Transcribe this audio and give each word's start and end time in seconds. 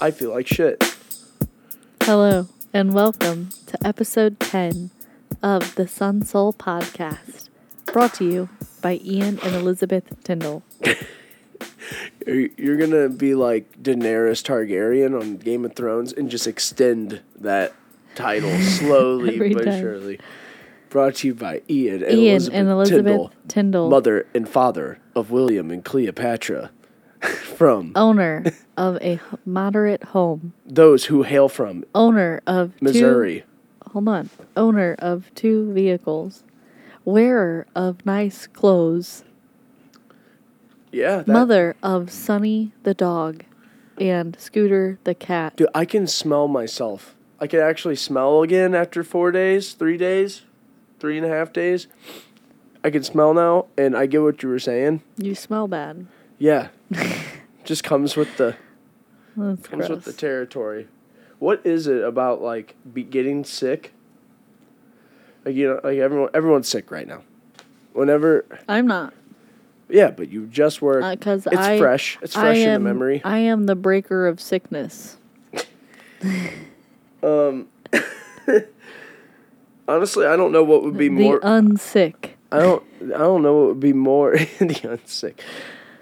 I 0.00 0.10
feel 0.10 0.30
like 0.30 0.46
shit. 0.46 0.82
Hello, 2.02 2.48
and 2.74 2.92
welcome 2.92 3.48
to 3.66 3.86
episode 3.86 4.38
10 4.40 4.90
of 5.42 5.74
the 5.74 5.88
Sun 5.88 6.26
Soul 6.26 6.52
Podcast, 6.52 7.48
brought 7.86 8.12
to 8.14 8.24
you 8.24 8.48
by 8.82 9.00
Ian 9.02 9.38
and 9.42 9.54
Elizabeth 9.54 10.04
Tyndall. 10.22 10.62
You're 12.26 12.76
gonna 12.76 13.08
be 13.08 13.34
like 13.34 13.82
Daenerys 13.82 14.42
Targaryen 14.42 15.18
on 15.18 15.38
Game 15.38 15.64
of 15.64 15.74
Thrones 15.74 16.12
and 16.12 16.28
just 16.28 16.46
extend 16.46 17.22
that 17.36 17.72
title 18.14 18.54
slowly 18.60 19.54
but 19.54 19.64
time. 19.64 19.80
surely. 19.80 20.20
Brought 20.90 21.16
to 21.16 21.28
you 21.28 21.34
by 21.34 21.62
Ian 21.70 22.02
and 22.04 22.12
Ian 22.18 22.34
Elizabeth, 22.34 22.58
and 22.58 22.68
Elizabeth 22.68 23.04
Tyndall, 23.06 23.32
Tyndall, 23.48 23.90
mother 23.90 24.26
and 24.34 24.48
father 24.48 24.98
of 25.14 25.30
William 25.30 25.70
and 25.70 25.84
Cleopatra, 25.84 26.70
from 27.56 27.92
owner 27.94 28.44
of 28.76 28.96
a 29.02 29.20
moderate 29.44 30.04
home, 30.04 30.52
those 30.64 31.06
who 31.06 31.22
hail 31.22 31.48
from 31.48 31.84
owner 31.94 32.40
of 32.46 32.72
Missouri. 32.80 33.40
Two, 33.40 33.90
hold 33.92 34.08
on, 34.08 34.30
owner 34.56 34.96
of 34.98 35.32
two 35.34 35.72
vehicles, 35.72 36.44
wearer 37.04 37.66
of 37.74 38.04
nice 38.04 38.46
clothes, 38.46 39.24
Yeah, 40.92 41.18
that, 41.18 41.28
mother 41.28 41.76
of 41.82 42.10
Sunny 42.10 42.72
the 42.82 42.94
dog, 42.94 43.44
and 44.00 44.38
Scooter 44.38 44.98
the 45.04 45.14
cat. 45.14 45.56
Dude, 45.56 45.68
I 45.74 45.84
can 45.84 46.06
smell 46.06 46.48
myself. 46.48 47.14
I 47.38 47.46
can 47.46 47.60
actually 47.60 47.96
smell 47.96 48.42
again 48.42 48.74
after 48.74 49.04
four 49.04 49.30
days, 49.30 49.74
three 49.74 49.98
days, 49.98 50.42
three 50.98 51.18
and 51.18 51.26
a 51.26 51.28
half 51.28 51.52
days. 51.52 51.86
I 52.82 52.90
can 52.90 53.02
smell 53.02 53.34
now, 53.34 53.66
and 53.76 53.96
I 53.96 54.06
get 54.06 54.22
what 54.22 54.42
you 54.42 54.48
were 54.48 54.58
saying. 54.58 55.02
You 55.18 55.34
smell 55.34 55.66
bad. 55.68 56.06
Yeah, 56.38 56.68
just 57.64 57.82
comes 57.84 58.16
with 58.16 58.36
the 58.36 58.56
That's 59.36 59.66
comes 59.68 59.88
with 59.88 60.04
the 60.04 60.12
territory. 60.12 60.88
What 61.38 61.60
is 61.64 61.86
it 61.86 62.02
about 62.02 62.40
like 62.42 62.74
be 62.92 63.02
getting 63.02 63.44
sick? 63.44 63.92
Like 65.44 65.54
you 65.54 65.68
know, 65.68 65.80
like 65.82 65.98
everyone 65.98 66.30
everyone's 66.34 66.68
sick 66.68 66.90
right 66.90 67.06
now. 67.06 67.22
Whenever, 67.92 68.44
I'm 68.68 68.86
not. 68.86 69.14
yeah, 69.88 70.10
but 70.10 70.28
you 70.28 70.46
just 70.46 70.82
work. 70.82 71.02
because 71.18 71.46
it's 71.46 71.56
Uh, 71.56 71.60
I 71.60 71.78
fresh. 71.78 72.18
It's 72.20 72.36
I 72.36 72.40
fresh 72.40 72.58
in 72.58 72.68
am, 72.68 72.82
the 72.82 72.88
memory. 72.90 73.22
I 73.24 73.38
am 73.38 73.64
the 73.64 73.74
breaker 73.76 74.26
of 74.26 74.40
sickness. 74.40 75.16
Um, 77.22 77.68
honestly, 79.88 80.26
I 80.26 80.36
don't 80.36 80.52
know 80.52 80.62
what 80.62 80.82
would 80.84 80.96
be 80.96 81.08
the 81.08 81.14
more. 81.14 81.40
unsick. 81.40 82.30
I 82.52 82.60
don't. 82.60 82.82
I 83.02 83.18
don't 83.18 83.42
know 83.42 83.56
what 83.56 83.66
would 83.68 83.80
be 83.80 83.92
more 83.92 84.32
the 84.32 84.46
unsick. 84.84 85.40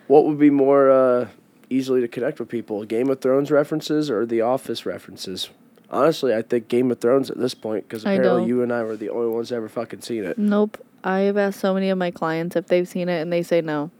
What 0.06 0.24
would 0.26 0.38
be 0.38 0.50
more 0.50 0.90
uh, 0.90 1.28
easily 1.70 2.00
to 2.00 2.08
connect 2.08 2.38
with 2.38 2.48
people? 2.48 2.84
Game 2.84 3.08
of 3.08 3.20
Thrones 3.20 3.50
references 3.50 4.10
or 4.10 4.26
The 4.26 4.40
Office 4.42 4.84
references? 4.84 5.50
Honestly, 5.90 6.34
I 6.34 6.42
think 6.42 6.68
Game 6.68 6.90
of 6.90 7.00
Thrones 7.00 7.30
at 7.30 7.38
this 7.38 7.54
point 7.54 7.88
because 7.88 8.02
apparently 8.02 8.46
you 8.46 8.62
and 8.62 8.72
I 8.72 8.82
were 8.82 8.96
the 8.96 9.10
only 9.10 9.28
ones 9.34 9.52
ever 9.52 9.68
fucking 9.68 10.00
seen 10.00 10.24
it. 10.24 10.36
Nope. 10.38 10.78
I 11.04 11.20
have 11.20 11.36
asked 11.36 11.60
so 11.60 11.74
many 11.74 11.90
of 11.90 11.98
my 11.98 12.10
clients 12.10 12.56
if 12.56 12.66
they've 12.66 12.88
seen 12.88 13.08
it, 13.08 13.20
and 13.20 13.32
they 13.32 13.42
say 13.42 13.60
no. 13.60 13.90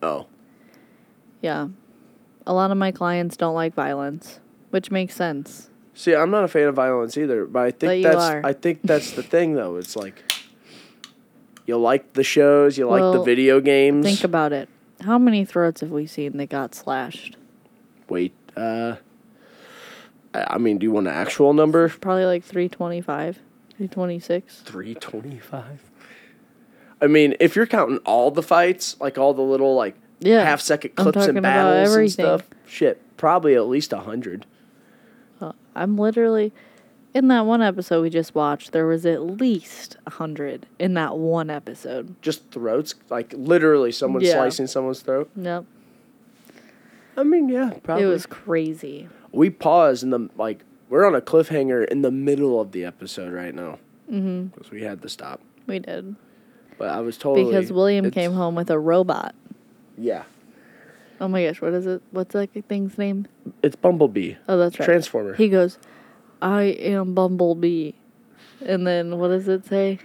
Oh, 0.00 0.26
Yeah, 1.40 1.68
a 2.46 2.52
lot 2.52 2.70
of 2.70 2.76
my 2.76 2.92
clients 2.92 3.36
don't 3.36 3.54
like 3.54 3.74
violence, 3.74 4.38
which 4.70 4.90
makes 4.90 5.14
sense. 5.14 5.70
see, 5.94 6.14
I'm 6.14 6.30
not 6.30 6.44
a 6.44 6.48
fan 6.48 6.68
of 6.68 6.74
violence 6.76 7.16
either, 7.16 7.46
but 7.46 7.62
I 7.64 7.70
think 7.72 8.02
But 8.04 8.12
that's. 8.12 8.24
are. 8.24 8.46
I 8.46 8.52
think 8.52 8.80
that's 8.82 9.12
the 9.12 9.22
thing 9.22 9.54
though. 9.54 9.76
It's 9.76 9.96
like 9.96 10.22
you 11.66 11.76
like 11.76 12.12
the 12.14 12.24
shows, 12.24 12.78
you 12.78 12.88
like 12.88 13.12
the 13.12 13.22
video 13.22 13.60
games. 13.60 14.04
Think 14.06 14.24
about 14.24 14.52
it. 14.52 14.68
How 15.04 15.18
many 15.18 15.44
throats 15.44 15.80
have 15.80 15.90
we 15.90 16.06
seen 16.06 16.36
that 16.36 16.48
got 16.48 16.74
slashed? 16.74 17.36
Wait, 18.08 18.34
uh, 18.56 18.96
I 20.34 20.54
I 20.54 20.58
mean, 20.58 20.78
do 20.78 20.84
you 20.84 20.92
want 20.92 21.06
an 21.08 21.14
actual 21.14 21.52
number? 21.52 21.88
Probably 21.88 22.24
like 22.24 22.44
325, 22.44 23.36
326. 23.70 24.60
325 24.60 25.90
i 27.00 27.06
mean 27.08 27.34
if 27.40 27.56
you're 27.56 27.66
counting 27.66 27.98
all 28.04 28.30
the 28.30 28.42
fights 28.44 28.96
like 29.00 29.18
all 29.18 29.34
the 29.34 29.42
little 29.42 29.74
like 29.74 29.96
Yeah, 30.20 30.44
half 30.44 30.60
second 30.60 30.92
I'm 30.96 31.10
clips 31.10 31.26
and 31.26 31.42
battles 31.42 31.94
and 31.96 32.12
stuff 32.12 32.42
shit 32.64 33.02
probably 33.16 33.56
at 33.56 33.66
least 33.66 33.92
100 33.92 34.46
Uh, 35.40 35.52
I'm 35.74 35.96
literally 35.98 36.52
in 37.14 37.28
that 37.28 37.44
one 37.46 37.60
episode 37.62 38.02
we 38.02 38.10
just 38.10 38.34
watched. 38.34 38.72
There 38.72 38.86
was 38.86 39.04
at 39.06 39.22
least 39.22 39.96
a 40.06 40.10
hundred 40.10 40.66
in 40.78 40.94
that 40.94 41.16
one 41.16 41.50
episode. 41.50 42.14
just 42.22 42.50
throats 42.50 42.94
like 43.10 43.34
literally 43.36 43.92
someone 43.92 44.22
Yeah. 44.22 44.32
slicing 44.34 44.66
someone's 44.66 45.00
throat 45.00 45.30
Yep, 45.36 45.64
i 47.16 47.22
mean 47.22 47.48
yeah 47.48 47.72
probably 47.82 48.04
it 48.04 48.06
was 48.06 48.26
crazy. 48.26 49.08
we 49.32 49.50
pause 49.50 50.02
in 50.02 50.10
the 50.10 50.28
like 50.36 50.64
we're 50.88 51.06
on 51.06 51.14
a 51.14 51.20
cliffhanger 51.20 51.86
in 51.88 52.02
the 52.02 52.10
middle 52.10 52.60
of 52.60 52.72
the 52.72 52.84
episode 52.84 53.32
right 53.32 53.54
now 53.54 53.78
hmm 54.08 54.44
because 54.44 54.70
we 54.70 54.82
had 54.82 55.02
to 55.02 55.08
stop 55.08 55.40
We 55.66 55.78
did 55.78 56.16
but 56.78 56.88
i 56.88 57.00
was 57.00 57.16
totally 57.18 57.46
because 57.46 57.72
William 57.72 58.10
came 58.10 58.32
home 58.32 58.54
with 58.54 58.70
a 58.70 58.78
robot. 58.78 59.34
yeah 59.98 60.24
Oh 61.20 61.28
my 61.28 61.44
gosh, 61.46 61.60
what 61.62 61.72
is 61.72 61.86
it? 61.86 62.02
What's 62.10 62.32
that 62.32 62.50
thing's 62.68 62.98
name? 62.98 63.28
it's 63.62 63.76
bumblebee 63.76 64.34
Oh, 64.48 64.58
that's 64.58 64.76
right. 64.80 64.84
transformer 64.84 65.34
He 65.36 65.48
goes, 65.48 65.78
"I 66.42 66.62
am 66.64 67.14
Bumblebee," 67.14 67.92
and 68.60 68.86
then 68.86 69.18
what 69.18 69.28
does 69.28 69.48
it 69.48 69.64
say? 69.64 69.98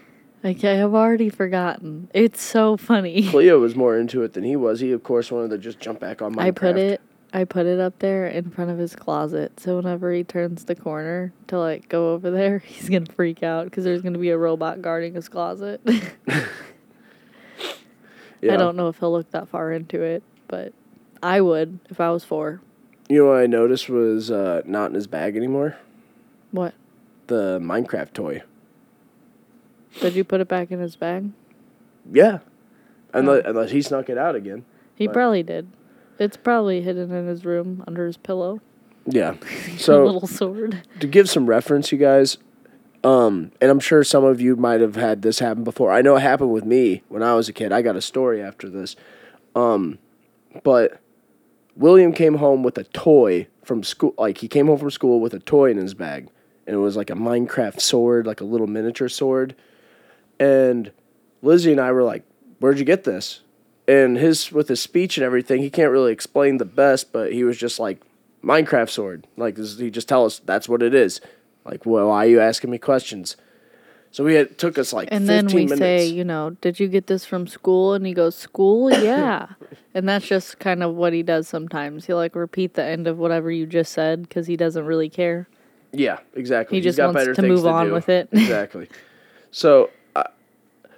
Like 0.43 0.63
I 0.63 0.75
have 0.75 0.93
already 0.93 1.29
forgotten. 1.29 2.09
It's 2.13 2.41
so 2.41 2.77
funny. 2.77 3.27
cleo 3.29 3.59
was 3.59 3.75
more 3.75 3.97
into 3.97 4.23
it 4.23 4.33
than 4.33 4.43
he 4.43 4.55
was 4.55 4.79
he 4.79 4.91
of 4.91 5.03
course 5.03 5.31
wanted 5.31 5.49
to 5.49 5.57
just 5.57 5.79
jump 5.79 5.99
back 5.99 6.21
on 6.21 6.35
Minecraft. 6.35 6.43
I 6.43 6.51
put 6.51 6.77
it 6.77 7.01
I 7.33 7.43
put 7.43 7.65
it 7.65 7.79
up 7.79 7.99
there 7.99 8.27
in 8.27 8.49
front 8.51 8.71
of 8.71 8.77
his 8.77 8.95
closet. 8.95 9.59
So 9.59 9.75
whenever 9.77 10.13
he 10.13 10.23
turns 10.23 10.65
the 10.65 10.75
corner 10.75 11.33
to 11.47 11.59
like 11.59 11.89
go 11.89 12.13
over 12.13 12.31
there, 12.31 12.59
he's 12.65 12.89
going 12.89 13.05
to 13.05 13.11
freak 13.11 13.43
out 13.43 13.65
because 13.65 13.83
there's 13.83 14.01
going 14.01 14.13
to 14.13 14.19
be 14.19 14.29
a 14.29 14.37
robot 14.37 14.81
guarding 14.81 15.15
his 15.15 15.27
closet. 15.27 15.81
yeah. 15.85 16.43
I 18.53 18.57
don't 18.57 18.75
know 18.75 18.87
if 18.87 18.99
he'll 18.99 19.11
look 19.11 19.31
that 19.31 19.49
far 19.49 19.71
into 19.71 20.01
it, 20.01 20.23
but 20.47 20.73
I 21.21 21.41
would 21.41 21.79
if 21.89 21.99
I 21.99 22.11
was 22.11 22.23
4. 22.23 22.61
You 23.09 23.19
know 23.19 23.31
what 23.31 23.39
I 23.39 23.47
noticed 23.47 23.89
was 23.89 24.31
uh, 24.31 24.61
not 24.65 24.89
in 24.89 24.95
his 24.95 25.07
bag 25.07 25.35
anymore? 25.35 25.77
What? 26.57 26.73
The 27.27 27.59
Minecraft 27.59 28.13
toy. 28.13 28.43
Did 29.99 30.13
you 30.15 30.23
put 30.23 30.41
it 30.41 30.47
back 30.47 30.71
in 30.71 30.79
his 30.79 30.95
bag? 30.95 31.31
Yeah. 32.11 32.39
Unless, 33.13 33.43
Oh. 33.45 33.49
unless 33.49 33.71
he 33.71 33.81
snuck 33.81 34.09
it 34.09 34.17
out 34.17 34.35
again. 34.35 34.65
He 34.95 35.07
But- 35.07 35.13
probably 35.13 35.43
did. 35.43 35.67
It's 36.19 36.37
probably 36.37 36.81
hidden 36.81 37.11
in 37.11 37.27
his 37.27 37.45
room 37.45 37.83
under 37.87 38.05
his 38.07 38.17
pillow. 38.17 38.59
Yeah. 39.05 39.35
a 39.75 39.77
So 39.77 40.05
little 40.05 40.27
sword. 40.27 40.81
to 40.99 41.07
give 41.07 41.29
some 41.29 41.45
reference, 41.45 41.91
you 41.91 41.97
guys, 41.97 42.37
um, 43.03 43.51
and 43.61 43.69
I'm 43.69 43.79
sure 43.79 44.03
some 44.03 44.23
of 44.23 44.41
you 44.41 44.55
might 44.55 44.81
have 44.81 44.95
had 44.95 45.21
this 45.21 45.39
happen 45.39 45.63
before. 45.63 45.91
I 45.91 46.01
know 46.01 46.15
it 46.15 46.21
happened 46.21 46.51
with 46.51 46.65
me 46.65 47.03
when 47.07 47.21
I 47.23 47.35
was 47.35 47.47
a 47.47 47.53
kid. 47.53 47.71
I 47.71 47.81
got 47.83 47.95
a 47.95 48.01
story 48.01 48.41
after 48.41 48.69
this. 48.69 48.95
Um, 49.55 49.99
but 50.63 50.99
William 51.75 52.11
came 52.11 52.35
home 52.35 52.63
with 52.63 52.77
a 52.77 52.83
toy 52.85 53.47
from 53.63 53.83
school. 53.83 54.13
Like 54.17 54.39
he 54.39 54.47
came 54.47 54.67
home 54.67 54.77
from 54.79 54.91
school 54.91 55.19
with 55.19 55.33
a 55.33 55.39
toy 55.39 55.69
in 55.71 55.77
his 55.77 55.93
bag, 55.93 56.27
and 56.67 56.75
it 56.75 56.79
was 56.79 56.95
like 56.95 57.09
a 57.09 57.13
Minecraft 57.15 57.79
sword, 57.81 58.27
like 58.27 58.41
a 58.41 58.45
little 58.45 58.67
miniature 58.67 59.09
sword. 59.09 59.55
And 60.39 60.91
Lizzie 61.41 61.71
and 61.71 61.81
I 61.81 61.91
were 61.91 62.03
like, 62.03 62.23
"Where'd 62.59 62.77
you 62.77 62.85
get 62.85 63.03
this?" 63.05 63.41
And 63.87 64.17
his 64.17 64.51
with 64.51 64.67
his 64.67 64.81
speech 64.81 65.17
and 65.17 65.23
everything, 65.25 65.61
he 65.61 65.69
can't 65.69 65.91
really 65.91 66.11
explain 66.11 66.57
the 66.57 66.65
best, 66.65 67.11
but 67.11 67.31
he 67.33 67.43
was 67.43 67.57
just 67.57 67.79
like 67.79 68.01
Minecraft 68.43 68.89
sword. 68.89 69.25
Like 69.37 69.57
he 69.57 69.89
just 69.89 70.07
tell 70.09 70.25
us 70.25 70.39
that's 70.39 70.69
what 70.69 70.83
it 70.83 70.93
is. 70.93 71.21
Like, 71.65 71.85
well, 71.85 72.09
why 72.09 72.25
are 72.25 72.29
you 72.29 72.39
asking 72.39 72.69
me 72.69 72.77
questions? 72.77 73.35
So 74.11 74.23
we 74.23 74.35
had 74.35 74.57
took 74.57 74.77
us 74.77 74.93
like 74.93 75.09
And 75.11 75.27
then 75.27 75.47
we 75.47 75.65
minutes. 75.65 75.79
say, 75.79 76.05
you 76.07 76.23
know, 76.23 76.51
did 76.61 76.79
you 76.79 76.87
get 76.87 77.07
this 77.07 77.25
from 77.25 77.45
school? 77.45 77.93
And 77.93 78.05
he 78.05 78.13
goes, 78.13 78.35
school? 78.35 78.89
Yeah. 79.03 79.49
and 79.93 80.07
that's 80.07 80.25
just 80.27 80.59
kind 80.59 80.81
of 80.81 80.95
what 80.95 81.11
he 81.13 81.23
does 81.23 81.47
sometimes. 81.47 82.05
He'll 82.05 82.15
like 82.17 82.35
repeat 82.35 82.73
the 82.75 82.83
end 82.83 83.05
of 83.07 83.17
whatever 83.17 83.51
you 83.51 83.65
just 83.65 83.91
said 83.91 84.21
because 84.23 84.47
he 84.47 84.55
doesn't 84.55 84.85
really 84.85 85.09
care. 85.09 85.47
Yeah, 85.91 86.19
exactly. 86.33 86.77
He 86.77 86.81
just 86.81 86.97
got 86.97 87.13
wants 87.13 87.21
better 87.21 87.33
to 87.35 87.41
move 87.43 87.65
on 87.65 87.87
do. 87.87 87.93
with 87.93 88.09
it. 88.09 88.29
exactly. 88.31 88.89
So, 89.51 89.89
uh, 90.15 90.23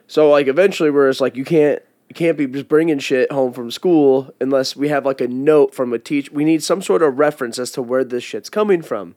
so 0.07 0.29
like 0.29 0.47
eventually, 0.47 0.89
where 0.89 1.09
it's 1.09 1.21
like 1.21 1.35
you 1.35 1.45
can't 1.45 1.81
you 2.09 2.15
can't 2.15 2.37
be 2.37 2.47
just 2.47 2.67
bringing 2.67 2.99
shit 2.99 3.31
home 3.31 3.53
from 3.53 3.69
school 3.69 4.33
unless 4.41 4.75
we 4.75 4.89
have 4.89 5.05
like 5.05 5.21
a 5.21 5.27
note 5.27 5.73
from 5.75 5.93
a 5.93 5.99
teacher. 5.99 6.31
We 6.33 6.43
need 6.43 6.63
some 6.63 6.81
sort 6.81 7.03
of 7.03 7.19
reference 7.19 7.59
as 7.59 7.71
to 7.71 7.81
where 7.81 8.03
this 8.03 8.23
shit's 8.23 8.49
coming 8.49 8.81
from. 8.81 9.15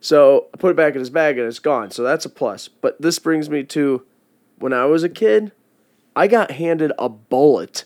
So 0.00 0.46
I 0.54 0.56
put 0.56 0.70
it 0.70 0.76
back 0.76 0.94
in 0.94 1.00
his 1.00 1.10
bag 1.10 1.38
and 1.38 1.46
it's 1.46 1.58
gone. 1.58 1.90
So 1.90 2.02
that's 2.02 2.24
a 2.24 2.28
plus. 2.28 2.68
But 2.68 3.00
this 3.00 3.18
brings 3.18 3.50
me 3.50 3.64
to 3.64 4.04
when 4.58 4.72
I 4.72 4.84
was 4.84 5.02
a 5.02 5.08
kid, 5.08 5.52
I 6.14 6.28
got 6.28 6.52
handed 6.52 6.92
a 6.98 7.08
bullet 7.08 7.84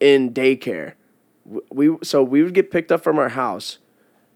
in 0.00 0.32
daycare. 0.32 0.92
We 1.70 1.96
so 2.02 2.22
we 2.22 2.42
would 2.42 2.54
get 2.54 2.70
picked 2.70 2.92
up 2.92 3.02
from 3.02 3.18
our 3.18 3.30
house, 3.30 3.78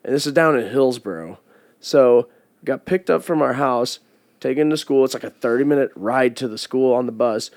and 0.04 0.14
this 0.14 0.26
is 0.26 0.32
down 0.32 0.58
in 0.58 0.70
Hillsboro. 0.70 1.38
So 1.80 2.28
got 2.64 2.84
picked 2.84 3.10
up 3.10 3.22
from 3.22 3.42
our 3.42 3.54
house, 3.54 4.00
taken 4.38 4.70
to 4.70 4.76
school. 4.76 5.04
It's 5.04 5.14
like 5.14 5.24
a 5.24 5.30
thirty 5.30 5.64
minute 5.64 5.90
ride 5.96 6.36
to 6.36 6.48
the 6.48 6.58
school 6.58 6.94
on 6.94 7.06
the 7.06 7.12
bus, 7.12 7.50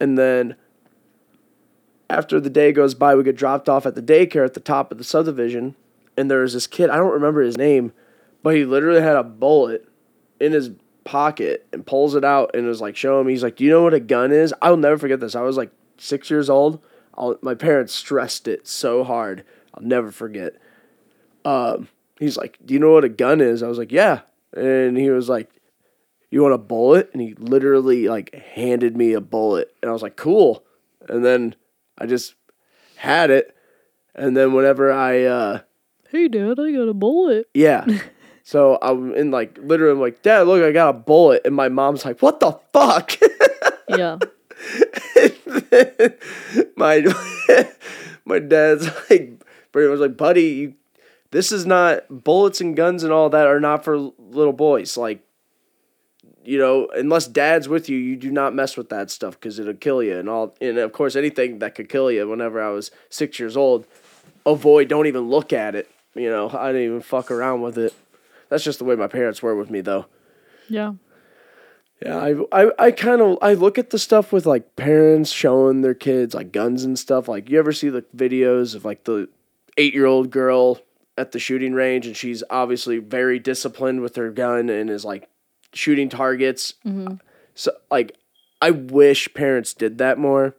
and 0.00 0.16
then 0.16 0.56
after 2.08 2.40
the 2.40 2.50
day 2.50 2.72
goes 2.72 2.94
by, 2.94 3.14
we 3.14 3.24
get 3.24 3.36
dropped 3.36 3.68
off 3.68 3.86
at 3.86 3.94
the 3.94 4.02
daycare 4.02 4.44
at 4.44 4.54
the 4.54 4.60
top 4.60 4.92
of 4.92 4.98
the 4.98 5.04
subdivision, 5.04 5.74
and 6.16 6.30
there 6.30 6.40
was 6.42 6.52
this 6.52 6.66
kid. 6.66 6.90
I 6.90 6.96
don't 6.96 7.12
remember 7.12 7.42
his 7.42 7.56
name, 7.56 7.92
but 8.42 8.54
he 8.54 8.64
literally 8.64 9.00
had 9.00 9.16
a 9.16 9.24
bullet 9.24 9.88
in 10.38 10.52
his 10.52 10.70
pocket 11.04 11.66
and 11.72 11.86
pulls 11.86 12.14
it 12.14 12.24
out 12.24 12.54
and 12.54 12.66
was 12.66 12.80
like, 12.80 12.96
"Show 12.96 13.20
him." 13.20 13.28
He's 13.28 13.42
like, 13.42 13.56
"Do 13.56 13.64
you 13.64 13.70
know 13.70 13.82
what 13.82 13.94
a 13.94 14.00
gun 14.00 14.32
is?" 14.32 14.54
I'll 14.62 14.76
never 14.76 14.98
forget 14.98 15.20
this. 15.20 15.34
I 15.34 15.42
was 15.42 15.56
like 15.56 15.70
six 15.98 16.30
years 16.30 16.48
old. 16.48 16.80
I'll, 17.14 17.38
my 17.42 17.54
parents 17.54 17.94
stressed 17.94 18.46
it 18.46 18.68
so 18.68 19.02
hard. 19.02 19.44
I'll 19.74 19.82
never 19.82 20.10
forget. 20.10 20.54
Um, 21.44 21.88
he's 22.18 22.36
like, 22.36 22.58
"Do 22.64 22.74
you 22.74 22.80
know 22.80 22.92
what 22.92 23.04
a 23.04 23.08
gun 23.08 23.40
is?" 23.40 23.62
I 23.62 23.68
was 23.68 23.78
like, 23.78 23.92
"Yeah," 23.92 24.20
and 24.52 24.96
he 24.96 25.10
was 25.10 25.28
like, 25.28 25.50
"You 26.30 26.42
want 26.42 26.54
a 26.54 26.58
bullet?" 26.58 27.10
And 27.12 27.22
he 27.22 27.34
literally 27.34 28.08
like 28.08 28.34
handed 28.34 28.96
me 28.96 29.12
a 29.12 29.20
bullet, 29.20 29.74
and 29.82 29.88
I 29.88 29.92
was 29.92 30.02
like, 30.02 30.16
"Cool." 30.16 30.64
And 31.08 31.24
then 31.24 31.54
I 31.98 32.06
just 32.06 32.34
had 32.96 33.30
it, 33.30 33.56
and 34.14 34.36
then 34.36 34.52
whenever 34.52 34.92
I, 34.92 35.24
uh, 35.24 35.60
Hey, 36.10 36.28
Dad, 36.28 36.58
I 36.58 36.72
got 36.72 36.88
a 36.88 36.94
bullet. 36.94 37.48
yeah. 37.54 37.84
So 38.42 38.78
I'm 38.80 39.12
in 39.14 39.30
like 39.30 39.58
literally 39.60 39.92
I'm 39.92 40.00
like, 40.00 40.22
Dad, 40.22 40.46
look, 40.46 40.62
I 40.62 40.72
got 40.72 40.90
a 40.90 40.92
bullet, 40.92 41.42
and 41.44 41.54
my 41.54 41.68
mom's 41.68 42.04
like, 42.04 42.22
What 42.22 42.40
the 42.40 42.52
fuck? 42.72 43.12
Yeah. 43.88 44.18
my 46.76 47.04
my 48.24 48.40
dad's 48.40 48.86
like 49.08 49.40
pretty 49.70 49.88
much 49.88 50.00
like, 50.00 50.16
buddy, 50.16 50.42
you, 50.42 50.74
this 51.30 51.52
is 51.52 51.66
not 51.66 52.04
bullets 52.08 52.60
and 52.60 52.76
guns 52.76 53.02
and 53.02 53.12
all 53.12 53.28
that 53.30 53.46
are 53.46 53.60
not 53.60 53.84
for 53.84 53.98
little 53.98 54.52
boys. 54.52 54.96
Like, 54.96 55.24
you 56.44 56.58
know, 56.58 56.88
unless 56.94 57.26
dad's 57.26 57.68
with 57.68 57.88
you, 57.88 57.98
you 57.98 58.16
do 58.16 58.30
not 58.30 58.54
mess 58.54 58.76
with 58.76 58.88
that 58.90 59.10
stuff 59.10 59.34
because 59.34 59.58
it'll 59.58 59.74
kill 59.74 60.02
you 60.02 60.18
and 60.18 60.28
all. 60.28 60.56
And 60.60 60.78
of 60.78 60.92
course, 60.92 61.16
anything 61.16 61.58
that 61.58 61.74
could 61.74 61.88
kill 61.88 62.10
you. 62.10 62.28
Whenever 62.28 62.62
I 62.62 62.70
was 62.70 62.90
six 63.10 63.38
years 63.38 63.56
old, 63.56 63.86
avoid. 64.44 64.88
Don't 64.88 65.06
even 65.06 65.28
look 65.28 65.52
at 65.52 65.74
it. 65.74 65.90
You 66.14 66.30
know, 66.30 66.48
I 66.48 66.68
didn't 66.68 66.86
even 66.86 67.00
fuck 67.02 67.30
around 67.30 67.62
with 67.62 67.76
it. 67.76 67.92
That's 68.48 68.64
just 68.64 68.78
the 68.78 68.84
way 68.84 68.94
my 68.94 69.08
parents 69.08 69.42
were 69.42 69.56
with 69.56 69.70
me, 69.70 69.80
though. 69.80 70.06
Yeah. 70.68 70.94
Yeah, 72.02 72.18
I 72.18 72.34
I, 72.52 72.70
I 72.78 72.90
kind 72.90 73.22
of 73.22 73.38
I 73.40 73.54
look 73.54 73.78
at 73.78 73.88
the 73.88 73.98
stuff 73.98 74.30
with 74.30 74.44
like 74.44 74.76
parents 74.76 75.30
showing 75.30 75.80
their 75.80 75.94
kids 75.94 76.34
like 76.34 76.52
guns 76.52 76.84
and 76.84 76.98
stuff. 76.98 77.26
Like 77.26 77.48
you 77.48 77.58
ever 77.58 77.72
see 77.72 77.88
the 77.88 78.02
videos 78.14 78.74
of 78.74 78.84
like 78.84 79.04
the 79.04 79.30
eight 79.78 79.94
year 79.94 80.04
old 80.04 80.30
girl 80.30 80.80
at 81.18 81.32
the 81.32 81.38
shooting 81.38 81.72
range 81.72 82.06
and 82.06 82.16
she's 82.16 82.42
obviously 82.50 82.98
very 82.98 83.38
disciplined 83.38 84.00
with 84.00 84.16
her 84.16 84.30
gun 84.30 84.68
and 84.68 84.90
is 84.90 85.04
like 85.04 85.28
shooting 85.72 86.08
targets. 86.08 86.74
Mm-hmm. 86.84 87.14
So 87.54 87.72
like 87.90 88.16
I 88.60 88.70
wish 88.70 89.32
parents 89.34 89.74
did 89.74 89.98
that 89.98 90.18
more, 90.18 90.54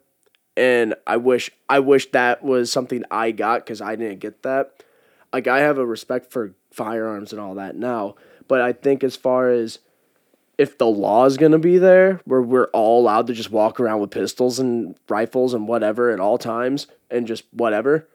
and 0.55 0.95
I 1.05 1.17
wish 1.17 1.51
I 1.69 1.79
wish 1.79 2.11
that 2.11 2.43
was 2.43 2.71
something 2.71 3.03
I 3.09 3.31
got 3.31 3.65
because 3.65 3.81
I 3.81 3.95
didn't 3.95 4.19
get 4.19 4.43
that. 4.43 4.83
Like 5.33 5.47
I 5.47 5.59
have 5.59 5.77
a 5.77 5.85
respect 5.85 6.31
for 6.31 6.53
firearms 6.71 7.31
and 7.31 7.41
all 7.41 7.55
that 7.55 7.75
now, 7.75 8.15
but 8.47 8.61
I 8.61 8.73
think 8.73 9.03
as 9.03 9.15
far 9.15 9.49
as 9.49 9.79
if 10.57 10.77
the 10.77 10.87
law 10.87 11.25
is 11.25 11.37
going 11.37 11.51
to 11.51 11.59
be 11.59 11.77
there 11.77 12.21
where 12.25 12.41
we're 12.41 12.69
all 12.73 13.01
allowed 13.01 13.27
to 13.27 13.33
just 13.33 13.51
walk 13.51 13.79
around 13.79 13.99
with 13.99 14.09
pistols 14.09 14.57
and 14.57 14.95
rifles 15.07 15.53
and 15.53 15.67
whatever 15.67 16.09
at 16.09 16.19
all 16.19 16.37
times 16.37 16.87
and 17.11 17.27
just 17.27 17.43
whatever, 17.51 18.07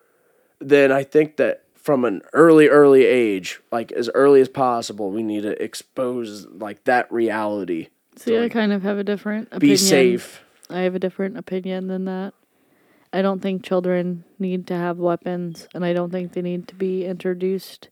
then 0.61 0.91
I 0.91 1.05
think 1.05 1.37
that 1.37 1.65
from 1.83 2.05
an 2.05 2.23
early, 2.33 2.69
early 2.69 3.05
age, 3.05 3.61
like 3.73 3.91
as 3.93 4.09
early 4.15 4.41
as 4.41 4.49
possible, 4.49 5.11
we 5.11 5.23
need 5.23 5.43
to 5.43 5.61
expose 5.63 6.47
like 6.47 6.85
that 6.85 7.11
reality. 7.13 7.89
See, 8.17 8.39
I 8.39 8.49
kind 8.49 8.73
of 8.73 8.83
have 8.83 8.99
a 8.99 9.05
different 9.05 9.49
opinion. 9.49 9.73
Be 9.73 9.77
safe. 9.77 10.43
I 10.71 10.81
have 10.81 10.95
a 10.95 10.99
different 10.99 11.37
opinion 11.37 11.89
than 11.89 12.05
that. 12.05 12.35
I 13.13 13.21
don't 13.21 13.41
think 13.43 13.63
children 13.65 14.25
need 14.39 14.67
to 14.69 14.75
have 14.75 14.99
weapons, 14.99 15.69
and 15.75 15.85
I 15.85 15.93
don't 15.93 16.11
think 16.11 16.33
they 16.33 16.41
need 16.41 16.69
to 16.69 16.75
be 16.75 17.05
introduced 17.05 17.89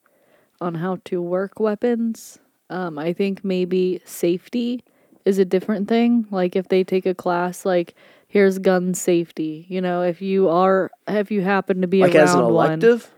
on 0.61 0.77
how 0.77 0.99
to 1.07 1.21
work 1.21 1.59
weapons. 1.59 2.39
Um, 2.71 2.99
I 2.99 3.13
think 3.13 3.45
maybe 3.45 4.01
safety 4.05 4.85
is 5.25 5.39
a 5.39 5.45
different 5.45 5.89
thing. 5.89 6.27
Like 6.31 6.55
if 6.55 6.69
they 6.69 6.85
take 6.85 7.07
a 7.07 7.15
class, 7.15 7.65
like 7.67 7.95
here's 8.29 8.59
gun 8.59 8.95
safety. 8.95 9.67
You 9.69 9.81
know, 9.81 10.03
if 10.03 10.23
you 10.23 10.49
are, 10.49 10.91
if 11.09 11.31
you 11.31 11.43
happen 11.43 11.81
to 11.81 11.87
be 11.89 12.01
Like 12.01 12.15
around 12.15 12.25
as 12.25 12.35
an 12.35 12.41
one, 12.43 12.51
elective? 12.51 13.11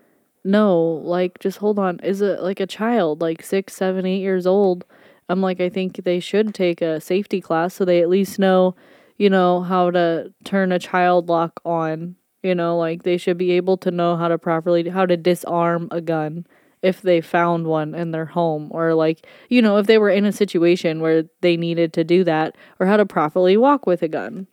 No, 0.44 1.00
like 1.04 1.38
just 1.38 1.58
hold 1.58 1.78
on. 1.78 2.00
Is 2.00 2.20
it 2.20 2.40
like 2.40 2.60
a 2.60 2.66
child, 2.66 3.20
like 3.20 3.42
six, 3.42 3.74
seven, 3.74 4.06
eight 4.06 4.20
years 4.20 4.46
old? 4.46 4.84
I'm 5.28 5.40
like, 5.40 5.60
I 5.60 5.68
think 5.68 6.04
they 6.04 6.20
should 6.20 6.54
take 6.54 6.82
a 6.82 7.00
safety 7.00 7.40
class 7.40 7.74
so 7.74 7.84
they 7.84 8.02
at 8.02 8.08
least 8.08 8.38
know, 8.38 8.74
you 9.18 9.30
know, 9.30 9.62
how 9.62 9.90
to 9.90 10.32
turn 10.44 10.72
a 10.72 10.78
child 10.78 11.28
lock 11.28 11.60
on. 11.64 12.16
You 12.42 12.56
know, 12.56 12.76
like 12.76 13.04
they 13.04 13.18
should 13.18 13.38
be 13.38 13.52
able 13.52 13.76
to 13.78 13.90
know 13.92 14.16
how 14.16 14.26
to 14.28 14.36
properly 14.38 14.88
how 14.88 15.06
to 15.06 15.16
disarm 15.16 15.88
a 15.92 16.00
gun 16.00 16.44
if 16.82 17.00
they 17.00 17.20
found 17.20 17.68
one 17.68 17.94
in 17.94 18.10
their 18.10 18.26
home 18.26 18.68
or 18.72 18.94
like, 18.94 19.24
you 19.48 19.62
know, 19.62 19.76
if 19.78 19.86
they 19.86 19.98
were 19.98 20.10
in 20.10 20.24
a 20.24 20.32
situation 20.32 21.00
where 21.00 21.24
they 21.40 21.56
needed 21.56 21.92
to 21.92 22.02
do 22.02 22.24
that 22.24 22.56
or 22.80 22.86
how 22.86 22.96
to 22.96 23.06
properly 23.06 23.56
walk 23.56 23.86
with 23.86 24.02
a 24.02 24.08
gun. 24.08 24.48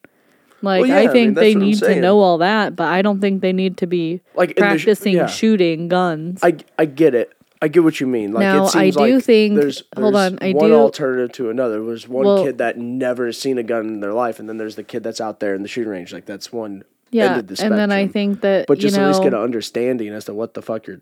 Like 0.61 0.81
Well, 0.81 0.89
yeah, 0.89 0.95
I 0.97 1.00
I 1.01 1.03
mean, 1.06 1.11
think 1.13 1.35
they 1.35 1.56
need 1.56 1.79
to 1.79 2.00
know 2.01 2.19
all 2.19 2.38
that, 2.39 2.75
but 2.75 2.88
I 2.88 3.01
don't 3.01 3.21
think 3.21 3.41
they 3.41 3.53
need 3.53 3.77
to 3.77 3.88
be 3.88 4.21
Like 4.35 4.51
in 4.51 4.56
the 4.57 4.77
sh- 4.77 4.83
practicing 4.85 5.15
yeah. 5.15 5.27
shooting 5.27 5.88
guns. 5.88 6.41
I, 6.44 6.57
I 6.77 6.85
get 6.85 7.15
it. 7.15 7.31
I 7.61 7.67
get 7.67 7.83
what 7.83 8.00
you 8.00 8.07
mean. 8.07 8.31
Like 8.31 8.41
Now, 8.41 8.65
it 8.67 8.75
I 8.75 8.89
do 8.89 9.00
like 9.00 9.23
think- 9.23 9.56
there's, 9.59 9.83
hold 9.97 10.15
on, 10.15 10.38
I 10.41 10.53
one 10.53 10.69
do- 10.69 10.75
alternative 10.75 11.31
to 11.33 11.50
another. 11.50 11.83
There's 11.85 12.07
one 12.07 12.25
Well- 12.25 12.44
kid 12.44 12.57
that 12.59 12.77
never 12.77 13.25
has 13.27 13.38
seen 13.38 13.57
a 13.57 13.63
gun 13.63 13.88
in 13.88 14.00
their 14.00 14.13
life, 14.13 14.39
and 14.39 14.47
then 14.47 14.57
there's 14.57 14.75
the 14.75 14.83
kid 14.83 15.03
that's 15.03 15.19
out 15.21 15.39
there 15.39 15.56
in 15.56 15.61
the 15.61 15.67
shooting 15.67 15.91
range. 15.91 16.11
Like 16.13 16.25
that's 16.25 16.51
one 16.53 16.71
end 16.71 16.83
yeah, 17.11 17.39
of 17.39 17.47
the 17.47 17.61
and 17.63 17.73
then 17.77 17.91
I 17.91 18.07
think 18.07 18.41
that 18.41 18.67
but 18.67 18.79
just 18.79 18.95
you 18.95 19.01
at 19.01 19.07
least 19.07 19.23
get 19.23 19.33
an 19.33 19.39
understanding 19.41 20.09
as 20.09 20.25
to 20.25 20.33
what 20.33 20.53
the 20.53 20.61
fuck 20.61 20.88
you're 20.88 21.01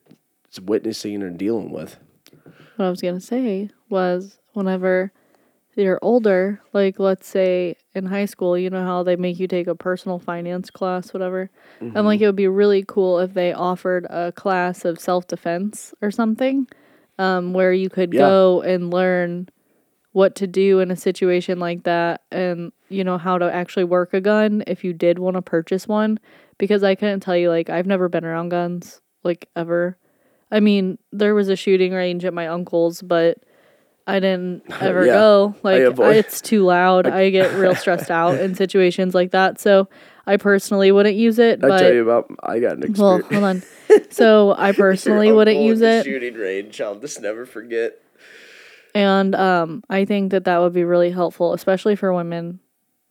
witnessing 0.63 1.21
or 1.21 1.29
dealing 1.29 1.69
with. 1.71 1.97
what 2.77 2.85
I 2.85 2.89
was 2.89 3.01
gonna 3.01 3.19
say 3.19 3.69
was 3.89 4.37
whenever 4.53 5.11
you're 5.83 5.99
older, 6.01 6.61
like 6.73 6.99
let's 6.99 7.27
say 7.27 7.75
in 7.93 8.05
high 8.05 8.25
school, 8.25 8.57
you 8.57 8.69
know 8.69 8.83
how 8.83 9.03
they 9.03 9.15
make 9.15 9.39
you 9.39 9.47
take 9.47 9.67
a 9.67 9.75
personal 9.75 10.19
finance 10.19 10.69
class, 10.69 11.13
whatever. 11.13 11.49
And 11.79 11.93
Mm-hmm. 11.95 12.05
like 12.07 12.21
it 12.21 12.25
would 12.25 12.35
be 12.35 12.47
really 12.47 12.83
cool 12.87 13.19
if 13.19 13.33
they 13.33 13.53
offered 13.53 14.05
a 14.09 14.31
class 14.31 14.85
of 14.85 14.99
self 14.99 15.27
defense 15.27 15.93
or 16.01 16.11
something, 16.11 16.67
um, 17.19 17.53
where 17.53 17.73
you 17.73 17.89
could 17.89 18.13
Yeah. 18.13 18.19
go 18.19 18.61
and 18.61 18.91
learn 18.91 19.49
what 20.13 20.35
to 20.35 20.47
do 20.47 20.79
in 20.79 20.89
a 20.89 20.95
situation 20.95 21.59
like 21.59 21.83
that 21.83 22.21
and 22.31 22.71
you 22.89 23.03
know 23.03 23.19
how 23.19 23.37
to 23.37 23.53
actually 23.53 23.83
work 23.83 24.13
a 24.15 24.21
gun 24.21 24.63
if 24.65 24.83
you 24.83 24.91
did 24.91 25.19
want 25.19 25.35
to 25.35 25.41
purchase 25.43 25.87
one 25.87 26.19
because 26.57 26.81
I 26.83 26.95
couldn't 26.95 27.19
tell 27.19 27.37
you 27.37 27.49
like 27.49 27.69
I've 27.69 27.85
never 27.85 28.09
been 28.09 28.25
around 28.25 28.49
guns 28.49 28.99
like 29.23 29.47
ever. 29.55 29.95
I 30.49 30.59
mean, 30.59 30.97
there 31.11 31.35
was 31.35 31.49
a 31.49 31.55
shooting 31.55 31.91
range 31.93 32.25
at 32.25 32.33
my 32.33 32.47
uncle's, 32.47 33.01
but 33.03 33.37
I 34.07 34.19
didn't 34.19 34.63
ever 34.81 35.05
Yeah. 35.05 35.13
go. 35.13 35.55
Like 35.63 35.81
avoid- 35.81 36.15
it's 36.15 36.41
too 36.41 36.63
loud. 36.65 37.05
I 37.21 37.29
get 37.29 37.53
real 37.53 37.75
stressed 37.75 38.09
out 38.09 38.39
in 38.39 38.55
situations 38.55 39.13
like 39.13 39.31
that. 39.31 39.59
So 39.59 39.87
I 40.25 40.37
personally 40.37 40.91
wouldn't 40.91 41.15
use 41.15 41.37
it. 41.39 41.63
I 41.63 41.67
but 41.67 41.79
tell 41.79 41.93
you 41.93 42.01
about. 42.09 42.29
I 42.43 42.59
got 42.59 42.77
an 42.77 42.83
experience. 42.83 42.99
well, 42.99 43.21
hold 43.21 43.43
on. 43.43 43.63
So 44.09 44.53
I 44.57 44.73
personally 44.73 45.31
wouldn't 45.31 45.59
use 45.61 45.81
it. 45.81 46.03
Shooting 46.05 46.33
range. 46.35 46.81
I'll 46.81 46.95
just 46.99 47.21
never 47.21 47.45
forget. 47.45 47.99
And 48.93 49.33
um, 49.35 49.83
I 49.89 50.05
think 50.05 50.31
that 50.31 50.43
that 50.45 50.57
would 50.59 50.73
be 50.73 50.83
really 50.83 51.09
helpful, 51.11 51.53
especially 51.53 51.95
for 51.95 52.11
women. 52.13 52.59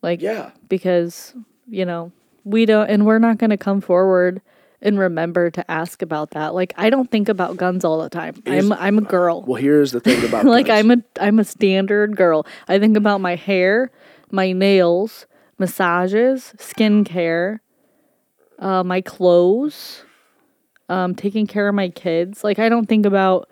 Like, 0.03 0.21
Yeah. 0.21 0.51
because, 0.69 1.35
you 1.69 1.85
know, 1.85 2.13
we 2.45 2.67
don't, 2.67 2.89
and 2.89 3.07
we're 3.07 3.19
not 3.19 3.39
going 3.39 3.51
to 3.51 3.57
come 3.57 3.81
forward 3.81 4.43
and 4.83 4.99
remember 4.99 5.51
to 5.51 5.71
ask 5.71 6.03
about 6.03 6.31
that. 6.33 6.55
Like, 6.55 6.75
I 6.77 6.91
don't 6.91 7.11
think 7.11 7.29
about 7.29 7.57
guns 7.57 7.85
all 7.85 8.03
the 8.03 8.09
time. 8.11 8.43
I'm, 8.47 8.73
I'm 8.73 8.99
a 8.99 9.03
girl. 9.03 9.43
Well, 9.43 9.61
here's 9.61 9.93
the 9.93 10.01
thing 10.01 10.25
about 10.25 10.45
like, 10.47 10.67
guns. 10.67 10.79
I'm 10.79 10.91
a, 10.91 11.03
I'm 11.21 11.39
a 11.39 11.45
standard 11.45 12.17
girl. 12.17 12.47
I 12.69 12.79
think 12.79 12.97
about 12.97 13.21
my 13.21 13.35
hair, 13.37 13.91
my 14.31 14.53
nails, 14.53 15.27
massages, 15.59 16.55
skincare, 16.59 17.61
uh, 18.59 18.83
my 18.85 19.01
clothes, 19.01 20.03
um, 20.89 21.15
taking 21.15 21.47
care 21.47 21.69
of 21.69 21.75
my 21.75 21.89
kids. 21.89 22.45
Like, 22.45 22.59
I 22.59 22.69
don't 22.69 22.87
think 22.87 23.07
about 23.07 23.49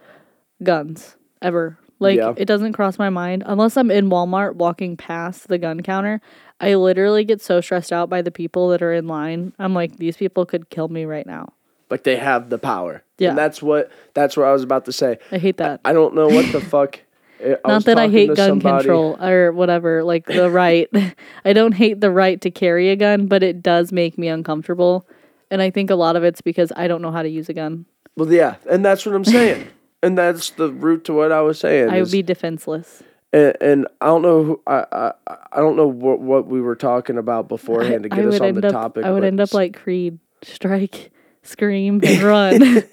guns 0.63 1.17
ever. 1.43 1.79
Like 2.01 2.17
Yeah. 2.19 2.35
it 2.37 2.47
doesn't 2.47 2.73
cross 2.73 2.99
my 2.99 3.09
mind 3.09 3.45
unless 3.47 3.77
I'm 3.77 3.91
in 3.91 4.11
Walmart 4.11 4.57
walking 4.57 4.97
past 4.97 5.49
the 5.49 5.59
gun 5.59 5.81
counter. 5.83 6.21
I 6.61 6.75
literally 6.77 7.25
get 7.25 7.41
so 7.43 7.61
stressed 7.61 7.93
out 7.93 8.09
by 8.09 8.23
the 8.23 8.31
people 8.31 8.69
that 8.71 8.83
are 8.83 8.93
in 8.93 9.07
line. 9.07 9.53
I'm 9.59 9.75
like, 9.75 9.97
these 9.99 10.17
people 10.17 10.47
could 10.47 10.71
kill 10.71 10.89
me 10.89 11.05
right 11.05 11.27
now. 11.27 11.53
like 11.91 12.05
they 12.05 12.17
have 12.17 12.49
the 12.51 12.59
power. 12.59 13.03
Yeah. 13.19 13.31
And 13.31 13.39
that's 13.39 13.61
what 13.63 13.91
that's 14.15 14.37
what 14.37 14.47
I 14.47 14.53
was 14.53 14.63
about 14.63 14.85
to 14.87 14.93
say. 14.93 15.19
I 15.31 15.39
hate 15.39 15.57
that. 15.59 15.81
I 15.85 15.93
don't 15.93 16.15
know 16.15 16.29
what 16.29 16.51
the 16.53 16.61
fuck. 16.75 17.01
Eh, 17.41 17.57
I 17.65 17.69
Not 17.69 17.85
that 17.85 17.99
I 17.99 18.09
hate 18.09 18.29
gun 18.35 18.49
somebody- 18.61 18.79
control 18.85 19.23
or 19.23 19.53
whatever, 19.53 20.03
like 20.05 20.27
the 20.27 20.49
right. 20.65 20.89
I 21.45 21.53
don't 21.53 21.73
hate 21.73 22.01
the 22.01 22.11
right 22.11 22.41
to 22.41 22.51
carry 22.51 22.91
a 22.91 22.97
gun, 22.97 23.27
but 23.27 23.43
it 23.43 23.63
does 23.63 23.93
make 23.93 24.17
me 24.17 24.29
uncomfortable. 24.29 25.07
And 25.51 25.61
I 25.61 25.71
think 25.71 25.91
a 25.91 25.95
lot 25.97 26.17
of 26.17 26.25
it's 26.25 26.41
because 26.41 26.73
I 26.77 26.89
don't 26.89 27.03
know 27.03 27.13
how 27.13 27.23
to 27.23 27.29
use 27.29 27.49
a 27.49 27.55
gun. 27.55 27.85
Well, 28.17 28.33
yeah, 28.33 28.57
and 28.71 28.85
that's 28.85 29.05
what 29.05 29.15
I'm 29.15 29.25
saying. 29.25 29.67
and 30.03 30.17
that's 30.17 30.51
the 30.51 30.71
root 30.73 31.05
to 31.07 31.13
what 31.13 31.33
I 31.33 31.41
was 31.43 31.59
saying. 31.59 31.91
I 31.91 32.01
would 32.01 32.11
be 32.13 32.23
defenseless. 32.23 33.03
And, 33.35 33.57
and 33.61 33.89
I 34.01 34.07
don't 34.07 34.23
know 34.23 34.45
who 34.45 34.61
I, 34.67 34.87
I 34.93 35.13
I 35.53 35.61
don't 35.61 35.77
know 35.77 35.89
what 35.89 36.21
what 36.21 36.47
we 36.47 36.61
were 36.61 36.77
talking 36.77 37.19
about 37.19 37.49
beforehand 37.49 38.05
to 38.05 38.09
I 38.13 38.17
get 38.17 38.27
us 38.27 38.41
on 38.41 38.47
end 38.47 38.57
the 38.59 38.69
up 38.69 38.73
topic. 38.73 39.05
I 39.05 39.11
would 39.11 39.25
end 39.25 39.41
up 39.41 39.53
like 39.53 39.75
Creed, 39.75 40.21
strike, 40.43 41.11
scream, 41.43 42.01
and 42.05 42.23
run. 42.23 42.85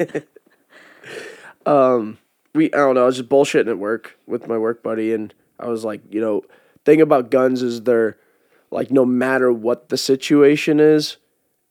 um, 1.67 2.17
we 2.55 2.73
I 2.73 2.77
don't 2.77 2.95
know. 2.95 3.03
I 3.03 3.05
was 3.05 3.17
just 3.17 3.29
bullshitting 3.29 3.69
at 3.69 3.77
work 3.77 4.17
with 4.25 4.47
my 4.47 4.57
work 4.57 4.81
buddy, 4.81 5.13
and 5.13 5.31
I 5.59 5.67
was 5.67 5.85
like, 5.85 6.01
you 6.09 6.19
know, 6.19 6.43
thing 6.85 7.01
about 7.01 7.29
guns 7.29 7.61
is 7.61 7.83
they're 7.83 8.17
like 8.71 8.89
no 8.89 9.05
matter 9.05 9.53
what 9.53 9.89
the 9.89 9.97
situation 9.97 10.79
is, 10.79 11.17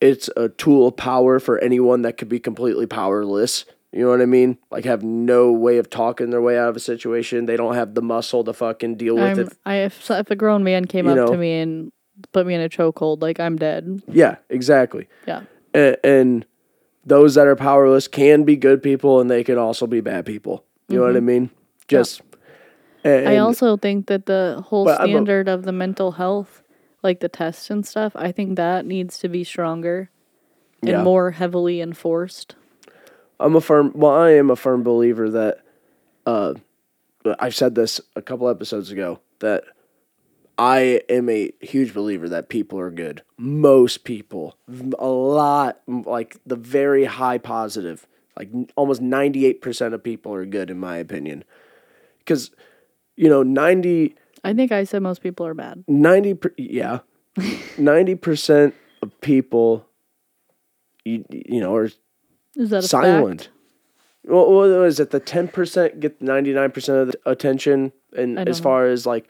it's 0.00 0.30
a 0.36 0.48
tool 0.48 0.86
of 0.86 0.96
power 0.96 1.40
for 1.40 1.58
anyone 1.58 2.02
that 2.02 2.16
could 2.18 2.28
be 2.28 2.38
completely 2.38 2.86
powerless. 2.86 3.64
You 3.92 4.04
know 4.04 4.10
what 4.10 4.20
I 4.20 4.26
mean? 4.26 4.56
Like 4.70 4.84
have 4.84 5.02
no 5.02 5.50
way 5.50 5.78
of 5.78 5.90
talking 5.90 6.30
their 6.30 6.40
way 6.40 6.56
out 6.58 6.68
of 6.68 6.76
a 6.76 6.80
situation. 6.80 7.46
They 7.46 7.56
don't 7.56 7.74
have 7.74 7.94
the 7.94 8.02
muscle 8.02 8.44
to 8.44 8.52
fucking 8.52 8.96
deal 8.96 9.16
with 9.16 9.24
I'm, 9.24 9.38
it. 9.40 9.52
I 9.66 9.74
if, 9.76 10.10
if 10.10 10.30
a 10.30 10.36
grown 10.36 10.62
man 10.62 10.84
came 10.84 11.06
You 11.06 11.12
up 11.12 11.16
know. 11.16 11.26
to 11.26 11.36
me 11.36 11.58
and 11.58 11.90
put 12.32 12.46
me 12.46 12.54
in 12.54 12.60
a 12.60 12.68
chokehold, 12.68 13.20
like 13.20 13.40
I'm 13.40 13.56
dead. 13.56 14.02
Yeah, 14.06 14.36
exactly. 14.48 15.08
Yeah. 15.26 15.42
and, 15.74 15.96
and 16.04 16.46
those 17.04 17.34
that 17.34 17.46
are 17.48 17.56
powerless 17.56 18.06
can 18.06 18.44
be 18.44 18.54
good 18.56 18.80
people 18.82 19.20
and 19.20 19.28
they 19.30 19.42
can 19.42 19.58
also 19.58 19.86
be 19.88 20.00
bad 20.00 20.24
people. 20.26 20.64
You 20.88 20.98
know 20.98 21.06
what 21.06 21.16
I 21.16 21.20
mean? 21.20 21.50
Just 21.88 22.20
and, 23.02 23.22
Mm-hmm. 23.24 23.28
I 23.28 23.36
also 23.38 23.76
think 23.78 24.06
that 24.08 24.26
the 24.26 24.62
whole 24.68 24.84
But 24.84 25.00
I'm 25.00 25.08
a- 25.08 25.12
standard 25.12 25.48
of 25.48 25.62
the 25.64 25.72
mental 25.72 26.12
health, 26.12 26.62
like 27.02 27.20
the 27.20 27.28
tests 27.30 27.70
and 27.70 27.84
stuff, 27.86 28.12
I 28.14 28.30
think 28.30 28.56
that 28.56 28.84
needs 28.84 29.18
to 29.20 29.28
be 29.28 29.42
stronger 29.42 30.10
and 30.82 30.90
Yeah. 30.90 31.02
more 31.02 31.30
heavily 31.32 31.80
enforced. 31.80 32.54
I'm 33.40 33.56
a 33.56 33.60
firm 33.60 33.92
well, 33.94 34.12
I 34.12 34.30
am 34.32 34.50
a 34.50 34.56
firm 34.56 34.82
believer 34.82 35.30
that 35.30 35.58
uh 36.26 36.54
I've 37.38 37.54
said 37.54 37.74
this 37.74 38.00
a 38.16 38.22
couple 38.22 38.48
episodes 38.48 38.90
ago 38.90 39.20
that 39.40 39.64
I 40.58 41.00
am 41.08 41.30
a 41.30 41.52
huge 41.60 41.94
believer 41.94 42.28
that 42.28 42.50
people 42.50 42.78
are 42.78 42.90
good. 42.90 43.22
Most 43.38 44.04
people, 44.04 44.58
a 44.98 45.06
lot, 45.06 45.80
like 45.88 46.36
the 46.44 46.56
very 46.56 47.06
high 47.06 47.38
positive, 47.38 48.06
like 48.36 48.50
almost 48.76 49.00
98% 49.00 49.94
of 49.94 50.04
people 50.04 50.34
are 50.34 50.44
good, 50.44 50.68
in 50.68 50.78
my 50.78 50.98
opinion. 50.98 51.44
Because, 52.18 52.50
you 53.16 53.30
know, 53.30 53.42
90, 53.42 54.14
I 54.44 54.52
think 54.52 54.70
I 54.70 54.84
said 54.84 55.02
most 55.02 55.22
people 55.22 55.46
are 55.46 55.54
bad. 55.54 55.82
90 55.88 56.34
per, 56.34 56.52
yeah 56.58 57.00
90% 57.38 58.72
of 59.00 59.20
people 59.22 59.86
you, 61.04 61.24
you 61.30 61.60
know 61.60 61.74
are 61.74 61.88
Is 62.56 62.70
that 62.70 62.84
a 62.84 62.88
silent. 62.88 63.42
Fact? 63.42 63.52
well, 64.24 64.52
what 64.52 64.68
is 64.86 65.00
it 65.00 65.10
the 65.10 65.20
10% 65.20 66.00
get 66.00 66.20
99% 66.20 66.88
of 67.02 67.08
the 67.08 67.20
attention 67.24 67.92
and 68.16 68.38
as 68.38 68.60
far 68.60 68.86
as 68.86 69.06
like 69.06 69.28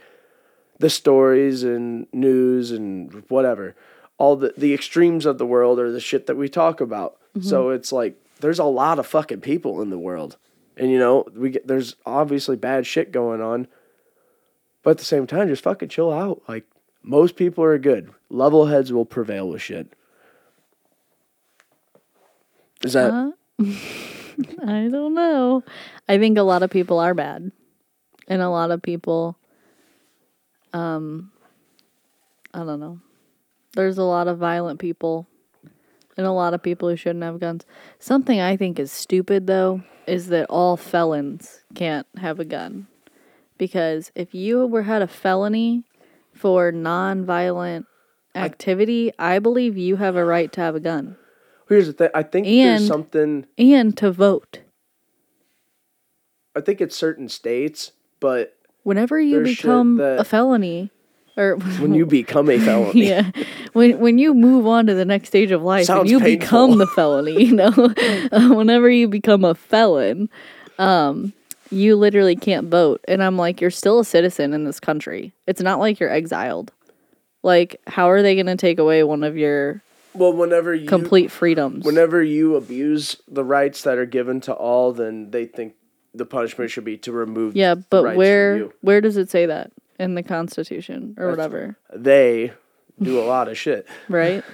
the 0.79 0.91
stories 0.91 1.63
and 1.63 2.07
news 2.13 2.71
and 2.71 3.25
whatever 3.29 3.77
all 4.19 4.37
the 4.37 4.55
the 4.57 4.75
extremes 4.75 5.27
of 5.27 5.39
the 5.39 5.47
world 5.47 5.79
are 5.79 5.93
the 5.93 6.01
shit 6.01 6.27
that 6.27 6.37
we 6.37 6.49
talk 6.49 6.81
about. 6.81 7.19
Mm-hmm. 7.37 7.47
so 7.47 7.71
it's 7.71 7.93
like 7.93 8.17
there's 8.41 8.59
a 8.59 8.65
lot 8.65 8.99
of 8.99 9.07
fucking 9.07 9.41
people 9.41 9.83
in 9.83 9.91
the 9.91 9.99
world. 9.99 10.37
And 10.77 10.91
you 10.91 10.99
know 10.99 11.27
we 11.35 11.51
get 11.51 11.67
there's 11.67 11.97
obviously 12.07 12.57
bad 12.57 12.87
shit 12.87 13.13
going 13.13 13.41
on 13.41 13.69
but 14.83 14.93
at 14.93 14.99
the 14.99 15.05
same 15.05 15.27
time 15.27 15.49
just 15.49 15.63
fucking 15.63 15.91
chill 15.91 16.13
out. 16.13 16.43
Like 16.49 16.65
most 17.03 17.37
people 17.37 17.63
are 17.65 17.79
good. 17.79 18.11
Level 18.29 18.67
heads 18.67 18.93
will 18.93 19.05
prevail 19.05 19.49
with 19.49 19.63
shit 19.63 19.93
is 22.83 22.95
that 22.95 23.11
Huh? 23.13 23.33
I 24.67 24.89
don't 24.89 25.15
know. 25.15 25.63
I 26.09 26.19
think 26.19 26.39
a 26.39 26.43
lot 26.43 26.63
of 26.63 26.71
people 26.71 26.99
are 26.99 27.15
bad. 27.15 27.53
And 28.29 28.43
a 28.43 28.49
lot 28.49 28.71
of 28.71 28.83
people 28.83 29.37
um 30.73 31.31
I 32.55 32.61
don't 32.61 32.81
know. 32.81 33.01
There's 33.75 33.99
a 33.99 34.05
lot 34.05 34.29
of 34.29 34.39
violent 34.39 34.81
people 34.81 35.27
and 36.17 36.27
a 36.27 36.33
lot 36.33 36.55
of 36.55 36.63
people 36.63 36.89
who 36.89 36.97
shouldn't 36.97 37.25
have 37.25 37.41
guns. 37.41 37.65
Something 37.99 38.41
I 38.41 38.57
think 38.57 38.79
is 38.79 38.91
stupid 38.91 39.47
though 39.47 39.83
is 40.07 40.29
that 40.29 40.47
all 40.49 40.77
felons 40.77 41.61
can't 41.75 42.07
have 42.17 42.41
a 42.41 42.45
gun. 42.45 42.87
Because 43.59 44.11
if 44.15 44.35
you 44.35 44.67
were 44.67 44.83
had 44.83 45.03
a 45.03 45.07
felony 45.07 45.85
for 46.33 46.73
non-violent 46.73 47.87
activity, 48.35 49.13
I 49.19 49.39
believe 49.39 49.77
you 49.77 49.97
have 49.97 50.17
a 50.17 50.25
right 50.25 50.51
to 50.53 50.61
have 50.61 50.75
a 50.75 50.81
gun 50.81 51.17
Here's 51.71 51.87
the 51.87 51.93
thing. 51.95 52.09
I 52.15 52.23
think 52.23 52.47
And- 52.47 52.81
there's 52.81 52.87
something. 52.87 53.47
and 53.57 53.97
to 53.97 54.11
vote. 54.13 54.59
I 56.57 56.61
think 56.61 56.81
it's 56.81 56.97
certain 56.97 57.29
states, 57.29 57.93
but 58.19 58.57
Whenever 58.83 59.21
you 59.21 59.41
become 59.43 59.97
that- 59.97 60.21
a 60.21 60.25
felony, 60.25 60.91
or 61.37 61.57
when 61.79 61.95
you 61.95 62.05
become 62.07 62.49
a 62.51 62.59
felony, 62.59 63.07
yeah, 63.09 63.31
when 63.73 63.99
when 64.01 64.19
you 64.19 64.35
move 64.35 64.67
on 64.67 64.87
to 64.87 64.95
the 64.95 65.05
next 65.05 65.29
stage 65.29 65.51
of 65.53 65.63
life 65.63 65.89
and 65.89 66.09
you 66.11 66.19
painful. 66.19 66.39
become 66.41 66.79
the 66.79 66.87
felony, 66.89 67.45
you 67.47 67.55
know, 67.55 67.73
uh, 68.33 68.49
whenever 68.55 68.91
you 68.91 69.07
become 69.07 69.45
a 69.45 69.55
felon, 69.55 70.29
um, 70.79 71.33
you 71.71 71.95
literally 71.95 72.35
can't 72.35 72.69
vote. 72.69 73.01
And 73.07 73.23
I'm 73.23 73.37
like, 73.37 73.61
you're 73.61 73.71
still 73.71 74.01
a 74.01 74.05
citizen 74.05 74.53
in 74.53 74.65
this 74.65 74.81
country. 74.81 75.33
It's 75.47 75.61
not 75.61 75.79
like 75.79 76.01
you're 76.01 76.11
exiled. 76.11 76.73
Like, 77.45 77.81
how 77.87 78.11
are 78.11 78.23
they 78.23 78.35
going 78.35 78.47
to 78.47 78.57
take 78.57 78.79
away 78.81 79.03
one 79.05 79.23
of 79.23 79.37
your 79.37 79.83
well, 80.15 80.33
whenever 80.33 80.75
you 80.75 80.87
complete 80.89 81.31
freedoms? 81.31 81.85
whenever 81.85 82.23
you 82.23 82.57
abuse 82.57 83.17
the 83.29 83.45
rights 83.45 83.83
that 83.83 83.99
are 83.99 84.07
given 84.07 84.41
to 84.43 84.53
all, 84.53 84.93
then 84.93 85.31
they 85.31 85.45
think 85.47 85.75
the 86.15 86.27
punishment 86.27 86.71
should 86.71 86.85
be 86.85 86.97
to 86.99 87.13
remove. 87.13 87.55
yeah, 87.57 87.75
the 87.75 87.85
but 87.91 88.17
where 88.17 88.69
where 88.81 89.01
does 89.01 89.17
it 89.17 89.31
say 89.31 89.47
that 89.47 89.71
in 89.99 90.15
the 90.15 90.23
Constitution 90.23 91.15
or 91.19 91.31
That's- 91.31 91.37
whatever? 91.37 91.77
they 91.95 92.53
do 93.01 93.19
a 93.21 93.25
lot 93.25 93.49
of 93.49 93.57
shit. 93.57 93.87
right? 94.09 94.45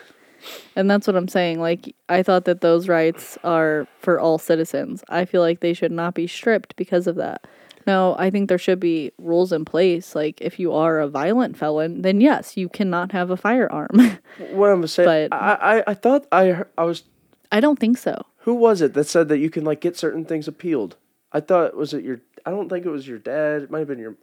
And 0.76 0.88
that's 0.88 1.06
what 1.08 1.16
I'm 1.16 1.26
saying. 1.28 1.58
Like, 1.60 1.96
I 2.08 2.22
thought 2.22 2.44
that 2.44 2.60
those 2.60 2.86
rights 2.88 3.36
are 3.42 3.88
for 3.98 4.20
all 4.20 4.38
citizens. 4.38 5.02
I 5.08 5.24
feel 5.24 5.40
like 5.40 5.58
they 5.60 5.72
should 5.72 5.90
not 5.90 6.14
be 6.14 6.26
stripped 6.28 6.76
because 6.76 7.06
of 7.08 7.16
that. 7.16 7.46
No, 7.86 8.16
I 8.18 8.30
think 8.30 8.48
there 8.48 8.58
should 8.58 8.80
be 8.80 9.12
rules 9.18 9.52
in 9.52 9.64
place. 9.64 10.14
Like, 10.14 10.40
if 10.40 10.58
you 10.58 10.72
are 10.72 10.98
a 10.98 11.06
violent 11.08 11.56
felon, 11.56 12.02
then 12.02 12.20
yes, 12.20 12.56
you 12.56 12.68
cannot 12.68 13.12
have 13.12 13.30
a 13.30 13.36
firearm. 13.36 14.18
What 14.50 14.68
I'm 14.70 14.86
saying, 14.86 15.28
But- 15.30 15.36
I, 15.36 15.78
I 15.78 15.84
I 15.88 15.94
thought 15.94 16.26
I 16.32 16.46
heard- 16.48 16.68
I 16.76 16.84
was 16.84 17.04
I 17.52 17.60
don't 17.60 17.78
think 17.78 17.96
so. 17.98 18.26
who 18.38 18.54
was 18.54 18.80
it 18.82 18.94
that 18.94 19.06
said 19.06 19.28
that 19.28 19.38
you 19.38 19.50
can 19.50 19.64
like 19.64 19.80
get 19.80 19.96
certain 19.96 20.24
things 20.24 20.48
appealed? 20.48 20.96
I 21.32 21.40
thought 21.40 21.76
was 21.76 21.94
it 21.94 22.02
your 22.04 22.20
I 22.44 22.50
don't 22.50 22.68
think 22.68 22.84
it 22.86 22.90
was 22.90 23.06
your 23.06 23.18
dad. 23.18 23.62
It 23.62 23.70
might 23.70 23.80
have 23.80 23.88
been 23.88 23.98
your 23.98 24.16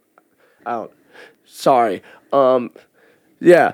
I 0.66 0.72
don't 0.72 0.92
sorry. 1.44 2.02
Um 2.32 2.70
yeah. 3.40 3.72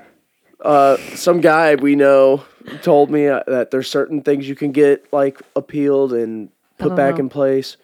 Uh 0.61 0.97
some 1.15 1.41
guy 1.41 1.75
we 1.75 1.95
know 1.95 2.43
told 2.81 3.09
me 3.09 3.27
uh, 3.27 3.43
that 3.47 3.71
there's 3.71 3.89
certain 3.89 4.21
things 4.21 4.47
you 4.47 4.55
can 4.55 4.71
get 4.71 5.11
like 5.11 5.41
appealed 5.55 6.13
and 6.13 6.49
put 6.77 6.95
back 6.95 7.15
know. 7.15 7.21
in 7.21 7.29
place. 7.29 7.77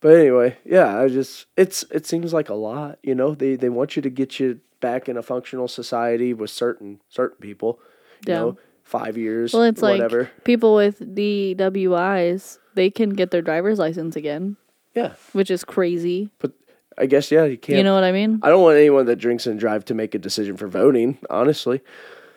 But 0.00 0.14
anyway, 0.14 0.56
yeah, 0.64 0.98
I 1.00 1.08
just 1.08 1.46
it's 1.56 1.82
it 1.90 2.06
seems 2.06 2.32
like 2.32 2.48
a 2.48 2.54
lot, 2.54 2.98
you 3.02 3.14
know. 3.14 3.34
They 3.34 3.56
they 3.56 3.68
want 3.68 3.96
you 3.96 4.02
to 4.02 4.10
get 4.10 4.38
you 4.38 4.60
back 4.80 5.08
in 5.08 5.16
a 5.16 5.22
functional 5.22 5.66
society 5.68 6.32
with 6.32 6.50
certain 6.50 7.00
certain 7.08 7.38
people. 7.40 7.80
You 8.26 8.32
Yeah. 8.32 8.38
know, 8.40 8.58
5 8.84 9.16
years 9.18 9.52
Well, 9.52 9.64
it's 9.64 9.82
whatever. 9.82 10.22
like 10.22 10.44
people 10.44 10.74
with 10.74 11.00
DWIs, 11.14 12.58
they 12.74 12.90
can 12.90 13.10
get 13.10 13.30
their 13.30 13.42
driver's 13.42 13.78
license 13.78 14.16
again, 14.16 14.56
yeah. 14.94 15.12
which 15.32 15.50
is 15.50 15.64
crazy. 15.64 16.30
But 16.38 16.52
I 16.96 17.06
guess 17.06 17.30
yeah, 17.30 17.44
you 17.44 17.58
can't. 17.58 17.76
You 17.78 17.84
know 17.84 17.94
what 17.94 18.04
I 18.04 18.12
mean? 18.12 18.40
I 18.42 18.48
don't 18.48 18.62
want 18.62 18.76
anyone 18.76 19.06
that 19.06 19.16
drinks 19.16 19.46
and 19.46 19.58
drive 19.58 19.84
to 19.86 19.94
make 19.94 20.14
a 20.14 20.18
decision 20.18 20.56
for 20.56 20.68
voting. 20.68 21.18
Honestly, 21.30 21.80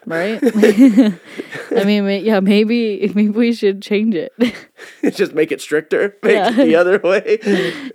Right? 0.06 0.40
I 1.76 1.84
mean, 1.86 2.08
yeah, 2.26 2.40
maybe 2.40 3.00
maybe 3.14 3.30
we 3.30 3.54
should 3.54 3.82
change 3.82 4.16
it. 4.16 4.34
just 5.14 5.34
make 5.34 5.52
it 5.52 5.62
stricter. 5.62 6.18
Make 6.24 6.34
Yeah. 6.34 6.50
it 6.52 6.56
the 6.66 6.76
other 6.76 7.00
way. 7.00 7.38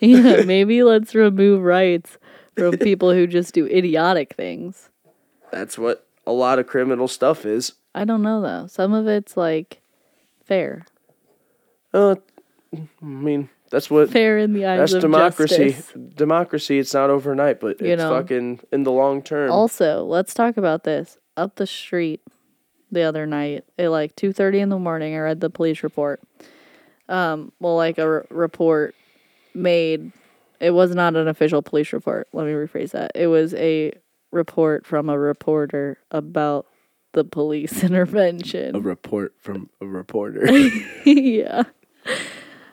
yeah, 0.00 0.42
maybe 0.42 0.82
let's 0.82 1.14
remove 1.14 1.62
rights 1.62 2.18
from 2.56 2.78
people 2.78 3.12
who 3.12 3.26
just 3.26 3.54
do 3.54 3.66
idiotic 3.66 4.34
things. 4.34 4.88
That's 5.50 5.76
what 5.78 6.06
a 6.26 6.32
lot 6.32 6.58
of 6.58 6.66
criminal 6.66 7.08
stuff 7.08 7.44
is. 7.44 7.72
I 7.94 8.04
don't 8.04 8.22
know 8.22 8.40
though. 8.40 8.66
Some 8.68 8.92
of 8.92 9.06
it's 9.08 9.36
like 9.36 9.80
fair, 10.44 10.86
Uh, 11.92 12.16
I 12.74 13.04
mean, 13.04 13.48
that's 13.70 13.90
what. 13.90 14.10
fair 14.10 14.38
in 14.38 14.52
the 14.52 14.64
eyes 14.66 14.78
That's 14.78 14.92
of 14.94 15.00
democracy. 15.02 15.70
justice. 15.70 15.92
Democracy. 16.14 16.78
It's 16.78 16.94
not 16.94 17.10
overnight, 17.10 17.58
but 17.58 17.80
You 17.80 17.88
it's 17.94 18.00
know. 18.02 18.10
fucking 18.10 18.60
in 18.70 18.84
the 18.84 18.92
long 18.92 19.22
term. 19.22 19.50
Also, 19.50 20.04
let's 20.04 20.34
talk 20.34 20.56
about 20.56 20.84
this. 20.84 21.18
Up 21.36 21.56
the 21.56 21.66
street 21.66 22.20
the 22.90 23.02
other 23.02 23.26
night 23.26 23.64
at 23.78 23.90
like 23.90 24.16
two 24.16 24.32
thirty 24.32 24.60
in 24.60 24.68
the 24.68 24.78
morning, 24.78 25.14
I 25.14 25.18
read 25.18 25.40
the 25.40 25.50
police 25.50 25.82
report. 25.82 26.20
Um, 27.08 27.52
well, 27.60 27.76
like 27.76 27.98
a 27.98 28.04
r- 28.04 28.26
report 28.30 28.94
made. 29.54 30.12
It 30.60 30.70
was 30.70 30.94
not 30.94 31.16
an 31.16 31.28
official 31.28 31.60
police 31.62 31.92
report. 31.92 32.28
Let 32.32 32.46
me 32.46 32.52
rephrase 32.52 32.92
that. 32.92 33.12
It 33.14 33.26
was 33.26 33.52
a 33.54 33.92
report 34.32 34.86
from 34.86 35.08
a 35.10 35.18
reporter 35.18 35.98
about 36.10 36.66
the 37.12 37.24
police 37.24 37.82
intervention. 37.84 38.76
a 38.76 38.80
report 38.80 39.34
from 39.38 39.70
a 39.80 39.86
reporter. 39.86 40.46
yeah. 41.04 41.64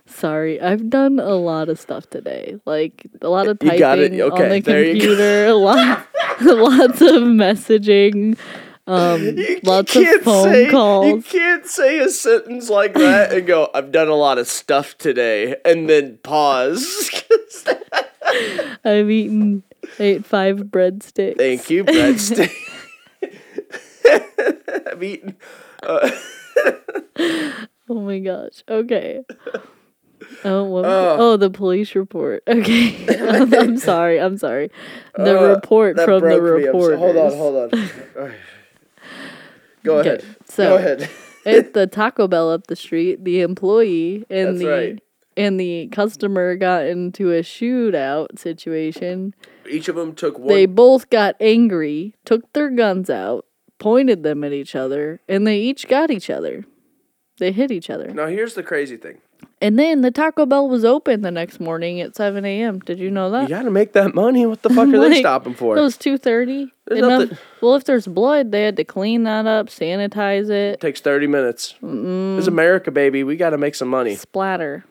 Sorry, 0.05 0.61
I've 0.61 0.89
done 0.89 1.19
a 1.19 1.35
lot 1.35 1.69
of 1.69 1.79
stuff 1.79 2.09
today. 2.09 2.59
Like 2.65 3.07
a 3.21 3.29
lot 3.29 3.47
of 3.47 3.57
typing 3.59 4.21
on 4.21 4.49
the 4.49 4.59
there 4.59 4.85
computer, 4.91 5.45
a 5.47 5.53
lot, 5.53 6.07
lots 6.41 7.01
of 7.01 7.23
messaging. 7.23 8.37
Um, 8.85 9.21
You 9.37 9.59
lots 9.63 9.95
of 9.95 10.03
can't 10.03 10.23
phone 10.23 10.43
say, 10.51 10.65
You 11.07 11.21
can't 11.21 11.65
say 11.65 11.99
a 11.99 12.09
sentence 12.09 12.69
like 12.69 12.93
that 12.95 13.31
and 13.31 13.47
go, 13.47 13.69
"I've 13.73 13.91
done 13.91 14.09
a 14.09 14.15
lot 14.15 14.37
of 14.37 14.47
stuff 14.47 14.97
today," 14.97 15.55
and 15.63 15.89
then 15.89 16.17
pause. 16.23 17.09
I've 18.83 19.09
eaten 19.09 19.63
ate 19.99 20.25
five 20.25 20.57
breadsticks. 20.65 21.37
Thank 21.37 21.69
you, 21.69 21.83
breadstick. 21.85 22.51
I've 24.91 25.03
eaten. 25.03 25.37
Oh 27.89 27.99
my 27.99 28.19
gosh. 28.19 28.63
Okay. 28.69 29.25
Oh, 30.45 30.63
what 30.65 30.85
it? 30.85 30.87
oh, 30.89 31.37
the 31.37 31.49
police 31.49 31.95
report. 31.95 32.43
Okay, 32.47 33.05
I'm, 33.29 33.53
I'm 33.53 33.77
sorry. 33.77 34.19
I'm 34.19 34.37
sorry. 34.37 34.69
The 35.15 35.39
Uh, 35.39 35.55
report 35.55 35.99
from 35.99 36.21
the 36.21 36.41
report. 36.41 36.93
so- 36.93 36.97
Hold 36.97 37.17
on, 37.17 37.31
hold 37.33 37.73
on. 37.73 37.89
Go 39.83 39.99
Okay, 39.99 40.09
ahead. 40.09 40.25
so- 40.45 40.69
Go 40.69 40.75
ahead. 40.77 41.09
At 41.45 41.73
the 41.73 41.87
Taco 41.87 42.27
Bell 42.29 42.49
up 42.49 42.67
the 42.67 42.75
street, 42.75 43.25
the 43.25 43.41
employee 43.41 44.25
and 44.29 44.47
That's 44.49 44.59
the 44.59 44.65
right. 44.67 44.99
and 45.35 45.59
the 45.59 45.87
customer 45.91 46.55
got 46.55 46.85
into 46.85 47.33
a 47.33 47.41
shootout 47.41 48.39
situation. 48.39 49.35
Each 49.69 49.89
of 49.89 49.95
them 49.97 50.15
took 50.15 50.39
one. 50.39 50.47
They 50.47 50.65
both 50.65 51.09
got 51.09 51.35
angry, 51.41 52.15
took 52.23 52.51
their 52.53 52.69
guns 52.69 53.09
out, 53.09 53.45
pointed 53.77 54.23
them 54.23 54.45
at 54.45 54.53
each 54.53 54.73
other, 54.73 55.19
and 55.27 55.45
they 55.45 55.59
each 55.59 55.89
got 55.89 56.11
each 56.11 56.29
other. 56.29 56.63
They 57.39 57.51
hit 57.51 57.71
each 57.71 57.89
other. 57.89 58.07
now 58.13 58.27
here's 58.27 58.53
the 58.53 58.63
crazy 58.63 58.95
thing. 58.95 59.17
And 59.61 59.79
then 59.79 60.01
the 60.01 60.11
Taco 60.11 60.45
Bell 60.45 60.67
was 60.67 60.83
open 60.83 61.21
the 61.21 61.31
next 61.31 61.59
morning 61.59 61.99
at 62.01 62.15
7 62.15 62.43
a.m. 62.43 62.79
Did 62.79 62.99
you 62.99 63.09
know 63.09 63.29
that? 63.31 63.43
You 63.43 63.49
gotta 63.49 63.71
make 63.71 63.93
that 63.93 64.13
money. 64.13 64.45
What 64.45 64.61
the 64.61 64.69
fuck 64.69 64.87
are 64.89 65.09
they 65.09 65.19
stopping 65.19 65.53
for? 65.53 65.77
It 65.77 65.81
was 65.81 65.97
2.30. 65.97 66.69
There's 66.87 66.99
Enough- 66.99 67.31
um, 67.31 67.37
Well, 67.61 67.75
if 67.75 67.85
there's 67.85 68.07
blood, 68.07 68.51
they 68.51 68.63
had 68.63 68.75
to 68.77 68.83
clean 68.83 69.23
that 69.23 69.45
up, 69.45 69.67
sanitize 69.67 70.49
it, 70.49 70.81
takes 70.81 70.99
30 71.01 71.27
minutes. 71.27 71.75
It's 71.81 72.47
America, 72.47 72.91
baby. 72.91 73.23
We 73.23 73.35
gotta 73.35 73.57
make 73.57 73.75
some 73.75 73.87
money. 73.89 74.15
splatter. 74.15 74.85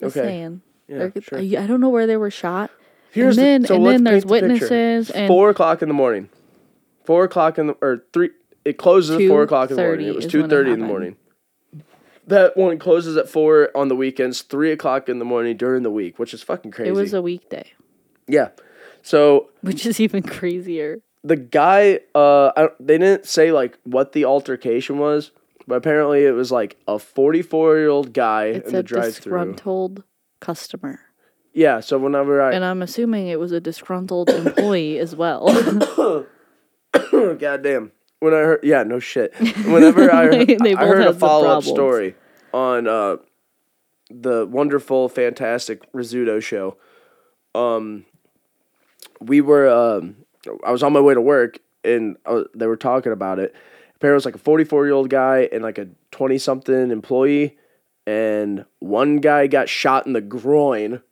Just 0.00 0.16
Okay. 0.16 0.26
saying. 0.26 0.60
Yeah, 0.88 1.08
sure. 1.20 1.38
I, 1.38 1.66
don't 1.66 1.80
know 1.80 1.88
where 1.88 2.06
they 2.06 2.16
were 2.16 2.30
shot. 2.30 2.70
Here's 3.10 3.38
and 3.38 3.46
then, 3.46 3.62
the, 3.62 3.68
so 3.68 3.74
and 3.76 3.86
then 3.86 4.04
there's 4.04 4.24
the 4.24 4.28
picture. 4.28 4.48
witnesses 4.48 5.10
and 5.10 5.28
Four 5.28 5.50
o'clock 5.50 5.80
in 5.82 5.88
the 5.88 5.94
morning. 5.94 6.28
Four 7.04 7.24
o'clock 7.24 7.58
in 7.58 7.68
the 7.68 7.72
or 7.80 8.04
three. 8.12 8.30
It 8.64 8.76
closes 8.76 9.18
at 9.20 9.28
four 9.28 9.42
o'clock 9.42 9.70
in 9.70 9.76
the 9.76 9.82
morning. 9.82 10.08
It 10.08 10.14
was 10.14 10.26
two 10.26 10.46
thirty 10.48 10.70
it 10.70 10.74
in 10.74 10.80
the 10.80 10.86
morning. 10.86 11.16
That 12.26 12.56
one 12.56 12.78
closes 12.78 13.16
at 13.16 13.28
four 13.28 13.70
on 13.76 13.88
the 13.88 13.96
weekends, 13.96 14.42
three 14.42 14.72
o'clock 14.72 15.08
in 15.08 15.18
the 15.18 15.24
morning 15.24 15.56
during 15.56 15.82
the 15.82 15.90
week, 15.90 16.18
which 16.18 16.32
is 16.32 16.42
fucking 16.42 16.70
crazy. 16.70 16.88
it 16.90 16.94
was 16.94 17.12
a 17.12 17.20
weekday, 17.20 17.70
yeah. 18.26 18.48
So 19.02 19.50
which 19.60 19.84
is 19.84 20.00
even 20.00 20.22
crazier. 20.22 21.00
the 21.22 21.36
guy, 21.36 22.00
uh, 22.14 22.52
I, 22.56 22.68
they 22.80 22.96
didn't 22.98 23.26
say 23.26 23.52
like 23.52 23.78
what 23.84 24.12
the 24.12 24.24
altercation 24.24 24.96
was, 24.98 25.32
but 25.66 25.74
apparently 25.74 26.24
it 26.24 26.30
was 26.32 26.50
like 26.50 26.78
a 26.88 26.98
forty-four 26.98 27.76
year 27.76 27.88
old 27.90 28.14
guy 28.14 28.46
It's 28.46 28.70
in 28.70 28.74
a 28.76 28.78
the 28.78 28.82
drive-through. 28.82 29.32
disgruntled 29.32 30.02
customer. 30.40 31.00
Yeah. 31.52 31.80
So 31.80 31.98
whenever 31.98 32.40
I, 32.42 32.52
And 32.54 32.64
I'm 32.64 32.80
assuming 32.82 33.28
it 33.28 33.38
was 33.38 33.52
a 33.52 33.60
disgruntled 33.60 34.30
employee 34.30 34.98
as 34.98 35.14
well. 35.14 35.44
Goddamn. 37.38 37.92
When 38.24 38.32
I 38.32 38.38
heard, 38.38 38.60
yeah, 38.62 38.84
no 38.84 39.00
shit. 39.00 39.34
Whenever 39.66 40.10
I, 40.10 40.24
heard, 40.24 40.62
I 40.62 40.86
heard 40.86 41.06
a 41.06 41.12
follow 41.12 41.46
up 41.46 41.62
story 41.62 42.14
on 42.54 42.88
uh, 42.88 43.18
the 44.08 44.46
wonderful, 44.46 45.10
fantastic 45.10 45.92
Rizzuto 45.92 46.42
show. 46.42 46.78
Um, 47.54 48.06
we 49.20 49.42
were, 49.42 49.68
um, 49.68 50.16
I 50.64 50.72
was 50.72 50.82
on 50.82 50.94
my 50.94 51.00
way 51.00 51.12
to 51.12 51.20
work 51.20 51.58
and 51.84 52.16
was, 52.24 52.46
they 52.54 52.66
were 52.66 52.78
talking 52.78 53.12
about 53.12 53.40
it. 53.40 53.54
Apparently, 53.96 54.14
it 54.14 54.16
was 54.16 54.24
like 54.24 54.36
a 54.36 54.38
44 54.38 54.86
year 54.86 54.94
old 54.94 55.10
guy 55.10 55.46
and 55.52 55.62
like 55.62 55.76
a 55.76 55.88
20 56.12 56.38
something 56.38 56.90
employee, 56.90 57.58
and 58.06 58.64
one 58.78 59.18
guy 59.18 59.48
got 59.48 59.68
shot 59.68 60.06
in 60.06 60.14
the 60.14 60.22
groin. 60.22 61.02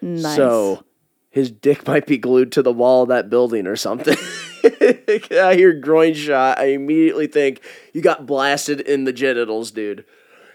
nice. 0.00 0.36
So 0.36 0.84
his 1.30 1.50
dick 1.50 1.88
might 1.88 2.06
be 2.06 2.18
glued 2.18 2.52
to 2.52 2.62
the 2.62 2.72
wall 2.72 3.02
of 3.02 3.08
that 3.08 3.30
building 3.30 3.66
or 3.66 3.74
something. 3.74 4.16
I 5.32 5.54
hear 5.54 5.72
groin 5.72 6.14
shot. 6.14 6.58
I 6.58 6.66
immediately 6.66 7.26
think 7.26 7.60
you 7.92 8.02
got 8.02 8.26
blasted 8.26 8.80
in 8.80 9.04
the 9.04 9.12
genitals, 9.12 9.70
dude. 9.70 10.04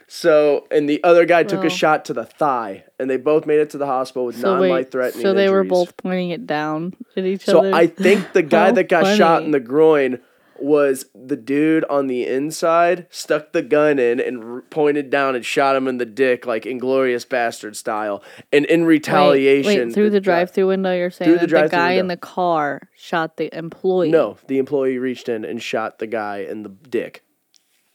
So, 0.07 0.67
and 0.69 0.87
the 0.87 1.03
other 1.03 1.25
guy 1.25 1.43
took 1.43 1.63
a 1.63 1.69
shot 1.69 2.05
to 2.05 2.13
the 2.13 2.25
thigh, 2.25 2.83
and 2.99 3.09
they 3.09 3.17
both 3.17 3.47
made 3.47 3.59
it 3.59 3.71
to 3.71 3.79
the 3.79 3.87
hospital 3.87 4.25
with 4.25 4.39
so 4.39 4.59
non-life 4.59 4.91
threatening. 4.91 5.23
so 5.23 5.33
they 5.33 5.49
were 5.49 5.63
both 5.63 5.97
pointing 5.97 6.29
it 6.29 6.45
down 6.45 6.93
at 7.17 7.25
each 7.25 7.45
So 7.45 7.59
other. 7.59 7.71
So 7.71 7.75
I 7.77 7.87
think 7.87 8.33
the 8.33 8.41
guy 8.43 8.71
that 8.71 8.87
got 8.87 9.17
shot 9.17 9.43
in 9.43 9.49
the 9.51 9.59
groin 9.59 10.19
was 10.59 11.05
the 11.13 11.35
dude 11.35 11.83
on 11.89 12.07
the 12.07 12.25
inside 12.25 13.07
stuck 13.09 13.51
the 13.51 13.61
gun 13.61 13.99
in 13.99 14.19
and 14.19 14.43
r- 14.43 14.61
pointed 14.69 15.09
down 15.09 15.35
and 15.35 15.45
shot 15.45 15.75
him 15.75 15.87
in 15.87 15.97
the 15.97 16.05
dick 16.05 16.45
like 16.45 16.65
inglorious 16.65 17.25
bastard 17.25 17.75
style 17.75 18.23
and 18.53 18.65
in 18.65 18.85
retaliation 18.85 19.87
Wait, 19.87 19.93
through 19.93 20.09
the 20.09 20.19
guy- 20.21 20.23
drive-through 20.25 20.67
window, 20.67 20.95
you're 20.95 21.11
saying 21.11 21.27
Through 21.29 21.35
the 21.35 21.39
that 21.41 21.47
the 21.47 21.47
drive-through 21.47 21.77
guy 21.79 21.91
in 21.93 22.07
the 22.07 22.17
car 22.17 22.89
shot 22.95 23.37
the 23.37 23.49
employee. 23.57 24.09
No, 24.11 24.37
the 24.47 24.57
employee 24.57 24.97
reached 24.97 25.27
in 25.29 25.43
and 25.45 25.61
shot 25.61 25.99
the 25.99 26.07
guy 26.07 26.37
in 26.39 26.63
the 26.63 26.69
dick. 26.69 27.23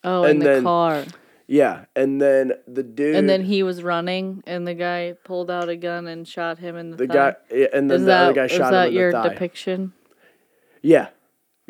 Oh, 0.05 0.25
in 0.25 0.31
and 0.33 0.43
the 0.43 0.45
then- 0.47 0.63
car. 0.65 1.05
Yeah, 1.47 1.87
and 1.97 2.23
then 2.23 2.53
the 2.69 2.85
dude, 2.85 3.17
And 3.17 3.29
then 3.29 3.43
he 3.43 3.65
was 3.65 3.83
running, 3.83 4.45
and 4.47 4.69
the 4.69 4.75
guy 4.75 5.15
pulled 5.25 5.51
out 5.51 5.69
a 5.69 5.75
gun 5.75 6.07
and 6.07 6.29
shot 6.29 6.59
him 6.59 6.77
in 6.77 6.91
the. 6.93 6.97
the 6.99 7.07
thigh. 7.09 7.15
guy, 7.15 7.35
yeah, 7.53 7.67
and 7.73 7.91
then 7.91 7.97
Is 7.97 8.03
the 8.03 8.07
that 8.07 8.23
other 8.27 8.33
guy 8.35 8.45
is 8.45 8.53
shot 8.53 8.71
that 8.71 8.87
him 8.87 8.93
in 8.93 8.99
your 9.01 9.11
the 9.11 9.23
thigh. 9.23 9.29
depiction? 9.31 9.93
yeah, 10.81 11.09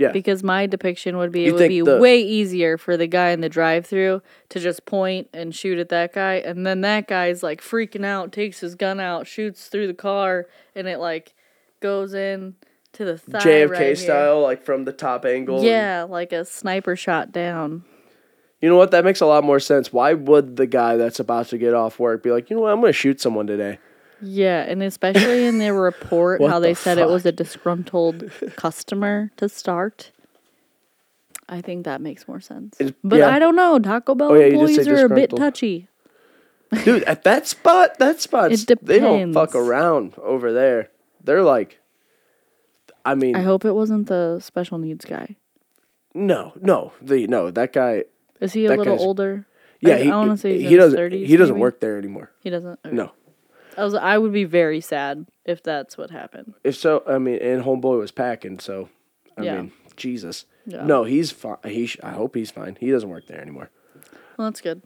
yeah, 0.01 0.13
Because 0.13 0.43
my 0.43 0.67
depiction 0.67 1.17
would 1.19 1.31
be 1.31 1.43
You 1.43 1.49
it 1.49 1.53
would 1.53 1.59
think 1.59 1.69
be 1.71 1.81
the- 1.83 1.99
way 1.99 2.21
easier 2.21 2.79
for 2.79 2.97
the 2.97 3.07
guy 3.07 3.31
in 3.31 3.41
the 3.43 3.49
drive-through 3.49 4.23
to 4.49 4.59
just 4.61 4.87
point 4.87 5.29
and 5.33 5.55
shoot 5.55 5.79
at 5.79 5.91
that 5.91 6.13
guy, 6.15 6.35
and 6.37 6.67
then 6.67 6.81
that 6.81 7.07
guy's 7.07 7.43
like 7.43 7.61
freaking 7.61 8.05
out, 8.05 8.33
takes 8.33 8.61
his 8.61 8.75
gun 8.75 8.99
out, 8.99 9.27
shoots 9.27 9.69
through 9.69 9.87
the 9.87 9.95
car, 9.95 10.47
and 10.75 10.89
it 10.89 10.99
like 10.99 11.35
goes 11.81 12.15
in 12.15 12.55
to 12.95 13.05
the 13.05 13.19
thigh. 13.19 13.39
JFK 13.39 13.71
right 13.71 13.81
here. 13.83 13.97
style, 13.97 14.41
like 14.43 14.65
from 14.65 14.85
the 14.85 14.93
top 14.93 15.25
angle. 15.25 15.63
Yeah, 15.63 16.05
like 16.09 16.33
a 16.33 16.45
sniper 16.45 16.97
shot 16.97 17.31
down. 17.31 17.85
You 18.61 18.69
know 18.69 18.77
what? 18.77 18.91
That 18.91 19.05
makes 19.05 19.21
a 19.21 19.27
lot 19.27 19.43
more 19.45 19.61
sense. 19.61 19.93
Why 19.93 20.13
would 20.13 20.57
the 20.57 20.67
guy 20.67 20.97
that's 20.97 21.19
about 21.21 21.47
to 21.49 21.57
get 21.59 21.73
off 21.73 21.99
work 21.99 22.23
be 22.23 22.31
like, 22.31 22.51
you 22.51 22.57
know 22.57 22.63
what? 22.63 22.73
I'm 22.73 22.81
going 22.81 22.91
to 22.93 22.99
shoot 22.99 23.21
someone 23.21 23.47
today. 23.47 23.79
Yeah, 24.23 24.63
and 24.69 24.83
especially 24.83 25.47
in 25.47 25.59
the 25.59 25.73
report, 25.73 26.43
how 26.47 26.59
they 26.61 26.73
the 26.73 26.77
said 26.77 26.99
it 26.99 27.09
was 27.09 27.25
a 27.27 27.33
disgruntled 27.33 28.31
customer 28.57 29.31
to 29.39 29.49
start. 29.49 30.13
I 31.49 31.61
think 31.61 31.85
that 31.85 32.01
makes 32.01 32.29
more 32.29 32.41
sense. 32.41 32.77
It's- 32.81 32.95
But 33.03 33.21
yeah. 33.21 33.35
I 33.35 33.39
don't 33.39 33.57
know. 33.57 33.79
Taco 33.79 34.15
Bell 34.15 34.33
Oh, 34.33 34.35
yeah, 34.35 34.47
employees 34.47 34.87
are 34.87 35.07
a 35.07 35.09
bit 35.09 35.31
touchy. 35.35 35.89
Dude, 36.85 37.03
at 37.05 37.25
that 37.25 37.49
spot, 37.49 37.99
that 37.99 38.21
spot, 38.21 38.53
they 38.83 39.01
don't 39.01 39.33
fuck 39.33 39.57
around 39.57 40.15
over 40.19 40.53
there. 40.53 40.91
They're 41.25 41.43
like, 41.43 41.81
I 43.05 43.17
mean, 43.17 43.35
I 43.35 43.43
hope 43.43 43.65
it 43.65 43.73
wasn't 43.73 44.07
the 44.07 44.39
special 44.39 44.79
needs 44.79 45.05
guy. 45.05 45.35
no, 46.15 46.53
no, 46.61 46.93
the 47.03 47.27
no, 47.27 47.51
that 47.51 47.73
guy, 47.73 48.05
Is 48.41 48.53
he 48.53 48.67
a 48.67 48.77
little 48.77 49.01
older? 49.03 49.47
yeah, 49.81 49.95
I, 49.97 50.03
he, 50.05 50.11
I 50.11 50.17
want 50.17 50.31
to 50.31 50.37
say 50.37 50.59
he's 50.59 50.69
he 50.69 50.75
in 50.77 50.81
his 50.81 50.93
doesn't, 50.93 51.11
30s. 51.11 51.27
he 51.27 51.37
doesn't 51.37 51.55
maybe? 51.57 51.61
work 51.63 51.81
there 51.81 51.99
anymore. 51.99 52.31
He 52.45 52.51
doesn't. 52.51 52.79
okay. 52.87 52.95
No, 52.95 53.11
I 53.77 53.85
was. 53.85 53.95
I 53.95 54.19
would 54.19 54.33
be 54.33 54.45
very 54.45 54.81
sad 54.81 55.27
if 55.45 55.63
that's 55.63 55.97
what 55.99 56.11
happened. 56.11 56.55
if 56.65 56.77
so, 56.77 57.03
I 57.07 57.19
mean, 57.19 57.39
and 57.41 57.65
homeboy 57.65 57.99
was 57.99 58.11
packing, 58.13 58.59
so 58.59 58.89
I 59.37 59.43
Yeah. 59.43 59.57
mean, 59.57 59.73
Jesus, 59.97 60.45
Yeah. 60.67 60.85
no, 60.87 61.05
he's 61.05 61.31
fine. 61.31 61.57
He, 61.65 61.87
sh- 61.87 61.99
I 62.03 62.11
hope 62.11 62.35
he's 62.35 62.51
fine. 62.51 62.77
He 62.81 62.91
doesn't 62.91 63.09
work 63.09 63.27
there 63.27 63.41
anymore. 63.41 63.71
Well, 64.37 64.49
that's 64.49 64.61
good. 64.61 64.83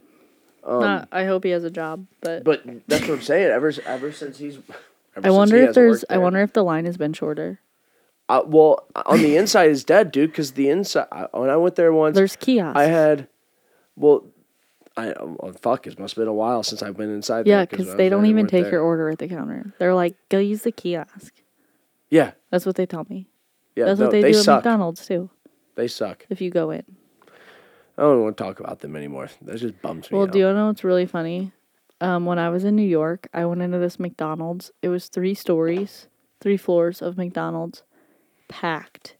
Not, 0.67 1.07
I 1.11 1.25
hope 1.25 1.43
he 1.43 1.51
has 1.51 1.63
a 1.63 1.69
job, 1.69 2.07
but, 2.21 2.37
Um, 2.37 2.43
But 2.43 2.63
that's 2.87 3.07
what 3.07 3.15
I'm 3.17 3.21
saying. 3.21 3.51
Ever, 3.51 3.71
ever 3.85 4.11
since 4.11 4.37
he's, 4.39 4.57
ever 5.15 5.27
I 5.27 5.29
wonder 5.29 5.57
if 5.57 5.75
there's. 5.75 6.01
worked 6.01 6.05
I 6.11 6.17
wonder 6.17 6.41
if 6.41 6.53
the 6.53 6.63
line 6.63 6.85
has 6.85 6.97
been 6.97 7.13
shorter. 7.13 7.59
Uh, 8.27 8.41
well, 8.45 8.87
on 9.05 9.19
the 9.21 9.37
inside 9.37 9.69
is 9.69 9.83
dead, 9.83 10.11
dude. 10.11 10.31
Because 10.31 10.53
the 10.53 10.69
inside, 10.69 11.07
when 11.33 11.49
I 11.51 11.57
went 11.57 11.75
there 11.75 11.93
once, 11.93 12.15
There's 12.15 12.35
kiosks. 12.35 12.79
I 12.79 12.85
had, 12.85 13.27
well, 13.95 14.25
I 14.97 15.13
oh, 15.13 15.53
fuck. 15.61 15.87
It 15.87 15.99
must 15.99 16.15
have 16.15 16.21
been 16.21 16.27
a 16.29 16.33
while 16.33 16.63
since 16.63 16.81
I've 16.81 16.95
been 16.95 17.13
inside. 17.13 17.47
Yeah, 17.47 17.65
because 17.65 17.95
they 17.95 18.07
don't 18.09 18.25
even 18.27 18.47
take 18.47 18.63
there. 18.63 18.73
your 18.73 18.81
order 18.81 19.09
at 19.09 19.19
the 19.19 19.27
counter. 19.27 19.73
They're 19.77 19.95
like, 19.95 20.15
go 20.29 20.39
use 20.39 20.61
the 20.61 20.71
kiosk. 20.71 21.33
Yeah, 22.09 22.31
That's 22.49 22.65
what 22.65 22.75
they 22.75 22.85
tell 22.85 23.05
me. 23.09 23.27
yeah. 23.75 23.85
That's 23.85 23.99
no, 23.99 24.05
what 24.05 24.11
they, 24.11 24.21
they 24.21 24.31
do 24.31 24.37
suck. 24.41 24.53
at 24.53 24.65
McDonald's 24.65 25.05
too. 25.05 25.29
They 25.75 25.87
suck. 25.87 26.25
If 26.29 26.39
you 26.39 26.49
go 26.49 26.69
in. 26.71 26.83
I 27.97 28.01
don't 28.03 28.23
want 28.23 28.37
to 28.37 28.43
talk 28.43 28.59
about 28.59 28.79
them 28.79 28.95
anymore. 28.95 29.29
That 29.41 29.57
just 29.57 29.81
bums 29.81 30.11
me 30.11 30.17
Well, 30.17 30.27
out. 30.27 30.33
do 30.33 30.39
you 30.39 30.53
know 30.53 30.67
what's 30.67 30.83
really 30.83 31.05
funny? 31.05 31.51
Um, 32.01 32.25
when 32.25 32.39
I 32.39 32.49
was 32.49 32.63
in 32.63 32.75
New 32.75 32.87
York, 32.87 33.27
I 33.33 33.45
went 33.45 33.61
into 33.61 33.79
this 33.79 33.99
McDonald's. 33.99 34.71
It 34.81 34.89
was 34.89 35.07
three 35.07 35.33
stories, 35.33 36.07
three 36.41 36.57
floors 36.57 37.01
of 37.01 37.17
McDonald's, 37.17 37.83
packed. 38.49 39.15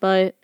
But 0.00 0.36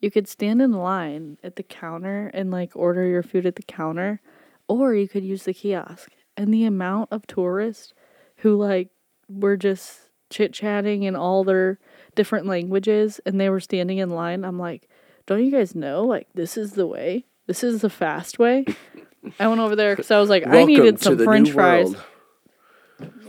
you 0.00 0.10
could 0.10 0.28
stand 0.28 0.62
in 0.62 0.72
line 0.72 1.38
at 1.42 1.56
the 1.56 1.62
counter 1.62 2.30
and 2.32 2.50
like 2.50 2.74
order 2.74 3.06
your 3.06 3.22
food 3.22 3.46
at 3.46 3.56
the 3.56 3.62
counter, 3.62 4.20
or 4.68 4.94
you 4.94 5.08
could 5.08 5.24
use 5.24 5.44
the 5.44 5.54
kiosk. 5.54 6.10
And 6.36 6.52
the 6.54 6.64
amount 6.64 7.08
of 7.12 7.26
tourists 7.26 7.92
who 8.36 8.56
like 8.56 8.88
were 9.28 9.56
just 9.56 10.10
chit 10.30 10.52
chatting 10.52 11.06
and 11.06 11.16
all 11.16 11.44
their 11.44 11.78
different 12.14 12.46
languages 12.46 13.20
and 13.26 13.40
they 13.40 13.50
were 13.50 13.60
standing 13.60 13.98
in 13.98 14.10
line. 14.10 14.44
I'm 14.44 14.58
like, 14.58 14.88
don't 15.26 15.44
you 15.44 15.50
guys 15.50 15.74
know? 15.74 16.04
Like, 16.04 16.28
this 16.34 16.56
is 16.56 16.72
the 16.72 16.86
way. 16.86 17.26
This 17.46 17.62
is 17.62 17.82
the 17.82 17.90
fast 17.90 18.38
way. 18.38 18.64
I 19.38 19.48
went 19.48 19.60
over 19.60 19.76
there 19.76 19.94
because 19.94 20.10
I 20.10 20.18
was 20.18 20.30
like, 20.30 20.46
I 20.46 20.64
needed 20.64 21.00
some 21.00 21.18
French 21.18 21.50
fries. 21.50 21.90
world. 21.90 22.04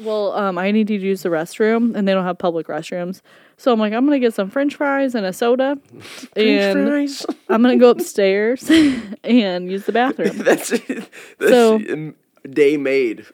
Well, 0.01 0.31
um, 0.33 0.57
I 0.57 0.71
need 0.71 0.87
to 0.87 0.95
use 0.95 1.23
the 1.23 1.29
restroom, 1.29 1.95
and 1.95 2.07
they 2.07 2.13
don't 2.13 2.23
have 2.25 2.37
public 2.37 2.67
restrooms. 2.67 3.21
So 3.57 3.71
I'm 3.71 3.79
like, 3.79 3.93
I'm 3.93 4.05
gonna 4.05 4.19
get 4.19 4.33
some 4.33 4.49
French 4.49 4.75
fries 4.75 5.13
and 5.15 5.25
a 5.25 5.33
soda, 5.33 5.77
and 6.35 6.87
fries. 6.87 7.25
I'm 7.49 7.61
gonna 7.61 7.77
go 7.77 7.89
upstairs 7.91 8.69
and 9.23 9.71
use 9.71 9.85
the 9.85 9.91
bathroom. 9.91 10.37
that's 10.39 10.69
that's 10.69 11.09
So- 11.39 12.13
day 12.49 12.75
made. 12.77 13.25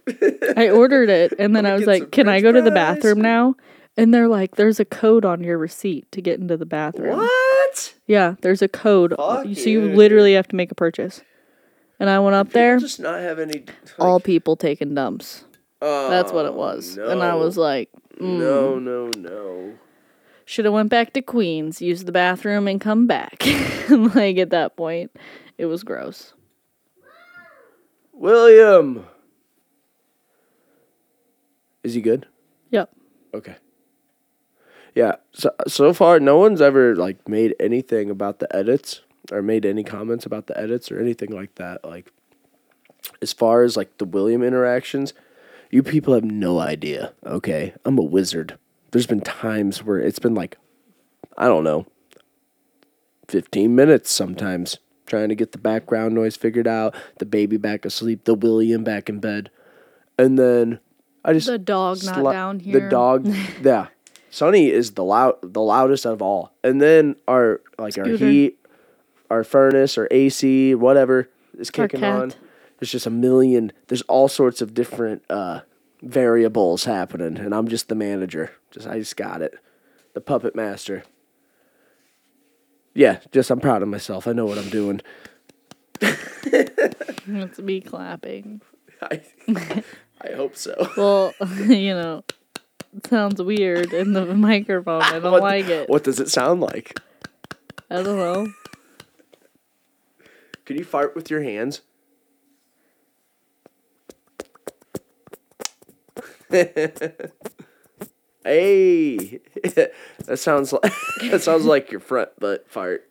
I 0.58 0.69
ordered 0.69 1.10
it, 1.10 1.34
and 1.39 1.56
then 1.56 1.65
I 1.65 1.73
was 1.76 1.86
like, 1.86 2.12
"Can 2.12 2.28
I 2.28 2.41
French 2.41 2.43
go 2.43 2.52
to 2.52 2.62
the 2.62 2.71
bathroom 2.71 3.21
now?" 3.21 3.56
And 3.95 4.13
they're 4.13 4.28
like, 4.28 4.58
"There's 4.58 4.80
a 4.82 4.86
code 4.86 5.23
on 5.23 5.41
your 5.43 5.58
receipt 5.58 6.12
to 6.12 6.21
get 6.21 6.39
into 6.41 6.58
the 6.58 6.65
bathroom." 6.65 7.17
what? 7.19 7.93
Yeah, 8.06 8.36
there's 8.41 8.62
a 8.62 8.67
code, 8.67 9.13
Fuck 9.17 9.43
so 9.43 9.69
you 9.69 9.88
yeah, 9.88 9.95
literally 9.95 10.34
have 10.34 10.47
to 10.50 10.56
make 10.58 10.71
a 10.71 10.76
purchase. 10.76 11.21
And 12.00 12.10
I 12.10 12.19
went 12.19 12.36
up 12.36 12.50
there, 12.52 12.78
Just 12.80 13.00
not 13.00 13.19
have 13.21 13.39
any. 13.39 13.54
Like, 13.60 13.73
all 13.97 14.19
people 14.19 14.56
taking 14.58 14.93
dumps. 14.93 15.45
That's 15.80 16.32
what 16.32 16.46
it 16.46 16.54
oh, 16.54 16.58
was, 16.58 16.98
and 16.98 17.22
I 17.22 17.36
was 17.36 17.58
like, 17.58 17.90
mm. 18.20 18.40
No, 18.40 18.80
no, 18.80 19.12
no. 19.16 19.74
should 20.46 20.66
have 20.66 20.74
went 20.74 20.90
back 20.90 21.13
to 21.13 21.22
Queens, 21.22 21.82
use 21.82 22.04
the 22.04 22.12
bathroom, 22.12 22.68
and 22.68 22.82
come 22.82 23.06
back. 23.08 23.44
like 23.90 24.38
at 24.38 24.50
that 24.50 24.76
point, 24.76 25.12
it 25.58 25.66
was 25.68 25.84
gross. 25.84 26.34
William. 28.13 29.06
Is 31.84 31.94
he 31.94 32.02
good? 32.02 32.28
Yep. 32.72 32.90
Okay. 33.34 33.56
Yeah. 34.96 35.18
So 35.32 35.52
so 35.68 35.94
far, 35.94 36.20
no 36.20 36.38
one's 36.38 36.60
ever 36.60 36.96
like 36.96 37.30
made 37.30 37.56
anything 37.60 38.10
about 38.10 38.40
the 38.40 38.54
edits 38.56 39.02
or 39.32 39.42
made 39.42 39.66
any 39.66 39.84
comments 39.84 40.26
about 40.26 40.48
the 40.48 40.60
edits 40.60 40.92
or 40.92 41.00
anything 41.00 41.30
like 41.30 41.56
that. 41.56 41.86
Like, 41.86 42.12
as 43.22 43.32
far 43.32 43.63
as 43.63 43.78
like 43.78 44.00
the 44.00 44.06
William 44.06 44.42
interactions, 44.42 45.13
you 45.72 45.84
people 45.84 46.14
have 46.14 46.24
no 46.24 46.60
idea. 46.60 47.14
Okay, 47.26 47.74
I'm 47.86 47.98
a 47.98 48.04
wizard. 48.04 48.58
There's 48.92 49.08
been 49.08 49.22
times 49.22 49.84
where 49.84 50.00
it's 50.00 50.20
been 50.20 50.36
like, 50.36 50.58
I 51.38 51.48
don't 51.48 51.64
know, 51.64 51.86
fifteen 53.28 53.76
minutes 53.76 54.12
sometimes 54.12 54.78
trying 55.06 55.30
to 55.30 55.36
get 55.36 55.54
the 55.54 55.58
background 55.58 56.14
noise 56.16 56.36
figured 56.36 56.68
out, 56.68 56.94
the 57.20 57.26
baby 57.26 57.56
back 57.58 57.86
asleep, 57.86 58.26
the 58.26 58.34
William 58.36 58.84
back 58.84 59.08
in 59.10 59.20
bed, 59.20 59.50
and 60.18 60.38
then 60.38 60.80
I 61.24 61.34
just 61.34 61.48
The 61.48 61.58
dog 61.58 62.04
not 62.04 62.18
sli- 62.18 62.32
down 62.32 62.60
here. 62.60 62.80
The 62.80 62.90
dog, 62.90 63.28
yeah. 63.64 63.88
Sonny 64.30 64.70
is 64.70 64.92
the 64.92 65.04
loud, 65.04 65.36
the 65.42 65.62
loudest 65.62 66.06
of 66.06 66.22
all, 66.22 66.52
and 66.64 66.82
then 66.82 67.16
our 67.28 67.62
like 67.80 67.98
our 67.98 68.06
heat, 68.08 68.60
our 69.30 69.44
furnace, 69.44 69.98
or 69.98 70.08
AC, 70.12 70.76
whatever 70.76 71.30
is 71.58 71.72
kicking 71.72 72.04
on. 72.04 72.34
There's 72.80 72.92
just 72.92 73.06
a 73.08 73.12
million. 73.12 73.72
There's 73.88 74.04
all 74.04 74.28
sorts 74.28 74.62
of 74.62 74.74
different 74.74 75.24
uh, 75.30 75.62
variables 76.02 76.86
happening, 76.86 77.38
and 77.38 77.54
I'm 77.54 77.68
just 77.68 77.90
the 77.90 77.96
manager. 77.96 78.52
Just 78.72 78.88
I 78.88 79.00
just 79.00 79.18
got 79.18 79.42
it, 79.42 79.56
the 80.13 80.22
puppet 80.22 80.56
master. 80.56 81.04
Yeah, 82.94 83.20
just 83.32 83.50
I'm 83.52 83.60
proud 83.60 83.82
of 83.84 83.88
myself. 83.90 84.28
I 84.28 84.34
know 84.34 84.46
what 84.46 84.58
I'm 84.58 84.70
doing. 84.70 85.02
It's 87.30 87.60
me 87.60 87.82
clapping. 87.82 88.62
I, 89.02 89.22
I 90.22 90.32
hope 90.36 90.56
so. 90.56 90.74
Well, 90.98 91.34
you 91.68 91.94
know, 91.94 92.24
it 92.96 93.06
sounds 93.08 93.42
weird 93.42 93.92
in 93.92 94.13
the 94.13 94.26
microphone. 94.34 95.02
I 95.02 95.20
don't 95.20 95.32
What- 95.34 95.42
like 95.42 95.68
it. 95.68 95.90
What 95.90 96.04
does 96.06 96.20
it 96.22 96.30
sound 96.30 96.62
like? 96.62 96.98
I 97.90 97.96
don't 98.02 98.18
know. 98.18 98.48
Can 100.66 100.78
you 100.78 100.86
fart 100.86 101.16
with 101.16 101.30
your 101.30 101.44
hands? 101.44 101.82
hey, 108.44 109.40
that 109.64 109.92
sounds 110.36 110.72
like 110.74 110.94
that 111.32 111.42
sounds 111.42 111.66
like 111.66 111.92
your 111.92 112.00
front 112.00 112.30
butt 112.40 112.70
fart. 112.70 113.06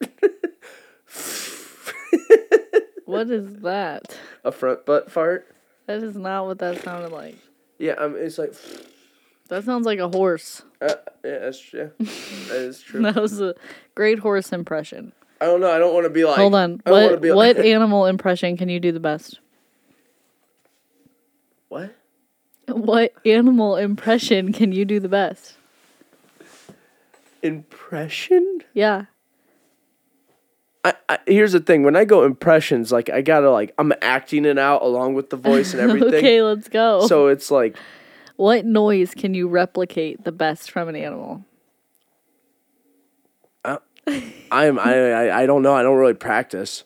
What 3.05 3.31
is 3.31 3.57
that? 3.61 4.19
A 4.45 4.51
front 4.51 4.85
butt 4.85 5.11
fart? 5.11 5.55
That 5.87 6.03
is 6.03 6.17
not 6.17 6.47
what 6.47 6.59
that 6.59 6.83
sounded 6.83 7.13
like. 7.13 7.37
Yeah, 7.79 7.93
um, 7.93 8.17
it's 8.17 8.39
like 8.39 8.55
That 9.49 9.65
sounds 9.65 9.87
like 9.87 10.01
a 10.01 10.09
horse. 10.09 10.63
uh, 10.81 10.95
yeah, 11.25 11.39
that's 11.39 11.73
yeah, 11.73 11.89
that 11.99 12.57
is 12.57 12.81
true. 12.81 13.03
That 13.03 13.17
was 13.17 13.41
a 13.41 13.55
great 13.95 14.19
horse 14.19 14.53
impression. 14.53 15.13
I 15.41 15.45
don't 15.45 15.61
know. 15.61 15.71
I 15.71 15.79
don't 15.79 15.93
want 15.93 16.05
to 16.05 16.11
be 16.11 16.25
like. 16.25 16.37
Hold 16.39 16.55
on. 16.55 16.81
What 16.85 17.21
what 17.23 17.59
animal 17.59 18.07
impression 18.07 18.57
can 18.57 18.69
you 18.69 18.81
do 18.81 18.91
the 18.91 19.01
best? 19.01 19.41
what? 21.69 21.95
What 22.69 23.13
animal 23.25 23.77
impression 23.77 24.53
can 24.53 24.73
you 24.73 24.85
do 24.85 24.99
the 24.99 25.09
best? 25.09 25.57
Impression? 27.43 28.61
Yeah. 28.75 29.07
I, 30.85 30.95
I, 31.09 31.19
here's 31.27 31.53
the 31.53 31.61
thing. 31.61 31.83
When 31.83 31.97
I 31.97 32.05
go 32.05 32.25
impressions, 32.25 32.93
like 32.93 33.11
I 33.11 33.21
gotta 33.21 33.51
like 33.51 33.75
I'm 33.79 33.93
acting 34.03 34.45
it 34.45 34.59
out 34.59 34.83
along 34.83 35.15
with 35.15 35.31
the 35.31 35.37
voice 35.37 35.73
and 35.73 35.81
everything. 35.91 36.15
okay, 36.15 36.43
let's 36.43 36.69
go. 36.69 37.07
So 37.07 37.27
it's 37.27 37.51
like 37.51 37.77
what 38.37 38.65
noise 38.65 39.15
can 39.15 39.35
you 39.35 39.49
replicate 39.49 40.25
the 40.25 40.33
best 40.33 40.71
from 40.71 40.89
an 40.89 40.97
animal? 40.97 41.45
Uh, 43.65 43.79
I'm 44.53 44.79
I, 44.79 44.95
I 44.95 45.43
I 45.43 45.47
don't 45.47 45.63
know. 45.63 45.75
I 45.75 45.83
don't 45.83 45.97
really 45.97 46.15
practice. 46.15 46.85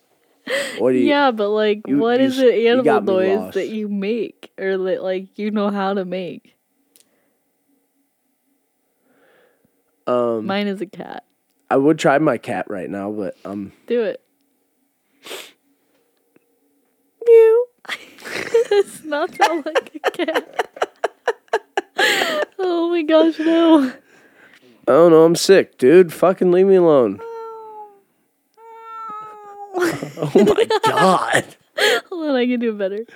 What 0.79 0.93
do 0.93 0.99
you? 0.99 1.07
yeah, 1.07 1.31
but 1.31 1.51
like, 1.51 1.83
you- 1.87 1.99
what 1.99 2.21
you 2.21 2.27
is 2.27 2.39
an 2.39 2.51
animal 2.53 3.01
noise 3.03 3.39
lost. 3.39 3.55
that 3.55 3.69
you 3.69 3.89
make 3.89 4.51
or 4.59 4.77
that 4.79 5.03
like 5.03 5.39
you 5.39 5.51
know 5.51 5.71
how 5.71 5.95
to 5.95 6.05
make? 6.05 6.57
Um, 10.07 10.47
Mine 10.47 10.67
is 10.67 10.81
a 10.81 10.87
cat. 10.87 11.25
I 11.69 11.77
would 11.77 11.99
try 11.99 12.19
my 12.19 12.37
cat 12.39 12.67
right 12.69 12.91
now, 12.91 13.11
but 13.13 13.37
um. 13.45 13.73
Do 13.87 14.03
it. 14.03 14.21
Meow. 17.27 17.65
It's 18.73 19.03
not 19.05 19.35
sound 19.35 19.67
like 19.67 20.01
a 20.05 20.11
cat. 20.11 20.69
oh 22.59 22.91
my 22.91 23.03
gosh, 23.03 23.39
no. 23.39 23.93
Oh 24.89 25.09
no, 25.09 25.25
I'm 25.25 25.35
sick, 25.37 25.77
dude. 25.79 26.13
Fucking 26.13 26.51
leave 26.53 26.67
me 26.67 26.77
alone. 26.77 27.21
oh 30.19 30.45
my 30.57 30.67
god. 30.85 31.57
Hold 32.11 32.31
on, 32.31 32.37
I 32.37 32.47
can 32.47 32.61
do 32.61 32.71
it 32.71 32.79
better. 32.79 33.07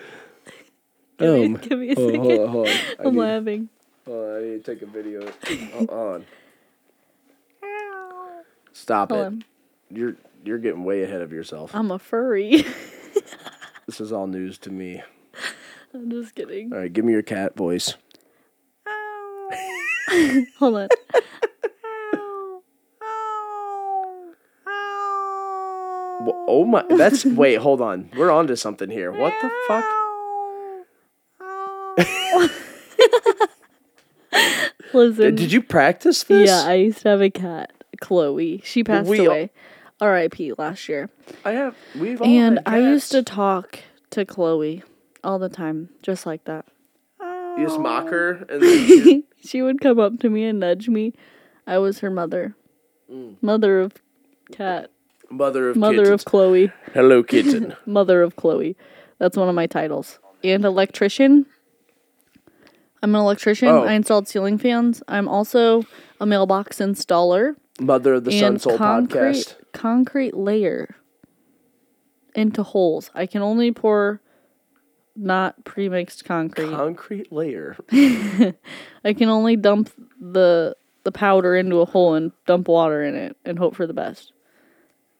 Give, 1.18 1.28
Oh, 1.28 1.34
me, 1.34 1.44
um, 1.44 1.56
give 1.56 1.78
me 1.78 1.90
a 1.90 1.96
hold, 1.96 2.12
second. 2.12 2.24
hold 2.24 2.40
on, 2.40 2.48
hold 2.48 2.66
I'm 3.06 3.14
need, 3.14 3.20
laughing. 3.20 3.68
hold 4.06 4.24
on, 4.30 4.36
I 4.36 4.40
need 4.40 4.64
to 4.64 4.74
take 4.74 4.82
a 4.82 4.86
video. 4.86 5.26
Hold 5.74 5.90
on. 5.90 6.26
Stop 8.72 9.10
Hold 9.10 9.20
it. 9.20 9.26
on. 9.26 9.44
You're 9.90 10.16
you're 10.44 10.58
getting 10.58 10.84
way 10.84 11.02
ahead 11.04 11.22
of 11.22 11.32
yourself. 11.32 11.70
I'm 11.74 11.90
a 11.90 11.98
furry. 11.98 12.64
This 13.86 14.00
is 14.00 14.12
all 14.12 14.26
news 14.26 14.58
to 14.58 14.70
me. 14.70 15.02
I'm 15.94 16.10
just 16.10 16.34
kidding. 16.34 16.72
All 16.72 16.78
right, 16.80 16.92
give 16.92 17.04
me 17.04 17.12
your 17.12 17.22
cat 17.22 17.56
voice. 17.56 17.94
Hold 20.58 20.76
on. 20.76 20.88
Oh 26.48 26.64
my, 26.64 26.84
that's 26.88 27.24
wait, 27.24 27.56
hold 27.56 27.80
on. 27.80 28.10
We're 28.16 28.30
on 28.30 28.46
to 28.48 28.56
something 28.56 28.90
here. 28.90 29.10
What 29.12 29.32
the 29.42 29.50
fuck? 29.68 29.84
Listen. 34.92 35.34
Did 35.34 35.52
you 35.52 35.62
practice 35.62 36.22
this? 36.24 36.48
Yeah, 36.48 36.62
I 36.66 36.74
used 36.74 37.02
to 37.02 37.08
have 37.10 37.20
a 37.22 37.30
cat, 37.30 37.72
Chloe. 38.00 38.60
She 38.64 38.84
passed 38.84 39.08
We 39.08 39.20
all- 39.20 39.26
away. 39.26 39.50
R.I.P. 40.00 40.52
last 40.58 40.88
year. 40.88 41.08
I 41.44 41.52
have. 41.52 41.76
We've 41.98 42.20
all 42.20 42.26
And 42.28 42.58
I 42.66 42.78
used 42.80 43.12
to 43.12 43.22
talk 43.22 43.78
to 44.10 44.24
Chloe 44.24 44.82
all 45.22 45.38
the 45.38 45.48
time, 45.48 45.88
just 46.02 46.26
like 46.26 46.44
that. 46.44 46.66
You 47.20 47.64
just 47.66 47.78
mock 47.78 48.08
her, 48.08 48.44
and 48.48 48.60
then 48.60 49.22
She 49.44 49.62
would 49.62 49.80
come 49.80 50.00
up 50.00 50.18
to 50.20 50.28
me 50.28 50.44
and 50.44 50.58
nudge 50.58 50.88
me. 50.88 51.12
I 51.66 51.78
was 51.78 52.00
her 52.00 52.10
mother. 52.10 52.56
Mm. 53.10 53.36
Mother 53.40 53.80
of 53.80 53.92
cat. 54.50 54.90
Mother 55.30 55.70
of 55.70 55.76
Mother 55.76 56.04
kittens. 56.04 56.22
of 56.22 56.24
Chloe. 56.24 56.72
Hello, 56.92 57.22
kitten. 57.22 57.74
Mother 57.86 58.22
of 58.22 58.36
Chloe. 58.36 58.76
That's 59.18 59.36
one 59.36 59.48
of 59.48 59.54
my 59.54 59.66
titles. 59.66 60.18
And 60.42 60.64
electrician. 60.64 61.46
I'm 63.02 63.14
an 63.14 63.20
electrician. 63.20 63.68
Oh. 63.68 63.84
I 63.84 63.92
installed 63.92 64.28
ceiling 64.28 64.58
fans. 64.58 65.02
I'm 65.08 65.28
also 65.28 65.84
a 66.20 66.26
mailbox 66.26 66.78
installer 66.78 67.54
Mother 67.80 68.14
of 68.14 68.24
the 68.24 68.38
Sun 68.38 68.58
Soul 68.60 68.78
concrete 68.78 69.18
podcast. 69.34 69.56
concrete 69.72 70.34
layer 70.34 70.96
into 72.34 72.62
holes. 72.62 73.10
I 73.14 73.26
can 73.26 73.42
only 73.42 73.72
pour 73.72 74.20
not 75.16 75.64
pre-mixed 75.64 76.24
concrete. 76.24 76.70
Concrete 76.70 77.30
layer. 77.32 77.76
I 77.92 79.12
can 79.12 79.28
only 79.28 79.56
dump 79.56 79.90
the 80.20 80.76
the 81.04 81.12
powder 81.12 81.54
into 81.54 81.80
a 81.80 81.84
hole 81.84 82.14
and 82.14 82.32
dump 82.46 82.66
water 82.68 83.02
in 83.04 83.14
it 83.14 83.36
and 83.44 83.58
hope 83.58 83.76
for 83.76 83.86
the 83.86 83.92
best. 83.92 84.32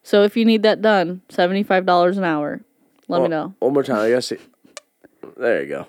So 0.05 0.23
if 0.23 0.37
you 0.37 0.45
need 0.45 0.63
that 0.63 0.83
done, 0.83 1.23
seventy 1.31 1.65
five 1.65 1.87
dollars 1.87 2.19
an 2.19 2.25
hour. 2.25 2.61
Let 3.09 3.23
me 3.23 3.29
know. 3.29 3.55
One 3.59 3.73
more 3.73 3.83
time. 3.83 3.99
I 3.99 4.11
guess. 4.11 4.31
It, 4.33 4.41
there 5.37 5.63
you 5.63 5.69
go. 5.69 5.89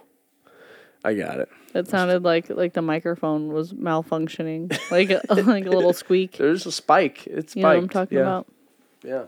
I 1.04 1.14
got 1.14 1.40
it. 1.40 1.50
It 1.74 1.88
sounded 1.90 2.24
like 2.24 2.50
like 2.50 2.74
the 2.74 2.82
microphone 2.82 3.50
was 3.50 3.74
malfunctioning, 3.74 4.72
like 4.92 5.10
a, 5.10 5.22
like 5.30 5.66
a 5.66 5.70
little 5.70 5.94
squeak. 6.04 6.38
There's 6.38 6.66
a 6.66 6.72
spike. 6.72 7.28
It's 7.28 7.52
spiked. 7.52 7.56
You 7.58 7.62
know 7.62 7.68
what 7.68 7.78
I'm 7.78 7.90
talking 7.90 8.18
yeah. 8.18 8.24
about. 8.24 8.48
Yeah. 9.04 9.24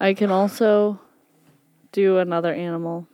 I 0.00 0.14
can 0.14 0.32
also 0.32 1.00
do 1.92 2.18
another 2.18 2.52
animal. 2.52 3.06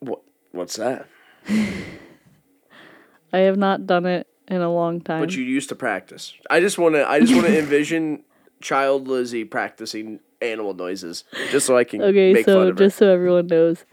What? 0.00 0.22
What's 0.50 0.76
that? 0.76 1.06
I 1.48 3.38
have 3.38 3.56
not 3.56 3.86
done 3.86 4.06
it 4.06 4.26
in 4.48 4.60
a 4.60 4.72
long 4.72 5.00
time. 5.00 5.20
But 5.20 5.34
you 5.34 5.44
used 5.44 5.68
to 5.68 5.76
practice. 5.76 6.34
I 6.50 6.58
just 6.58 6.78
want 6.78 6.96
to. 6.96 7.08
I 7.08 7.20
just 7.20 7.32
want 7.32 7.46
to 7.46 7.56
envision 7.56 8.24
child 8.64 9.06
Lizzie 9.06 9.44
practicing 9.44 10.18
animal 10.40 10.74
noises, 10.74 11.24
just 11.50 11.66
so 11.66 11.76
I 11.76 11.84
can 11.84 12.02
okay, 12.02 12.32
make 12.32 12.46
fun 12.46 12.54
so 12.54 12.72
just 12.72 12.96
so 12.96 13.12
everyone 13.12 13.46
knows, 13.46 13.84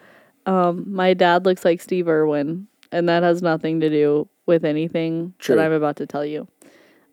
um, 0.45 0.85
my 0.87 1.13
dad 1.13 1.45
looks 1.45 1.63
like 1.65 1.81
Steve 1.81 2.07
Irwin, 2.07 2.67
and 2.91 3.07
that 3.09 3.21
has 3.21 3.41
nothing 3.41 3.81
to 3.81 3.89
do 3.89 4.27
with 4.45 4.63
anything 4.63 5.33
True. 5.39 5.55
that 5.55 5.65
I'm 5.65 5.73
about 5.73 5.97
to 5.97 6.07
tell 6.07 6.25
you. 6.25 6.47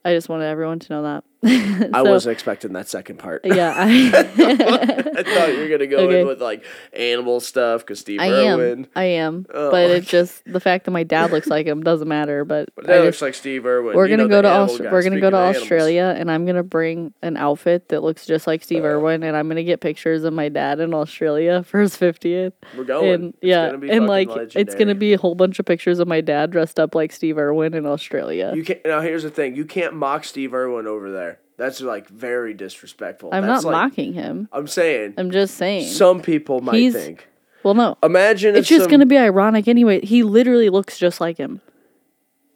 I 0.05 0.15
just 0.15 0.29
wanted 0.29 0.47
everyone 0.47 0.79
to 0.79 0.93
know 0.93 1.03
that. 1.03 1.25
I 1.45 2.03
wasn't 2.03 2.33
expecting 2.33 2.73
that 2.73 2.89
second 2.89 3.19
part. 3.19 3.43
Yeah, 3.45 3.73
I, 3.77 4.09
I 4.09 5.23
thought 5.23 5.53
you 5.53 5.61
were 5.61 5.69
gonna 5.69 5.87
go 5.87 5.99
Okay. 5.99 6.21
in 6.23 6.27
with 6.27 6.43
like 6.43 6.65
animal 6.93 7.39
stuff 7.41 7.83
because 7.83 8.01
Steve 8.01 8.21
I 8.21 8.29
Irwin. 8.31 8.81
am. 8.81 8.87
I 8.97 9.05
am. 9.05 9.47
Oh, 9.55 9.71
but 9.71 9.89
it's 9.91 10.07
just 10.11 10.43
the 10.47 10.59
fact 10.59 10.85
that 10.87 10.91
my 10.91 11.05
dad 11.05 11.31
looks 11.31 11.47
like 11.47 11.67
him 11.67 11.83
doesn't 11.83 12.09
matter. 12.09 12.45
But 12.45 12.71
But 12.75 12.91
I 12.91 13.01
looks 13.01 13.23
like 13.23 13.35
Steve 13.35 13.67
Irwin. 13.67 13.95
we're 13.95 14.09
gonna 14.09 14.25
know, 14.25 14.29
go 14.29 14.43
to 14.43 14.49
animal 14.49 14.75
Aus- 14.75 14.81
guy, 14.81 14.91
we're 14.91 15.03
gonna 15.03 15.21
go 15.21 15.31
to 15.31 15.37
animals. 15.37 15.63
Australia, 15.63 16.15
and 16.19 16.29
I'm 16.31 16.45
gonna 16.45 16.65
bring 16.65 17.15
an 17.23 17.37
outfit 17.37 17.89
that 17.91 18.03
looks 18.03 18.27
just 18.27 18.47
like 18.49 18.65
Steve 18.65 18.83
uh. 18.85 18.89
Irwin, 18.89 19.23
and 19.23 19.37
I'm 19.37 19.47
gonna 19.49 19.63
get 19.63 19.81
pictures 19.81 20.25
of 20.25 20.33
my 20.33 20.49
dad 20.49 20.81
in 20.81 20.93
Australia 20.93 21.63
for 21.63 21.81
his 21.81 21.95
fiftieth. 21.97 22.53
We're 22.77 22.83
going. 22.85 23.09
And 23.15 23.29
It's 23.35 23.39
yeah, 23.43 23.67
gonna 23.67 23.79
be 23.79 23.91
and 23.91 24.07
like 24.09 24.29
it's 24.57 24.75
gonna 24.75 24.97
be 24.97 25.13
a 25.13 25.19
whole 25.19 25.37
bunch 25.37 25.61
of 25.61 25.67
pictures 25.67 26.01
of 26.01 26.09
my 26.09 26.21
dad 26.21 26.51
dressed 26.51 26.81
up 26.81 26.97
like 26.97 27.13
Steve 27.13 27.39
Irwin 27.39 27.75
in 27.75 27.87
Australia. 27.87 28.53
You 28.57 28.65
can't. 28.65 28.85
Now 28.85 29.01
here's 29.03 29.23
the 29.23 29.31
thing: 29.31 29.55
you 29.55 29.65
can't 29.65 29.95
mock 29.95 30.25
Steve 30.25 30.53
Irwin 30.53 30.89
over 30.89 31.13
there. 31.13 31.28
That's 31.59 31.81
like 31.83 32.09
very 32.09 32.55
disrespectful. 32.55 33.29
I'm 33.33 33.45
That's 33.47 33.65
not 33.65 33.71
like, 33.73 33.91
mocking 33.91 34.15
him. 34.15 34.49
I'm 34.53 34.67
saying 34.67 35.15
I'm 35.19 35.31
just 35.31 35.57
saying. 35.57 35.89
some 35.89 36.23
people 36.23 36.61
might 36.63 36.77
He's- 36.77 36.95
think. 36.95 37.29
well, 37.65 37.75
no, 37.75 37.99
Imagine 38.03 38.57
it's 38.57 38.69
just 38.69 38.85
some, 38.85 38.91
gonna 38.93 39.05
be 39.07 39.19
ironic 39.19 39.69
anyway. 39.69 40.01
He 40.01 40.23
literally 40.23 40.71
looks 40.71 40.99
just 40.99 41.21
like 41.21 41.37
him. 41.37 41.61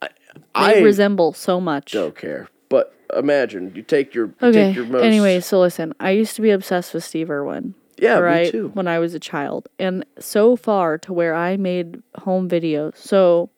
They 0.01 0.07
I 0.55 0.79
resemble 0.79 1.33
so 1.33 1.59
much. 1.61 1.91
don't 1.91 2.15
care, 2.17 2.47
but 2.69 2.93
imagine 3.15 3.71
you 3.75 3.81
take 3.83 4.13
your 4.15 4.27
you 4.27 4.33
Okay. 4.47 4.67
take 4.67 4.75
your 4.75 4.85
most. 4.85 5.03
Anyway, 5.03 5.39
so 5.39 5.59
listen, 5.59 5.93
I 5.99 6.11
used 6.11 6.35
to 6.37 6.41
be 6.41 6.49
obsessed 6.51 6.93
with 6.93 7.03
Steve 7.03 7.29
Irwin. 7.29 7.75
yeah, 7.99 8.17
right 8.19 8.45
me 8.45 8.51
too. 8.51 8.71
when 8.73 8.87
I 8.87 8.99
was 8.99 9.13
a 9.13 9.19
child, 9.19 9.67
and 9.79 10.05
so 10.19 10.55
far 10.55 10.97
to 10.99 11.13
where 11.13 11.35
I 11.35 11.57
made 11.57 12.01
home 12.19 12.47
videos. 12.49 12.97
So, 12.97 13.49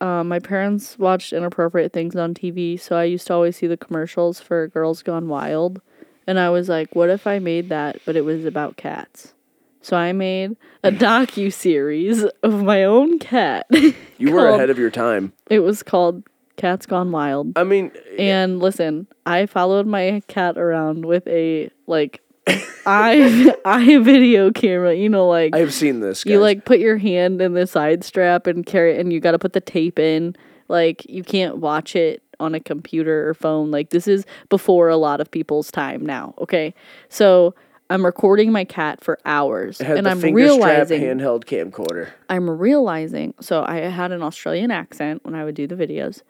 uh, 0.00 0.24
my 0.24 0.38
parents 0.38 0.98
watched 0.98 1.32
inappropriate 1.32 1.92
things 1.92 2.16
on 2.16 2.34
TV, 2.34 2.80
so 2.80 2.96
I 2.96 3.04
used 3.04 3.26
to 3.28 3.34
always 3.34 3.56
see 3.56 3.66
the 3.66 3.76
commercials 3.76 4.40
for 4.40 4.68
Girls 4.68 5.02
Gone 5.02 5.28
Wild, 5.28 5.80
and 6.26 6.38
I 6.38 6.50
was 6.50 6.68
like, 6.68 6.94
"What 6.94 7.10
if 7.10 7.26
I 7.26 7.38
made 7.38 7.68
that, 7.68 8.00
but 8.04 8.16
it 8.16 8.24
was 8.24 8.44
about 8.44 8.76
cats?" 8.76 9.34
So 9.82 9.96
I 9.96 10.12
made 10.12 10.56
a 10.82 10.90
docu 10.92 11.52
series 11.52 12.24
of 12.42 12.62
my 12.62 12.84
own 12.84 13.18
cat. 13.18 13.66
You 14.18 14.32
were 14.32 14.48
ahead 14.48 14.68
of 14.68 14.78
your 14.78 14.90
time. 14.90 15.32
It 15.48 15.60
was 15.60 15.82
called 15.82 16.24
Cats 16.56 16.84
Gone 16.84 17.10
Wild. 17.10 17.56
I 17.56 17.64
mean, 17.64 17.90
And 18.18 18.58
listen, 18.58 19.06
I 19.24 19.46
followed 19.46 19.86
my 19.86 20.20
cat 20.28 20.58
around 20.58 21.06
with 21.06 21.26
a 21.26 21.70
like 21.86 22.20
i 22.86 23.54
i 23.64 23.98
video 23.98 24.50
camera. 24.50 24.94
You 24.94 25.08
know, 25.08 25.28
like 25.28 25.54
I've 25.54 25.72
seen 25.72 26.00
this. 26.00 26.24
you 26.24 26.40
like 26.40 26.64
put 26.64 26.78
your 26.78 26.98
hand 26.98 27.40
in 27.40 27.54
the 27.54 27.66
side 27.66 28.04
strap 28.04 28.46
and 28.46 28.64
carry 28.64 28.96
it, 28.96 29.00
and 29.00 29.12
you 29.12 29.20
got 29.20 29.32
to 29.32 29.38
put 29.38 29.52
the 29.52 29.60
tape 29.60 29.98
in. 29.98 30.36
Like 30.68 31.04
you 31.08 31.22
can't 31.22 31.58
watch 31.58 31.96
it 31.96 32.22
on 32.38 32.54
a 32.54 32.60
computer 32.60 33.28
or 33.28 33.34
phone. 33.34 33.70
Like 33.70 33.90
this 33.90 34.08
is 34.08 34.24
before 34.48 34.88
a 34.88 34.96
lot 34.96 35.20
of 35.20 35.30
people's 35.30 35.70
time 35.70 36.04
now. 36.04 36.34
Okay, 36.38 36.74
so. 37.08 37.54
I'm 37.92 38.06
recording 38.06 38.52
my 38.52 38.62
cat 38.62 39.02
for 39.02 39.18
hours, 39.24 39.80
and 39.80 40.06
I'm 40.06 40.20
realizing 40.20 41.00
handheld 41.02 41.42
camcorder. 41.42 42.08
I'm 42.28 42.48
realizing. 42.48 43.34
So 43.40 43.64
I 43.66 43.78
had 43.78 44.12
an 44.12 44.22
Australian 44.22 44.70
accent 44.70 45.24
when 45.24 45.34
I 45.34 45.44
would 45.44 45.56
do 45.56 45.66
the 45.66 45.74
videos, 45.74 46.22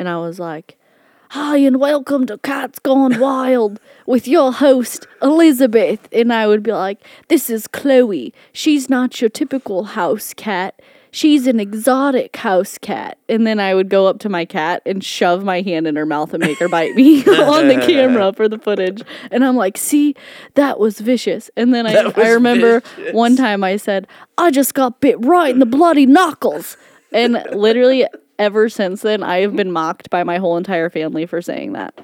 and 0.00 0.08
I 0.08 0.16
was 0.16 0.40
like, 0.40 0.76
"Hi 1.34 1.56
and 1.56 1.80
welcome 1.80 2.26
to 2.26 2.38
Cats 2.38 2.78
Gone 2.78 3.18
Wild 3.18 3.80
with 4.06 4.28
your 4.28 4.52
host 4.52 5.08
Elizabeth." 5.20 6.08
And 6.12 6.32
I 6.32 6.46
would 6.46 6.62
be 6.62 6.70
like, 6.70 7.00
"This 7.26 7.50
is 7.50 7.66
Chloe. 7.66 8.32
She's 8.52 8.88
not 8.88 9.20
your 9.20 9.28
typical 9.30 9.82
house 9.82 10.32
cat. 10.32 10.80
She's 11.10 11.48
an 11.48 11.58
exotic 11.58 12.36
house 12.36 12.78
cat." 12.78 13.18
And 13.28 13.44
then 13.48 13.58
I 13.58 13.74
would 13.74 13.88
go 13.88 14.06
up 14.06 14.20
to 14.20 14.28
my 14.28 14.44
cat 14.44 14.80
and 14.86 15.02
shove 15.02 15.42
my 15.42 15.60
hand 15.60 15.88
in 15.88 15.96
her 15.96 16.06
mouth 16.06 16.32
and 16.34 16.40
make 16.40 16.60
her 16.60 16.68
bite 16.68 16.94
me 16.94 17.24
on 17.26 17.66
the 17.66 17.84
camera 17.84 18.32
for 18.32 18.48
the 18.48 18.58
footage. 18.58 19.02
And 19.32 19.44
I'm 19.44 19.56
like, 19.56 19.76
"See, 19.76 20.14
that 20.54 20.78
was 20.78 21.00
vicious." 21.00 21.50
And 21.56 21.74
then 21.74 21.84
I 21.84 21.94
That 21.94 22.14
was 22.14 22.24
I 22.24 22.30
remember 22.30 22.78
vicious. 22.78 23.12
one 23.12 23.34
time 23.34 23.64
I 23.64 23.76
said, 23.76 24.06
I 24.38 24.52
just 24.52 24.74
got 24.74 25.00
bit 25.00 25.16
right 25.18 25.52
in 25.52 25.58
the 25.58 25.66
bloody 25.66 26.06
knuckles. 26.06 26.76
And 27.10 27.44
literally 27.52 28.06
ever 28.38 28.68
since 28.68 29.02
then, 29.02 29.22
I 29.22 29.40
have 29.40 29.56
been 29.56 29.72
mocked 29.72 30.10
by 30.10 30.24
my 30.24 30.38
whole 30.38 30.56
entire 30.56 30.90
family 30.90 31.26
for 31.26 31.40
saying 31.42 31.72
that. 31.72 31.94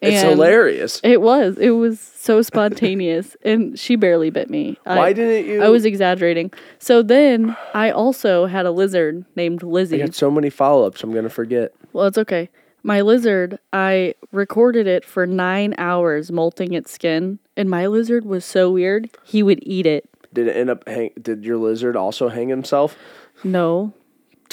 It's 0.00 0.22
And 0.22 0.30
hilarious. 0.32 1.00
It 1.02 1.22
was. 1.22 1.56
It 1.58 1.70
was 1.70 1.98
so 1.98 2.42
spontaneous. 2.42 3.36
and 3.44 3.78
she 3.78 3.96
barely 3.96 4.30
bit 4.30 4.50
me. 4.50 4.78
I, 4.84 4.96
Why 4.96 5.12
didn't 5.12 5.46
you? 5.50 5.62
I 5.62 5.68
was 5.68 5.84
exaggerating. 5.84 6.52
So 6.78 7.02
then 7.02 7.56
I 7.72 7.90
also 7.90 8.46
had 8.46 8.66
a 8.66 8.70
lizard 8.70 9.24
named 9.34 9.62
Lizzie. 9.62 10.02
I 10.02 10.06
got 10.06 10.14
so 10.14 10.30
many 10.30 10.50
follow 10.50 10.86
ups. 10.86 11.02
I'm 11.02 11.12
gonna 11.12 11.30
forget. 11.30 11.72
Well, 11.92 12.06
it's 12.06 12.18
okay. 12.18 12.50
My 12.82 13.00
lizard, 13.00 13.58
I 13.72 14.14
recorded 14.30 14.86
it 14.86 15.06
for 15.06 15.26
nine 15.26 15.74
hours 15.78 16.30
molting 16.30 16.74
its 16.74 16.92
skin. 16.92 17.38
And 17.56 17.70
my 17.70 17.86
lizard 17.86 18.26
was 18.26 18.44
so 18.44 18.70
weird, 18.70 19.08
he 19.24 19.42
would 19.42 19.60
eat 19.62 19.86
it. 19.86 20.08
Did 20.34 20.48
it 20.48 20.56
end 20.56 20.68
up 20.68 20.86
hang? 20.86 21.10
Did 21.20 21.44
your 21.44 21.56
lizard 21.56 21.96
also 21.96 22.28
hang 22.28 22.48
himself? 22.48 22.96
No. 23.42 23.94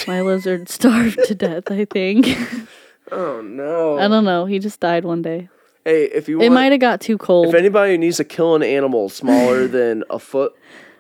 My 0.07 0.21
lizard 0.21 0.69
starved 0.69 1.19
to 1.25 1.35
death, 1.35 1.71
I 1.71 1.85
think. 1.85 2.27
Oh 3.13 3.41
no! 3.41 3.97
I 3.99 4.07
don't 4.07 4.23
know. 4.23 4.45
He 4.45 4.57
just 4.57 4.79
died 4.79 5.03
one 5.03 5.21
day. 5.21 5.49
Hey, 5.83 6.03
if 6.05 6.29
you 6.29 6.39
It 6.41 6.49
might 6.49 6.71
have 6.71 6.79
got 6.79 7.01
too 7.01 7.17
cold. 7.17 7.47
if 7.47 7.55
anybody 7.55 7.97
needs 7.97 8.17
to 8.17 8.23
kill 8.23 8.55
an 8.55 8.63
animal 8.63 9.09
smaller 9.09 9.67
than 9.77 10.05
a 10.09 10.17
foot 10.17 10.53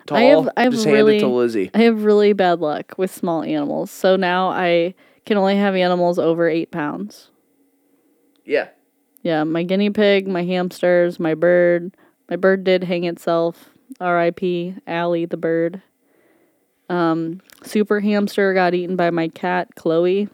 tall, 0.07 0.17
I 0.17 0.23
have- 0.23 0.49
I 0.57 0.63
have 0.63 0.73
just 0.73 0.85
really- 0.87 1.13
hand 1.19 1.23
it 1.23 1.27
to 1.27 1.33
Lizzie. 1.33 1.71
I 1.73 1.83
have 1.83 2.03
really 2.03 2.33
bad 2.33 2.59
luck 2.59 2.95
with 2.97 3.13
small 3.13 3.43
animals. 3.43 3.91
So 3.91 4.17
now 4.17 4.49
I 4.49 4.93
can 5.25 5.37
only 5.37 5.55
have 5.55 5.73
animals 5.73 6.19
over 6.19 6.49
eight 6.49 6.69
pounds. 6.71 7.29
Yeah, 8.43 8.69
Yeah, 9.23 9.45
my 9.45 9.63
guinea 9.63 9.91
pig, 9.91 10.27
my 10.27 10.43
hamsters, 10.43 11.17
my 11.17 11.33
bird. 11.33 11.95
My 12.29 12.35
bird 12.35 12.65
did 12.65 12.83
hang 12.83 13.05
itself. 13.05 13.69
R.I.P. 14.01 14.75
Allie 14.85 15.25
the 15.25 15.37
bird. 15.37 15.81
Um, 16.91 17.41
super 17.63 17.99
hamster 18.01 18.53
got 18.53 18.73
eaten 18.73 18.95
by 18.95 19.09
my 19.11 19.27
cat 19.29 19.75
Chloe. 19.75 20.27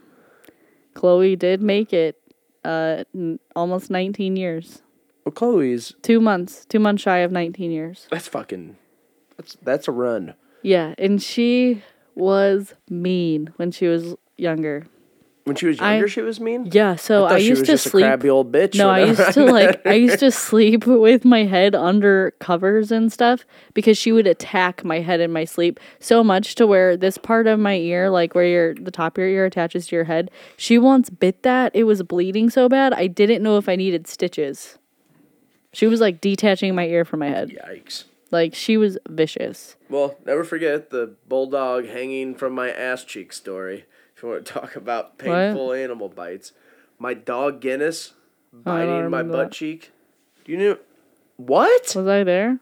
Chloe 0.93 1.36
did 1.36 1.62
make 1.62 1.93
it. 1.93 2.20
Uh, 2.65 3.04
n- 3.15 3.39
almost 3.56 3.89
19 3.89 4.36
years. 4.36 4.82
well, 5.24 5.32
Chloe's 5.32 5.93
Two 6.02 6.20
months. 6.20 6.65
Two 6.65 6.80
months 6.80 7.04
shy 7.04 7.20
of 7.20 7.32
19 7.32 7.72
years. 7.72 8.08
that's 8.12 8.28
fucking 8.28 8.76
that's 9.38 9.56
that's 9.62 9.88
a 9.88 9.91
run. 9.91 10.34
Yeah, 10.63 10.93
and 10.98 11.22
she 11.22 11.84
was 12.15 12.74
mean 12.89 13.54
when 13.58 13.72
she 13.72 13.88
was 13.88 14.15
younger. 14.38 14.88
When 15.48 15.56
she 15.56 15.66
was 15.68 15.80
I- 15.80 15.94
younger, 15.94 16.10
she 16.10 16.22
was 16.22 16.40
mean. 16.42 16.70
Yeah, 16.74 16.98
so 16.98 17.24
I, 17.24 17.36
I, 17.36 17.40
she 17.40 17.48
used 17.48 17.62
was 17.62 17.68
to 17.70 17.74
just 17.74 17.90
sleep. 17.90 18.04
a 18.04 18.08
crabby 18.10 18.30
old 18.30 18.52
bitch. 18.52 18.76
No, 18.76 18.90
I 18.90 19.06
used 19.06 19.34
to 19.34 19.46
like. 19.46 19.86
I 19.88 19.94
used 19.94 20.20
to 20.20 20.30
sleep 20.48 20.86
with 20.86 21.24
my 21.24 21.46
head 21.46 21.74
under 21.74 22.32
covers 22.40 22.92
and 22.92 23.12
stuff 23.12 23.46
because 23.74 23.98
she 23.98 24.12
would 24.12 24.28
attack 24.28 24.84
my 24.84 25.00
head 25.00 25.22
in 25.22 25.32
my 25.32 25.46
sleep 25.46 25.80
so 26.02 26.24
much 26.24 26.56
to 26.56 26.68
where 26.68 26.98
this 26.98 27.18
part 27.18 27.48
of 27.48 27.60
my 27.60 27.76
ear, 27.76 28.10
like 28.10 28.36
where 28.36 28.46
your 28.46 28.74
the 28.76 28.92
top 28.92 29.18
of 29.18 29.22
your 29.22 29.30
ear 29.30 29.46
attaches 29.46 29.88
to 29.88 29.96
your 29.96 30.06
head, 30.06 30.30
she 30.58 30.78
once 30.78 31.10
bit 31.10 31.44
that. 31.44 31.72
It 31.74 31.86
was 31.86 32.04
bleeding 32.04 32.50
so 32.50 32.68
bad 32.68 32.94
I 32.94 33.08
didn't 33.08 33.42
know 33.42 33.58
if 33.58 33.70
I 33.70 33.76
needed 33.78 34.06
stitches. 34.06 34.78
She 35.72 35.88
was 35.88 36.02
like 36.02 36.22
detaching 36.22 36.76
my 36.76 36.88
ear 36.88 37.06
from 37.06 37.22
my 37.22 37.30
head. 37.30 37.50
Yikes. 37.50 38.04
Like 38.32 38.54
she 38.54 38.76
was 38.76 38.98
vicious. 39.08 39.76
Well, 39.90 40.18
never 40.26 40.44
forget 40.44 40.90
the 40.90 41.16
bulldog 41.30 41.88
hanging 41.88 42.36
from 42.36 42.54
my 42.54 42.70
ass 42.70 43.04
cheek 43.06 43.32
story. 43.32 43.86
If 44.17 44.23
you 44.23 44.30
want 44.30 44.47
to 44.47 44.51
talk 44.53 44.75
about 44.75 45.19
painful 45.19 45.73
animal 45.73 46.10
bites, 46.10 46.51
my 46.97 47.13
dog 47.13 47.62
Guinness 47.62 48.13
biting 48.51 49.12
my 49.12 49.21
butt 49.21 49.32
that. 49.38 49.51
cheek. 49.51 49.91
Do 50.43 50.51
you 50.53 50.58
know 50.58 50.77
what? 51.36 51.93
Was 51.95 52.08
I 52.08 52.23
there? 52.23 52.60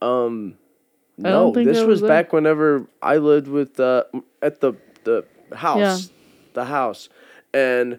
Um, 0.00 0.54
no, 1.16 1.50
this 1.52 1.78
was, 1.78 2.00
was 2.00 2.02
back 2.02 2.32
whenever 2.32 2.86
I 3.02 3.16
lived 3.16 3.48
with 3.48 3.80
uh 3.80 4.04
at 4.40 4.60
the 4.60 4.74
the 5.02 5.24
house, 5.52 5.78
Yeah. 5.80 5.98
the 6.52 6.64
house, 6.66 7.08
and 7.52 7.98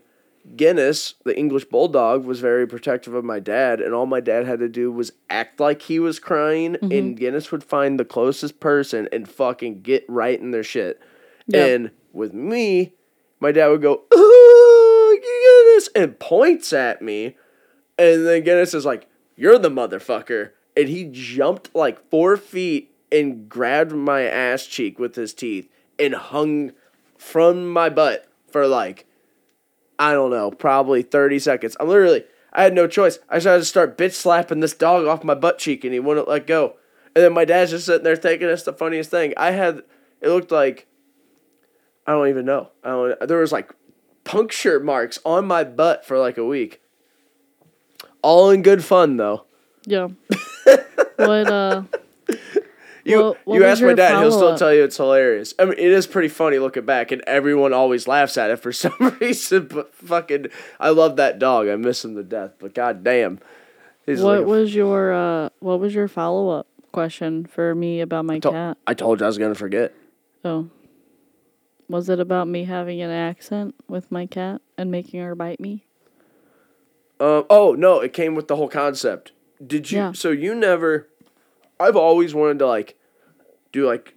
Guinness, 0.55 1.15
the 1.25 1.37
English 1.37 1.65
bulldog, 1.65 2.23
was 2.23 2.39
very 2.39 2.65
protective 2.65 3.13
of 3.13 3.25
my 3.25 3.39
dad, 3.39 3.81
and 3.81 3.93
all 3.93 4.05
my 4.05 4.21
dad 4.21 4.45
had 4.47 4.59
to 4.59 4.69
do 4.69 4.89
was 4.89 5.11
act 5.29 5.59
like 5.59 5.81
he 5.81 5.99
was 5.99 6.17
crying, 6.17 6.75
Mm-hmm. 6.75 6.91
and 6.93 7.17
Guinness 7.17 7.51
would 7.51 7.65
find 7.65 7.99
the 7.99 8.05
closest 8.05 8.61
person 8.61 9.09
and 9.11 9.27
fucking 9.27 9.81
get 9.81 10.05
right 10.07 10.39
in 10.39 10.51
their 10.51 10.63
shit. 10.63 11.01
Yep. 11.47 11.67
And 11.75 11.91
with 12.13 12.33
me, 12.33 12.93
my 13.39 13.51
dad 13.51 13.67
would 13.67 13.81
go, 13.81 14.03
"Oh, 14.11 15.17
Guinness," 15.21 15.89
and 15.95 16.19
points 16.19 16.73
at 16.73 17.01
me, 17.01 17.37
and 17.97 18.25
then 18.25 18.43
Guinness 18.43 18.73
is 18.73 18.85
like, 18.85 19.07
"You're 19.35 19.59
the 19.59 19.69
motherfucker," 19.69 20.51
and 20.75 20.89
he 20.89 21.09
jumped 21.11 21.73
like 21.75 22.09
four 22.09 22.37
feet 22.37 22.91
and 23.11 23.49
grabbed 23.49 23.93
my 23.93 24.23
ass 24.23 24.65
cheek 24.65 24.99
with 24.99 25.15
his 25.15 25.33
teeth 25.33 25.69
and 25.97 26.13
hung 26.13 26.71
from 27.17 27.69
my 27.69 27.89
butt 27.89 28.27
for 28.51 28.67
like 28.67 29.05
I 29.99 30.13
don't 30.13 30.31
know, 30.31 30.49
probably 30.49 31.01
30 31.01 31.39
seconds. 31.39 31.75
I'm 31.77 31.89
literally, 31.89 32.23
I 32.53 32.63
had 32.63 32.73
no 32.73 32.87
choice. 32.87 33.19
I 33.29 33.35
had 33.35 33.43
to 33.43 33.65
start 33.65 33.97
bitch 33.97 34.13
slapping 34.13 34.61
this 34.61 34.73
dog 34.73 35.05
off 35.05 35.25
my 35.25 35.35
butt 35.35 35.59
cheek 35.59 35.83
and 35.83 35.93
he 35.93 35.99
wouldn't 35.99 36.29
let 36.29 36.47
go. 36.47 36.77
And 37.13 37.25
then 37.25 37.33
my 37.33 37.43
dad's 37.43 37.71
just 37.71 37.85
sitting 37.85 38.05
there 38.05 38.15
thinking 38.15 38.47
it's 38.47 38.63
the 38.63 38.71
funniest 38.71 39.11
thing. 39.11 39.33
I 39.35 39.51
had, 39.51 39.81
it 40.21 40.29
looked 40.29 40.51
like, 40.51 40.87
I 42.07 42.11
don't 42.13 42.27
even 42.29 42.45
know. 42.45 42.69
I 42.83 42.89
don't, 42.89 43.27
there 43.27 43.39
was 43.39 43.51
like 43.51 43.71
puncture 44.23 44.79
marks 44.79 45.19
on 45.25 45.45
my 45.45 45.63
butt 45.63 46.05
for 46.05 46.17
like 46.17 46.37
a 46.37 46.45
week. 46.45 46.81
All 48.21 48.49
in 48.49 48.61
good 48.61 48.83
fun 48.83 49.17
though. 49.17 49.45
Yeah. 49.85 50.07
what 51.15 51.47
uh 51.51 51.83
You 53.03 53.17
Well, 53.17 53.37
what 53.45 53.55
you 53.55 53.65
ask 53.65 53.81
my 53.81 53.93
dad, 53.93 54.21
he'll 54.21 54.31
still 54.31 54.57
tell 54.57 54.73
you 54.73 54.83
it's 54.83 54.97
hilarious. 54.97 55.53
I 55.57 55.65
mean, 55.65 55.73
it 55.73 55.79
is 55.91 56.05
pretty 56.05 56.27
funny 56.27 56.59
looking 56.59 56.85
back, 56.85 57.11
and 57.11 57.23
everyone 57.25 57.73
always 57.73 58.07
laughs 58.07 58.37
at 58.37 58.49
it 58.51 58.57
for 58.57 58.71
some 58.73 58.93
reason. 59.21 59.67
But 59.67 59.95
fucking, 59.95 60.47
I 60.79 60.89
love 60.89 61.15
that 61.15 61.39
dog. 61.39 61.67
I 61.69 61.75
miss 61.75 62.03
him 62.03 62.15
to 62.15 62.23
death. 62.23 62.53
But 62.59 62.73
god 62.73 63.03
damn, 63.03 63.39
he's 64.05 64.21
what 64.21 64.39
like 64.39 64.47
was 64.47 64.75
your 64.75 65.13
uh 65.13 65.49
what 65.59 65.79
was 65.79 65.95
your 65.95 66.07
follow 66.07 66.49
up 66.49 66.67
question 66.91 67.45
for 67.45 67.73
me 67.73 68.01
about 68.01 68.25
my 68.25 68.39
to- 68.39 68.51
cat? 68.51 68.77
I 68.85 68.93
told 68.93 69.19
you 69.21 69.25
I 69.25 69.29
was 69.29 69.37
gonna 69.37 69.55
forget. 69.55 69.93
Oh. 70.43 70.69
Was 71.89 72.07
it 72.07 72.19
about 72.19 72.47
me 72.47 72.63
having 72.65 73.01
an 73.01 73.09
accent 73.09 73.73
with 73.87 74.11
my 74.11 74.25
cat 74.27 74.61
and 74.77 74.91
making 74.91 75.19
her 75.21 75.33
bite 75.35 75.59
me? 75.59 75.85
Um, 77.19 77.45
oh 77.49 77.75
no, 77.77 77.99
it 77.99 78.13
came 78.13 78.35
with 78.35 78.47
the 78.47 78.55
whole 78.55 78.69
concept. 78.69 79.31
Did 79.65 79.91
you? 79.91 79.97
Yeah. 79.97 80.11
So 80.13 80.29
you 80.29 80.55
never? 80.55 81.09
I've 81.79 81.95
always 81.95 82.33
wanted 82.33 82.59
to 82.59 82.67
like 82.67 82.95
do 83.71 83.85
like 83.85 84.13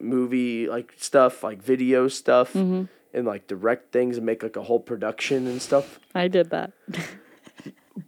movie 0.00 0.68
like 0.68 0.92
stuff, 0.98 1.42
like 1.42 1.62
video 1.62 2.08
stuff, 2.08 2.52
Mm-hmm. 2.52 2.84
and 3.14 3.26
like 3.26 3.46
direct 3.46 3.92
things 3.92 4.16
and 4.18 4.26
make 4.26 4.42
like 4.42 4.56
a 4.56 4.62
whole 4.62 4.80
production 4.80 5.46
and 5.46 5.62
stuff. 5.62 6.00
I 6.14 6.28
did 6.28 6.50
that. 6.50 6.72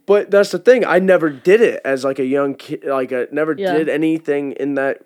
But 0.05 0.29
that's 0.31 0.51
the 0.51 0.59
thing. 0.59 0.83
I 0.85 0.99
never 0.99 1.29
did 1.29 1.61
it 1.61 1.81
as 1.85 2.03
like 2.03 2.19
a 2.19 2.25
young 2.25 2.55
kid. 2.55 2.83
Like 2.85 3.11
I 3.13 3.27
never 3.31 3.53
Yeah. 3.57 3.73
did 3.73 3.87
anything 3.89 4.51
in 4.53 4.75
that 4.75 4.99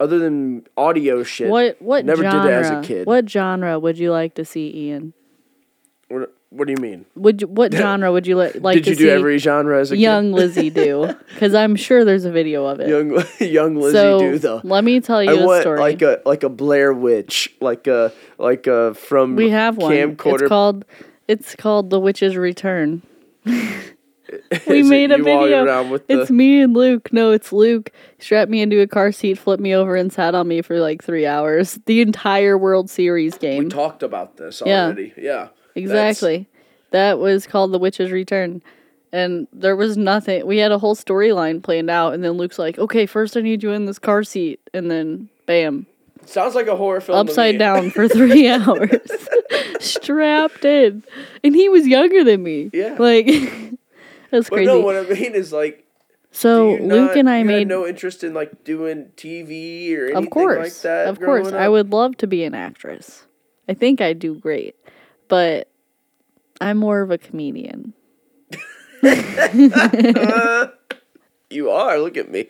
other 0.00 0.18
than 0.18 0.66
audio 0.76 1.22
shit. 1.22 1.48
What 1.50 1.80
what 1.80 2.04
Never 2.04 2.22
did 2.22 2.28
it 2.28 2.32
genre? 2.32 2.58
as 2.60 2.70
a 2.70 2.80
kid. 2.82 3.06
What 3.06 3.28
genre 3.28 3.78
would 3.78 3.98
you 3.98 4.10
like 4.12 4.34
to 4.34 4.44
see, 4.44 4.72
Ian? 4.74 5.12
What, 6.08 6.32
what 6.50 6.66
do 6.68 6.72
you 6.72 6.80
mean? 6.80 7.04
Would 7.16 7.40
you, 7.42 7.48
what 7.48 7.72
genre 7.82 8.12
would 8.12 8.26
you 8.26 8.36
li- 8.38 8.52
like 8.60 8.74
did 8.76 8.84
to 8.84 8.90
you 8.90 8.96
see 8.96 9.04
do 9.04 9.10
every 9.10 9.38
genre 9.38 9.80
as 9.80 9.90
a 9.90 9.96
young 9.96 10.32
Lizzie 10.32 10.70
do? 10.70 11.14
Because 11.34 11.54
I'm 11.54 11.76
sure 11.76 12.04
there's 12.04 12.24
a 12.24 12.30
video 12.30 12.64
of 12.66 12.80
it. 12.80 12.88
Young 12.88 13.10
young 13.40 13.76
Lizzie 13.76 13.92
so 13.96 14.18
do 14.20 14.38
though. 14.38 14.60
let 14.64 14.84
me 14.84 15.00
tell 15.00 15.22
you 15.22 15.30
I 15.30 15.34
a 15.42 15.46
want 15.46 15.62
story. 15.62 15.80
like 15.80 16.02
a 16.02 16.22
like 16.24 16.42
a 16.44 16.48
Blair 16.48 16.92
Witch, 16.92 17.52
like 17.60 17.86
a 17.86 18.12
like 18.38 18.66
a 18.66 18.94
from 18.94 19.36
we 19.36 19.50
have 19.50 19.76
one. 19.76 19.92
camcorder. 19.92 20.40
It's 20.42 20.48
called 20.48 20.84
it's 21.28 21.54
called 21.56 21.90
The 21.90 21.98
Witch's 22.00 22.36
Return. 22.36 23.02
we 24.66 24.82
made 24.82 25.10
a 25.12 25.18
video. 25.18 25.88
with 25.90 26.06
the- 26.06 26.22
It's 26.22 26.30
me 26.30 26.60
and 26.60 26.74
Luke. 26.74 27.12
No, 27.12 27.30
it's 27.32 27.52
Luke. 27.52 27.90
Strapped 28.18 28.50
me 28.50 28.60
into 28.60 28.80
a 28.80 28.86
car 28.86 29.12
seat, 29.12 29.38
flipped 29.38 29.62
me 29.62 29.74
over, 29.74 29.96
and 29.96 30.12
sat 30.12 30.34
on 30.34 30.48
me 30.48 30.62
for 30.62 30.78
like 30.80 31.02
three 31.02 31.26
hours. 31.26 31.78
The 31.86 32.00
entire 32.00 32.56
World 32.58 32.90
Series 32.90 33.36
game. 33.38 33.64
We 33.64 33.68
talked 33.70 34.02
about 34.02 34.36
this 34.36 34.62
already. 34.62 35.12
Yeah. 35.16 35.48
Exactly. 35.74 36.48
That 36.92 37.18
was 37.18 37.46
called 37.46 37.72
The 37.72 37.78
Witch's 37.78 38.10
Return. 38.10 38.62
And 39.12 39.46
there 39.52 39.76
was 39.76 39.96
nothing. 39.96 40.46
We 40.46 40.58
had 40.58 40.72
a 40.72 40.78
whole 40.78 40.96
storyline 40.96 41.62
planned 41.62 41.90
out. 41.90 42.14
And 42.14 42.22
then 42.24 42.32
Luke's 42.32 42.58
like, 42.58 42.78
okay, 42.78 43.06
first 43.06 43.36
I 43.36 43.40
need 43.40 43.62
you 43.62 43.70
in 43.72 43.86
this 43.86 43.98
car 43.98 44.22
seat. 44.24 44.60
And 44.74 44.90
then, 44.90 45.28
bam, 45.46 45.86
sounds 46.26 46.54
like 46.54 46.66
a 46.66 46.76
horror 46.76 47.00
film. 47.00 47.18
upside 47.18 47.58
down 47.58 47.90
for 47.90 48.08
three 48.10 48.48
hours, 48.48 48.90
strapped 49.80 50.64
in. 50.64 51.02
And 51.44 51.54
he 51.54 51.68
was 51.68 51.86
younger 51.86 52.24
than 52.24 52.42
me. 52.42 52.70
Yeah. 52.72 52.96
Like, 52.98 53.26
that's 54.30 54.48
crazy. 54.48 54.66
But 54.66 54.72
no, 54.72 54.80
what 54.80 54.96
I 54.96 55.02
mean 55.02 55.34
is 55.34 55.52
like 55.52 55.86
so 56.30 56.70
Luke 56.72 56.80
not- 56.82 57.16
and 57.16 57.30
I 57.30 57.42
made. 57.42 57.68
no 57.68 57.86
interest 57.86 58.22
in 58.24 58.34
like 58.34 58.64
doing 58.64 59.06
TV 59.16 59.96
or 59.96 60.04
anything 60.06 60.16
of 60.24 60.30
course. 60.30 60.58
like 60.58 60.82
that. 60.82 61.08
of 61.08 61.18
course. 61.18 61.48
growing 61.48 61.54
I 61.62 61.68
would 61.68 61.92
love 61.92 62.16
to 62.18 62.26
be 62.26 62.44
an 62.44 62.54
actress. 62.54 63.26
I 63.68 63.74
think 63.74 64.00
I 64.00 64.12
do 64.12 64.34
great. 64.34 64.76
But 65.28 65.68
I'm 66.60 66.76
more 66.78 67.00
of 67.02 67.10
a 67.10 67.18
comedian. 67.18 67.92
You 71.48 71.70
are. 71.70 71.98
Look 72.00 72.16
at 72.16 72.28
me. 72.28 72.48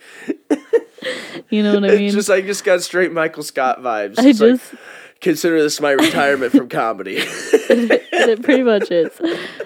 You 1.51 1.63
know 1.63 1.75
what 1.75 1.85
I 1.85 1.89
mean? 1.97 2.07
It's 2.07 2.15
just 2.15 2.31
I 2.31 2.41
just 2.41 2.65
got 2.65 2.83
straight 2.83 3.13
Michael 3.13 3.43
Scott 3.43 3.81
vibes. 3.81 4.19
I 4.19 4.29
It's 4.29 4.41
like, 4.41 4.53
just. 4.59 4.75
Consider 5.21 5.63
this 5.63 5.81
my 5.81 5.91
retirement 5.91 6.53
from 6.53 6.69
comedy. 6.69 7.17
it 7.21 8.43
pretty 8.43 8.63
much 8.63 8.91
is. 8.91 9.11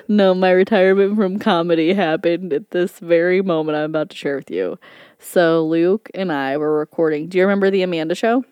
No, 0.09 0.35
my 0.35 0.51
retirement 0.51 1.17
from 1.17 1.39
comedy 1.39 1.95
happened 1.95 2.53
at 2.53 2.71
this 2.71 2.99
very 2.99 3.43
moment 3.43 3.77
I'm 3.77 3.85
about 3.85 4.11
to 4.11 4.17
share 4.17 4.37
with 4.37 4.51
you. 4.51 4.79
So 5.19 5.67
Luke 5.67 6.11
and 6.15 6.33
I 6.33 6.57
were 6.57 6.79
recording. 6.79 7.29
Do 7.29 7.39
you 7.39 7.45
remember 7.45 7.71
the 7.71 7.83
Amanda 7.83 8.15
show? 8.15 8.45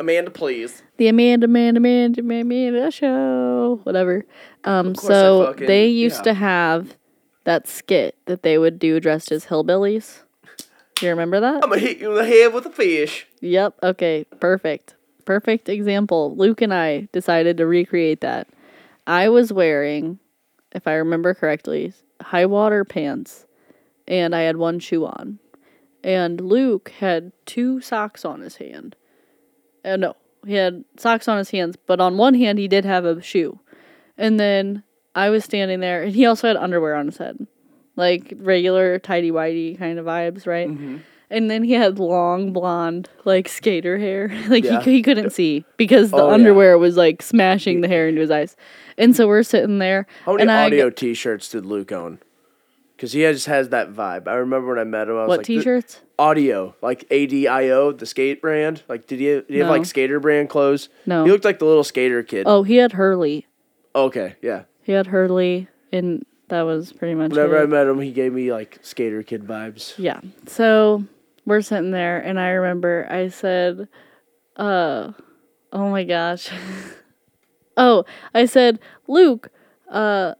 Amanda, 0.00 0.30
please. 0.30 0.82
The 0.96 1.08
Amanda, 1.08 1.46
Amanda, 1.46 1.78
Amanda, 1.78 2.20
Amanda 2.20 2.90
show, 2.90 3.80
whatever. 3.84 4.24
Um, 4.64 4.94
so 4.94 5.46
fucking- 5.46 5.66
they 5.66 5.86
used 5.86 6.18
yeah. 6.18 6.32
to 6.32 6.34
have 6.34 6.96
that 7.44 7.68
skit 7.68 8.16
that 8.26 8.42
they 8.42 8.58
would 8.58 8.78
do 8.78 9.00
dressed 9.00 9.30
as 9.30 9.46
hillbillies. 9.46 10.22
Do 10.96 11.06
you 11.06 11.10
remember 11.10 11.40
that? 11.40 11.62
I'm 11.62 11.70
gonna 11.70 11.78
hit 11.78 11.98
you 11.98 12.10
in 12.10 12.16
the 12.16 12.24
head 12.24 12.52
with 12.52 12.66
a 12.66 12.70
fish. 12.70 13.26
Yep. 13.40 13.74
Okay. 13.82 14.24
Perfect. 14.38 14.94
Perfect 15.24 15.68
example. 15.68 16.34
Luke 16.36 16.60
and 16.62 16.72
I 16.72 17.08
decided 17.12 17.56
to 17.56 17.66
recreate 17.66 18.20
that. 18.20 18.48
I 19.06 19.28
was 19.28 19.52
wearing, 19.52 20.18
if 20.72 20.86
I 20.86 20.94
remember 20.94 21.34
correctly, 21.34 21.92
high 22.20 22.46
water 22.46 22.84
pants, 22.84 23.46
and 24.06 24.34
I 24.34 24.42
had 24.42 24.56
one 24.56 24.78
shoe 24.78 25.06
on. 25.06 25.38
And 26.02 26.40
Luke 26.40 26.90
had 26.98 27.32
two 27.46 27.80
socks 27.80 28.24
on 28.24 28.40
his 28.40 28.56
hand. 28.56 28.96
Uh, 29.84 29.96
no, 29.96 30.16
he 30.46 30.54
had 30.54 30.84
socks 30.98 31.28
on 31.28 31.38
his 31.38 31.50
hands, 31.50 31.76
but 31.86 32.00
on 32.00 32.16
one 32.16 32.34
hand 32.34 32.58
he 32.58 32.68
did 32.68 32.84
have 32.84 33.04
a 33.04 33.22
shoe. 33.22 33.58
And 34.18 34.38
then 34.38 34.82
I 35.14 35.30
was 35.30 35.44
standing 35.44 35.80
there, 35.80 36.02
and 36.02 36.14
he 36.14 36.26
also 36.26 36.48
had 36.48 36.56
underwear 36.56 36.94
on 36.94 37.06
his 37.06 37.16
head, 37.18 37.46
like 37.96 38.34
regular 38.36 38.98
tidy 38.98 39.30
whitey 39.30 39.78
kind 39.78 39.98
of 39.98 40.06
vibes, 40.06 40.46
right? 40.46 40.68
And 41.30 41.50
then 41.50 41.62
he 41.64 41.72
had 41.72 41.98
long 41.98 42.52
blonde, 42.52 43.08
like 43.24 43.48
skater 43.48 43.98
hair. 43.98 44.28
like 44.48 44.64
Yeah. 44.64 44.80
he, 44.82 44.92
he 44.94 45.02
couldn't 45.02 45.30
see 45.30 45.64
because 45.76 46.10
the 46.10 46.18
Oh, 46.18 46.28
yeah. 46.28 46.34
underwear 46.34 46.78
was 46.78 46.96
like 46.96 47.22
smashing 47.22 47.80
the 47.80 47.88
hair 47.88 48.08
into 48.08 48.20
his 48.20 48.30
eyes. 48.30 48.56
And 48.98 49.16
so 49.16 49.26
we're 49.26 49.42
sitting 49.42 49.78
there. 49.78 50.06
How 50.24 50.32
many 50.32 50.42
and 50.42 50.50
audio 50.50 50.90
g- 50.90 50.96
T-shirts 50.96 51.48
did 51.48 51.66
Luke 51.66 51.90
own? 51.92 52.18
Because 52.96 53.12
he 53.12 53.22
just 53.22 53.46
has 53.46 53.70
that 53.70 53.92
vibe. 53.92 54.28
I 54.28 54.34
remember 54.34 54.68
when 54.68 54.78
I 54.78 54.84
met 54.84 55.08
him. 55.08 55.16
I 55.16 55.22
was 55.22 55.28
what 55.28 55.38
like, 55.38 55.46
t-shirts? 55.46 56.00
Audio, 56.16 56.76
like 56.80 57.08
ADIO, 57.10 57.90
the 57.98 58.06
skate 58.06 58.40
brand. 58.40 58.84
Like, 58.88 59.08
did 59.08 59.18
you, 59.18 59.42
did 59.42 59.50
you 59.56 59.62
have 59.62 59.70
like 59.70 59.84
skater 59.84 60.20
brand 60.20 60.48
clothes? 60.48 60.88
No. 61.04 61.24
He 61.24 61.30
looked 61.32 61.44
like 61.44 61.58
the 61.58 61.64
little 61.64 61.82
skater 61.82 62.22
kid. 62.22 62.44
Oh, 62.46 62.62
he 62.62 62.76
had 62.76 62.92
Hurley. 62.92 63.46
Okay, 63.96 64.36
yeah. 64.42 64.62
He 64.82 64.92
had 64.92 65.08
Hurley, 65.08 65.66
and 65.90 66.24
that 66.50 66.62
was 66.62 66.92
pretty 66.92 67.16
much 67.16 67.30
Whenever 67.32 67.60
I 67.60 67.66
met 67.66 67.88
him, 67.88 68.00
he 68.00 68.12
gave 68.12 68.32
me 68.32 68.52
like 68.52 68.78
skater 68.82 69.24
kid 69.24 69.42
vibes. 69.42 69.94
Yeah. 69.98 70.20
So 70.46 71.04
we're 71.46 71.62
sitting 71.62 71.90
there, 71.90 72.18
and 72.18 72.38
I 72.38 72.50
remember 72.50 73.06
I 73.10 73.28
said, 73.28 73.88
uh, 74.56 75.12
oh 75.72 75.90
my 75.90 76.04
gosh. 76.04 76.50
oh, 77.76 78.04
I 78.32 78.46
said, 78.46 78.78
Luke, 79.06 79.50
uh, 79.90 80.34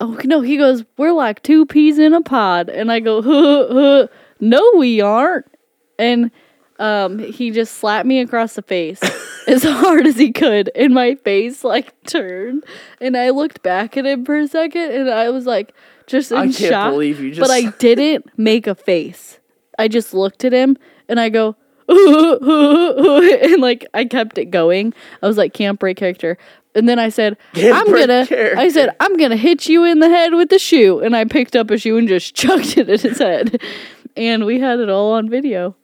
oh 0.00 0.20
no, 0.24 0.40
he 0.40 0.56
goes, 0.56 0.84
we're 0.96 1.12
like 1.12 1.42
two 1.42 1.66
peas 1.66 1.98
in 1.98 2.14
a 2.14 2.20
pod. 2.20 2.68
And 2.68 2.90
I 2.92 3.00
go, 3.00 3.22
huh, 3.22 3.66
huh, 3.72 4.06
no, 4.40 4.72
we 4.76 5.00
aren't. 5.00 5.46
And 5.98 6.30
um, 6.78 7.18
he 7.18 7.50
just 7.50 7.74
slapped 7.76 8.06
me 8.06 8.20
across 8.20 8.54
the 8.54 8.62
face 8.62 9.00
as 9.46 9.62
hard 9.62 10.06
as 10.06 10.16
he 10.16 10.32
could, 10.32 10.70
and 10.74 10.92
my 10.92 11.14
face 11.16 11.64
like 11.64 11.94
turned. 12.04 12.64
And 13.00 13.16
I 13.16 13.30
looked 13.30 13.62
back 13.62 13.96
at 13.96 14.06
him 14.06 14.24
for 14.24 14.36
a 14.36 14.48
second, 14.48 14.90
and 14.92 15.10
I 15.10 15.30
was 15.30 15.46
like, 15.46 15.72
just 16.06 16.32
in 16.32 16.38
I 16.38 16.42
can't 16.44 16.56
shock. 16.56 16.92
believe 16.92 17.20
you 17.20 17.34
But 17.36 17.50
I 17.50 17.70
didn't 17.78 18.26
make 18.36 18.66
a 18.66 18.74
face. 18.74 19.38
I 19.78 19.88
just 19.88 20.14
looked 20.14 20.44
at 20.44 20.52
him, 20.52 20.76
and 21.08 21.20
I 21.20 21.28
go, 21.28 21.56
and 21.88 23.60
like 23.60 23.86
I 23.92 24.04
kept 24.06 24.38
it 24.38 24.46
going. 24.46 24.94
I 25.22 25.26
was 25.26 25.36
like 25.36 25.52
camp 25.52 25.80
break 25.80 25.96
character, 25.98 26.38
And 26.74 26.88
then 26.88 26.98
I 26.98 27.10
said, 27.10 27.36
Can't 27.52 27.74
I'm 27.76 27.92
gonna 27.92 28.26
character. 28.26 28.58
I 28.58 28.68
said, 28.70 28.90
I'm 29.00 29.16
gonna 29.16 29.36
hit 29.36 29.68
you 29.68 29.84
in 29.84 30.00
the 30.00 30.08
head 30.08 30.32
with 30.32 30.48
the 30.48 30.58
shoe. 30.58 31.00
And 31.00 31.14
I 31.14 31.24
picked 31.26 31.54
up 31.54 31.70
a 31.70 31.76
shoe 31.76 31.98
and 31.98 32.08
just 32.08 32.34
chucked 32.40 32.78
it 32.78 32.88
at 32.88 33.02
his 33.02 33.18
head. 33.18 33.60
And 34.16 34.46
we 34.46 34.60
had 34.60 34.80
it 34.80 34.88
all 34.88 35.12
on 35.12 35.28
video. 35.28 35.76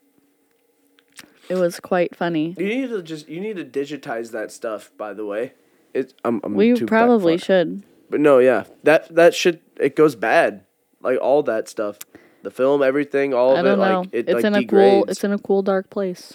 It 1.49 1.55
was 1.55 1.79
quite 1.79 2.15
funny. 2.15 2.55
You 2.57 2.65
need 2.65 2.89
to 2.89 3.03
just 3.03 3.27
you 3.27 3.41
need 3.41 3.57
to 3.57 3.65
digitize 3.65 4.31
that 4.31 4.51
stuff. 4.51 4.89
By 4.97 5.13
the 5.13 5.25
way, 5.25 5.53
it's 5.93 6.13
I'm, 6.23 6.39
I'm 6.43 6.55
We 6.55 6.73
too 6.73 6.85
probably 6.85 7.37
should. 7.37 7.83
But 8.09 8.21
no, 8.21 8.39
yeah, 8.39 8.63
that 8.83 9.13
that 9.13 9.35
should, 9.35 9.59
it 9.77 9.95
goes 9.95 10.15
bad. 10.15 10.63
Like 11.01 11.19
all 11.21 11.43
that 11.43 11.67
stuff, 11.67 11.97
the 12.43 12.51
film, 12.51 12.81
everything, 12.83 13.33
all 13.33 13.51
of 13.53 13.59
I 13.59 13.61
don't 13.61 13.73
it, 13.73 13.77
know. 13.89 13.99
like 14.01 14.09
it 14.11 14.29
it's 14.29 14.33
like 14.35 14.45
in 14.45 14.55
a 14.55 14.65
cool 14.65 15.05
it's 15.05 15.23
in 15.23 15.31
a 15.31 15.39
cool 15.39 15.61
dark 15.61 15.89
place. 15.89 16.33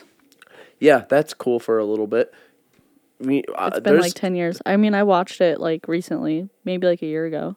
yeah, 0.79 1.05
that's 1.09 1.35
cool 1.35 1.59
for 1.61 1.79
a 1.79 1.85
little 1.85 2.07
bit. 2.07 2.33
I 3.21 3.25
mean, 3.25 3.45
uh, 3.55 3.71
It's 3.73 3.81
been 3.81 3.99
like 3.99 4.13
10 4.13 4.35
years. 4.35 4.61
I 4.67 4.77
mean, 4.77 4.95
I 4.95 5.03
watched 5.03 5.41
it 5.41 5.59
like 5.59 5.89
recently, 5.89 6.51
maybe 6.65 6.87
like 6.87 7.01
a 7.01 7.07
year 7.07 7.25
ago. 7.25 7.57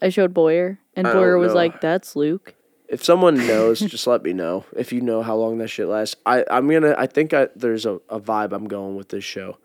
I 0.00 0.10
showed 0.10 0.32
Boyer, 0.32 0.78
and 0.94 1.06
I 1.06 1.12
Boyer 1.12 1.38
was 1.38 1.48
know. 1.48 1.56
like, 1.56 1.80
"That's 1.80 2.14
Luke." 2.14 2.54
if 2.88 3.02
someone 3.02 3.34
knows, 3.46 3.80
just 3.94 4.06
let 4.06 4.22
me 4.22 4.32
know. 4.32 4.64
If 4.76 4.92
you 4.92 5.00
know 5.00 5.22
how 5.22 5.34
long 5.36 5.58
that 5.58 5.68
shit 5.68 5.88
lasts, 5.88 6.16
I 6.24 6.44
I'm 6.50 6.68
gonna. 6.68 6.94
I 6.96 7.06
think 7.06 7.34
I, 7.34 7.48
there's 7.56 7.86
a, 7.86 7.94
a 8.08 8.20
vibe 8.20 8.52
I'm 8.52 8.68
going 8.68 8.94
with 8.96 9.08
this 9.08 9.24
show, 9.24 9.58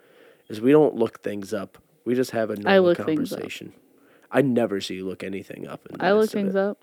is 0.50 0.62
we 0.62 0.72
don't 0.72 0.96
look 0.96 1.22
things 1.22 1.54
up. 1.54 1.78
We 2.06 2.16
just 2.16 2.32
have 2.32 2.50
a 2.50 2.56
normal 2.56 2.90
up. 2.92 2.98
conversation. 2.98 3.74
I 4.32 4.42
never 4.42 4.80
see 4.82 4.96
you 4.96 5.06
look 5.06 5.24
anything 5.24 5.68
up. 5.68 5.86
In 5.90 5.98
the 5.98 6.06
I 6.06 6.14
look 6.14 6.30
things 6.32 6.56
up. 6.56 6.80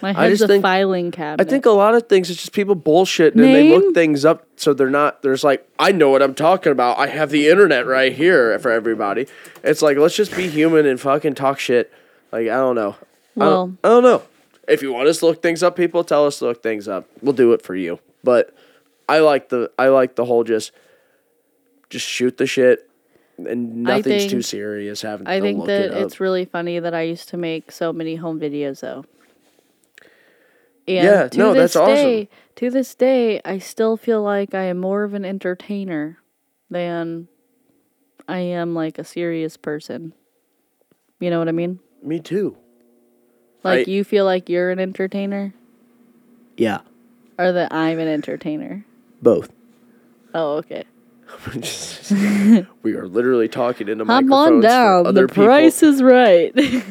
My 0.00 0.10
I 0.10 0.24
head's 0.24 0.40
just 0.40 0.44
a 0.44 0.48
think- 0.48 0.62
filing 0.62 1.10
cabinet. 1.12 1.46
I 1.46 1.48
think 1.48 1.64
a 1.64 1.70
lot 1.70 1.94
of 1.94 2.08
things 2.08 2.28
it's 2.28 2.40
just 2.40 2.52
people 2.52 2.74
bullshit 2.74 3.34
and 3.34 3.44
they 3.44 3.70
look 3.76 3.94
things 3.94 4.24
up 4.24 4.44
so 4.56 4.74
they're 4.74 4.90
not 4.90 5.22
there's 5.22 5.44
like 5.44 5.68
I 5.78 5.92
know 5.92 6.10
what 6.10 6.22
I'm 6.22 6.34
talking 6.34 6.72
about. 6.72 6.98
I 6.98 7.06
have 7.06 7.30
the 7.30 7.48
internet 7.48 7.86
right 7.86 8.12
here 8.12 8.58
for 8.58 8.70
everybody. 8.72 9.26
It's 9.62 9.80
like 9.82 9.96
let's 9.98 10.16
just 10.16 10.34
be 10.36 10.48
human 10.48 10.86
and 10.86 11.00
fucking 11.00 11.34
talk 11.34 11.58
shit. 11.60 11.92
Like 12.32 12.48
I 12.48 12.56
don't 12.56 12.74
know. 12.74 12.96
I 13.00 13.04
Well- 13.36 13.50
don't, 13.66 13.78
I 13.84 13.88
don't 13.88 14.02
know. 14.02 14.22
If 14.68 14.80
you 14.82 14.92
want 14.92 15.08
us 15.08 15.18
to 15.18 15.26
look 15.26 15.42
things 15.42 15.62
up, 15.62 15.76
people 15.76 16.02
tell 16.04 16.24
us 16.26 16.38
to 16.38 16.46
look 16.46 16.62
things 16.62 16.86
up. 16.88 17.06
We'll 17.20 17.32
do 17.32 17.52
it 17.52 17.62
for 17.62 17.74
you. 17.74 17.98
But 18.24 18.54
I 19.08 19.18
like 19.20 19.48
the 19.50 19.70
I 19.78 19.88
like 19.88 20.16
the 20.16 20.24
whole 20.24 20.42
just 20.44 20.72
just 21.90 22.06
shoot 22.06 22.38
the 22.38 22.46
shit 22.46 22.88
and 23.38 23.88
I 23.88 23.96
nothing's 23.98 24.24
too 24.24 24.30
think- 24.30 24.44
serious 24.44 25.02
having 25.02 25.26
I 25.26 25.36
to 25.38 25.42
think 25.42 25.58
look 25.58 25.66
that 25.68 25.80
it 25.86 25.92
up. 25.94 26.06
it's 26.06 26.20
really 26.20 26.44
funny 26.44 26.78
that 26.78 26.94
I 26.94 27.02
used 27.02 27.28
to 27.30 27.36
make 27.36 27.70
so 27.70 27.92
many 27.92 28.16
home 28.16 28.40
videos 28.40 28.80
though. 28.80 29.04
And 30.88 30.96
Yeah, 30.96 31.28
to 31.28 31.38
no, 31.38 31.52
this 31.54 31.74
that's 31.74 31.76
awesome. 31.76 31.94
day, 31.94 32.28
To 32.56 32.70
this 32.70 32.94
day, 32.94 33.40
I 33.44 33.58
still 33.58 33.96
feel 33.96 34.22
like 34.22 34.54
I 34.54 34.64
am 34.64 34.78
more 34.78 35.04
of 35.04 35.14
an 35.14 35.24
entertainer 35.24 36.18
than 36.70 37.28
I 38.28 38.38
am 38.38 38.74
like 38.74 38.98
a 38.98 39.04
serious 39.04 39.56
person. 39.56 40.12
You 41.20 41.30
know 41.30 41.38
what 41.38 41.48
I 41.48 41.52
mean? 41.52 41.78
Me 42.02 42.18
too. 42.18 42.56
Like 43.62 43.86
I- 43.86 43.90
you 43.90 44.02
feel 44.04 44.24
like 44.24 44.48
you're 44.48 44.70
an 44.70 44.78
entertainer 44.80 45.54
Yeah. 46.56 46.80
or 47.38 47.52
that 47.52 47.72
I'm 47.72 47.98
an 47.98 48.08
entertainer. 48.08 48.84
Both. 49.22 49.50
Oh, 50.34 50.56
okay. 50.56 50.84
we 52.82 52.94
are 52.94 53.06
literally 53.06 53.48
talking 53.48 53.88
into 53.88 54.04
Hop 54.04 54.24
microphones 54.24 54.64
on 54.64 54.70
down. 54.70 55.06
other 55.06 55.26
The 55.26 55.32
price 55.32 55.82
is 55.82 56.02
right. 56.02 56.52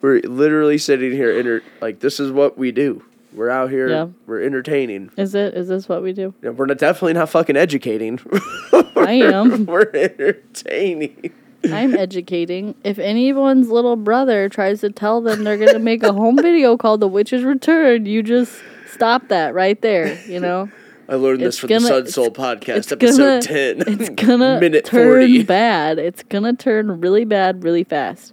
We're 0.00 0.20
literally 0.20 0.78
sitting 0.78 1.12
here, 1.12 1.38
inter- 1.38 1.62
like 1.80 2.00
this 2.00 2.20
is 2.20 2.30
what 2.32 2.56
we 2.56 2.70
do. 2.72 3.02
We're 3.32 3.50
out 3.50 3.70
here. 3.70 3.88
Yeah. 3.88 4.08
We're 4.26 4.42
entertaining. 4.42 5.10
is 5.16 5.34
it? 5.34 5.54
Is 5.54 5.68
this 5.68 5.88
what 5.88 6.02
we 6.02 6.12
do? 6.12 6.34
Know, 6.42 6.52
We're 6.52 6.66
not, 6.66 6.78
definitely 6.78 7.12
not 7.14 7.28
fucking 7.30 7.56
educating. 7.56 8.18
I 8.96 9.20
am. 9.24 9.66
We're 9.66 9.90
entertaining. 9.94 11.32
I'm 11.64 11.94
educating. 11.94 12.74
If 12.84 12.98
anyone's 12.98 13.68
little 13.68 13.96
brother 13.96 14.48
tries 14.48 14.80
to 14.80 14.90
tell 14.90 15.20
them 15.20 15.44
they're 15.44 15.58
gonna 15.58 15.78
make 15.78 16.02
a 16.02 16.12
home 16.12 16.36
video 16.36 16.76
called 16.76 17.00
"The 17.00 17.08
Witch's 17.08 17.44
Return," 17.44 18.06
you 18.06 18.22
just 18.22 18.60
stop 18.90 19.28
that 19.28 19.54
right 19.54 19.80
there. 19.82 20.18
You 20.26 20.40
know, 20.40 20.70
I 21.08 21.16
learned 21.16 21.40
this 21.42 21.58
from 21.58 21.68
gonna- 21.68 21.80
the 21.82 21.86
Sun 21.88 21.98
it's- 21.98 22.14
Soul 22.14 22.30
podcast, 22.30 22.76
it's 22.78 22.92
episode 22.92 23.16
gonna- 23.18 23.42
ten. 23.42 23.82
it's 24.00 24.08
gonna 24.10 24.58
minute 24.58 24.86
turn 24.86 25.06
forty. 25.06 25.42
bad. 25.42 25.98
It's 25.98 26.22
gonna 26.24 26.54
turn 26.54 27.00
really 27.00 27.26
bad 27.26 27.62
really 27.62 27.84
fast. 27.84 28.32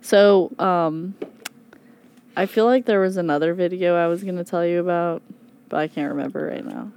So, 0.00 0.50
um, 0.58 1.14
I 2.36 2.46
feel 2.46 2.64
like 2.64 2.86
there 2.86 3.00
was 3.00 3.16
another 3.16 3.54
video 3.54 3.96
I 3.96 4.06
was 4.06 4.22
gonna 4.24 4.44
tell 4.44 4.64
you 4.66 4.80
about, 4.80 5.22
but 5.68 5.78
I 5.78 5.88
can't 5.88 6.10
remember 6.10 6.46
right 6.46 6.64
now. 6.64 6.90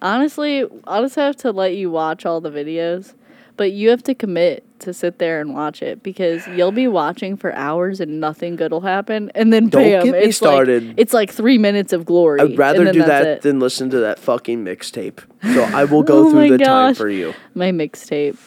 Honestly, 0.00 0.64
I'll 0.86 1.02
just 1.02 1.16
have 1.16 1.36
to 1.38 1.50
let 1.50 1.74
you 1.76 1.90
watch 1.90 2.24
all 2.24 2.40
the 2.40 2.50
videos, 2.50 3.14
but 3.56 3.72
you 3.72 3.90
have 3.90 4.02
to 4.04 4.14
commit 4.14 4.64
to 4.78 4.94
sit 4.94 5.18
there 5.18 5.40
and 5.40 5.52
watch 5.52 5.82
it 5.82 6.04
because 6.04 6.46
you'll 6.46 6.70
be 6.70 6.86
watching 6.86 7.36
for 7.36 7.52
hours 7.54 7.98
and 8.00 8.20
nothing 8.20 8.54
good 8.54 8.70
will 8.70 8.82
happen, 8.82 9.30
and 9.34 9.52
then 9.52 9.68
Don't 9.68 9.82
bam, 9.82 10.04
get 10.04 10.12
me 10.12 10.18
it's 10.20 10.40
like- 10.40 10.52
started. 10.52 10.94
it's 10.96 11.12
like 11.12 11.32
three 11.32 11.58
minutes 11.58 11.92
of 11.92 12.04
glory. 12.04 12.40
I'd 12.40 12.56
rather 12.56 12.92
do 12.92 13.02
that 13.02 13.26
it. 13.26 13.42
than 13.42 13.58
listen 13.58 13.90
to 13.90 13.98
that 13.98 14.20
fucking 14.20 14.64
mixtape. 14.64 15.18
So 15.42 15.64
I 15.64 15.84
will 15.84 16.02
go 16.04 16.28
Oh 16.28 16.30
through 16.30 16.56
the 16.56 16.64
time 16.64 16.94
for 16.94 17.08
you. 17.08 17.34
my 17.54 17.72
mixtape. 17.72 18.38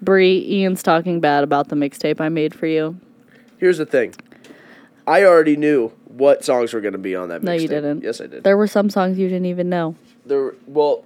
Bree, 0.00 0.38
Ian's 0.48 0.82
talking 0.82 1.20
bad 1.20 1.44
about 1.44 1.68
the 1.68 1.76
mixtape 1.76 2.20
I 2.20 2.28
made 2.30 2.54
for 2.54 2.66
you. 2.66 2.98
Here's 3.58 3.78
the 3.78 3.86
thing. 3.86 4.14
I 5.06 5.24
already 5.24 5.56
knew 5.56 5.92
what 6.06 6.44
songs 6.44 6.72
were 6.72 6.80
going 6.80 6.92
to 6.92 6.98
be 6.98 7.16
on 7.16 7.28
that 7.30 7.40
mixtape. 7.40 7.44
No, 7.44 7.52
you 7.54 7.68
didn't. 7.68 8.02
Yes, 8.02 8.20
I 8.20 8.26
did. 8.26 8.44
There 8.44 8.56
were 8.56 8.66
some 8.66 8.90
songs 8.90 9.18
you 9.18 9.28
didn't 9.28 9.46
even 9.46 9.68
know. 9.68 9.96
there 10.26 10.54
well 10.66 11.04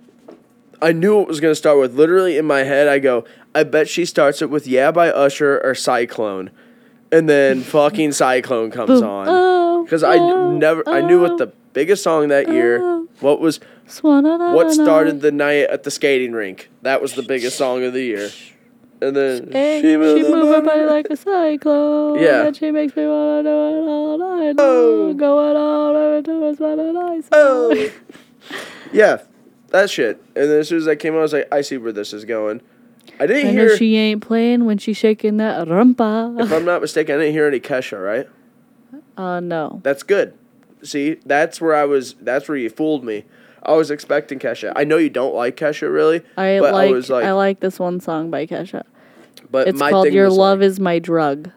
I 0.83 0.93
knew 0.93 1.23
it 1.23 1.29
was 1.29 1.41
gonna 1.41 1.55
start 1.55 1.79
with 1.79 1.95
literally 1.95 2.37
in 2.37 2.45
my 2.45 2.61
head 2.61 2.87
I 2.89 2.99
go, 2.99 3.25
I 3.55 3.63
bet 3.65 3.89
she 3.89 4.05
starts 4.05 4.43
it 4.43 4.51
with 4.51 4.67
Yeah 4.67 4.91
by 4.91 5.09
Usher 5.09 5.61
or 5.65 5.75
Cyclone. 5.75 6.51
And 7.11 7.29
then 7.29 7.63
fucking 7.77 8.13
Cyclone 8.13 8.71
comes 8.71 9.01
Boom. 9.01 9.09
on. 9.09 9.27
Oh, 9.29 9.85
Because 9.85 10.03
I 10.03 10.17
oh, 10.17 10.57
never 10.57 10.87
I 10.87 11.01
knew 11.01 11.25
oh, 11.25 11.29
what 11.29 11.39
the 11.39 11.47
oh, 11.47 11.53
biggest 11.73 12.03
song 12.03 12.29
that 12.29 12.49
year 12.49 12.81
oh. 12.83 13.09
what 13.21 13.41
was 13.41 13.61
what 14.03 14.73
started 14.73 15.21
the 15.21 15.33
night 15.33 15.71
at 15.71 15.85
the 15.85 15.91
skating 15.91 16.33
rink. 16.33 16.69
That 16.83 17.01
was 17.01 17.15
the 17.15 17.23
biggest 17.23 17.57
song 17.57 17.85
of 17.85 17.93
the 17.93 18.03
year. 18.03 18.31
And 19.01 19.15
then 19.15 19.53
Hey, 19.53 19.81
she 19.83 19.97
moved 19.97 20.31
move 20.31 20.55
her 20.55 20.63
body 20.63 20.85
like 20.85 21.07
a 21.11 21.17
cyclone. 21.17 22.19
Yeah. 22.19 22.47
And 22.47 22.57
she 22.57 22.71
makes 22.71 22.97
me 22.97 23.07
wanna 23.07 23.43
do 23.43 23.49
it 23.49 23.89
all 23.89 24.19
night. 24.19 24.57
Oh. 24.59 25.13
Going 25.15 25.57
all 25.57 25.97
over 25.97 26.23
to 26.23 26.47
us, 26.47 26.59
what 26.59 26.79
a 26.79 26.93
nice 26.93 27.29
Oh 27.33 27.91
Yeah, 28.93 29.19
that 29.71 29.91
shit. 29.91 30.23
And 30.35 30.51
then 30.51 30.61
as 30.61 30.69
soon 30.69 30.79
as 30.79 30.85
that 30.87 30.97
came 30.97 31.15
out, 31.15 31.19
I 31.19 31.23
was 31.23 31.33
like, 31.33 31.53
I 31.53 31.61
see 31.61 31.77
where 31.77 31.93
this 31.93 32.13
is 32.13 32.25
going. 32.25 32.63
I 33.19 33.27
didn't 33.27 33.49
I 33.49 33.53
hear 33.53 33.69
know 33.69 33.77
she 33.77 33.97
ain't 33.97 34.23
playing 34.23 34.65
when 34.65 34.79
she's 34.79 34.97
shaking 34.97 35.39
that 35.39 35.67
rumpa. 35.69 36.43
if. 36.43 36.53
I'm 36.53 36.65
not 36.65 36.81
mistaken, 36.81 37.17
I 37.17 37.19
didn't 37.19 37.33
hear 37.33 37.47
any 37.47 37.61
Kesha, 37.61 38.03
right? 38.03 38.29
Uh, 39.17 39.41
no. 39.41 39.81
That's 39.83 40.03
good. 40.03 40.35
See, 40.83 41.15
that's 41.25 41.61
where 41.61 41.75
I 41.75 41.85
was. 41.85 42.15
That's 42.21 42.49
where 42.49 42.59
you 42.59 42.69
fooled 42.71 43.05
me. 43.05 43.25
I 43.67 43.73
was 43.73 43.91
expecting 43.91 44.39
Kesha. 44.39 44.73
I 44.77 44.85
know 44.85 44.97
you 44.97 45.11
don't 45.11 45.35
like 45.35 45.57
Kesha 45.57 45.93
really, 45.93 46.23
I 46.37 46.61
but 46.61 46.73
like, 46.73 46.89
I 46.89 46.93
was 46.93 47.11
like, 47.11 47.25
I 47.25 47.33
like 47.33 47.61
this 47.61 47.79
one 47.79 48.01
song 48.01 48.31
by 48.31 48.47
Kesha. 48.47 48.85
but 49.51 49.69
It's 49.69 49.79
my 49.79 49.91
called 49.91 50.13
"Your 50.13 50.31
Love 50.31 50.61
like, 50.61 50.67
Is 50.67 50.81
My 50.81 50.99
Drug." 51.01 51.51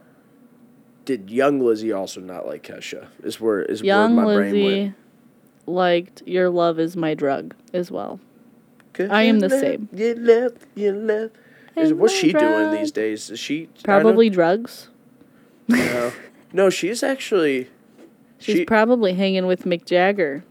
Did 1.05 1.30
young 1.30 1.60
Lizzie 1.60 1.91
also 1.91 2.20
not 2.20 2.47
like 2.47 2.64
Kesha? 2.64 3.07
Is 3.24 3.39
where 3.39 3.62
is 3.62 3.82
Young 3.82 4.16
where 4.16 4.26
my 4.26 4.36
brain 4.36 4.53
Lizzie 4.53 4.82
went. 4.82 4.95
liked 5.68 6.24
"Your 6.26 6.49
Love 6.49 6.80
Is 6.80 6.97
My 6.97 7.14
Drug" 7.14 7.55
as 7.74 7.91
well. 7.91 8.20
I 8.99 9.24
am 9.24 9.39
the 9.39 9.49
same. 9.49 9.88
You 9.93 10.51
you 10.76 10.91
left. 10.93 11.36
Is, 11.76 11.93
what's 11.93 12.14
she 12.14 12.34
doing 12.34 12.72
these 12.72 12.91
days? 12.91 13.30
Is 13.30 13.39
she 13.39 13.70
Probably 13.84 14.30
drugs. 14.30 14.89
I 15.72 16.12
no, 16.51 16.70
she's 16.70 17.03
actually. 17.03 17.70
She's 18.39 18.57
she 18.57 18.66
probably 18.66 19.14
hanging 19.14 19.45
with 19.45 19.66
Mick 19.66 19.86
Jagger. 19.86 20.43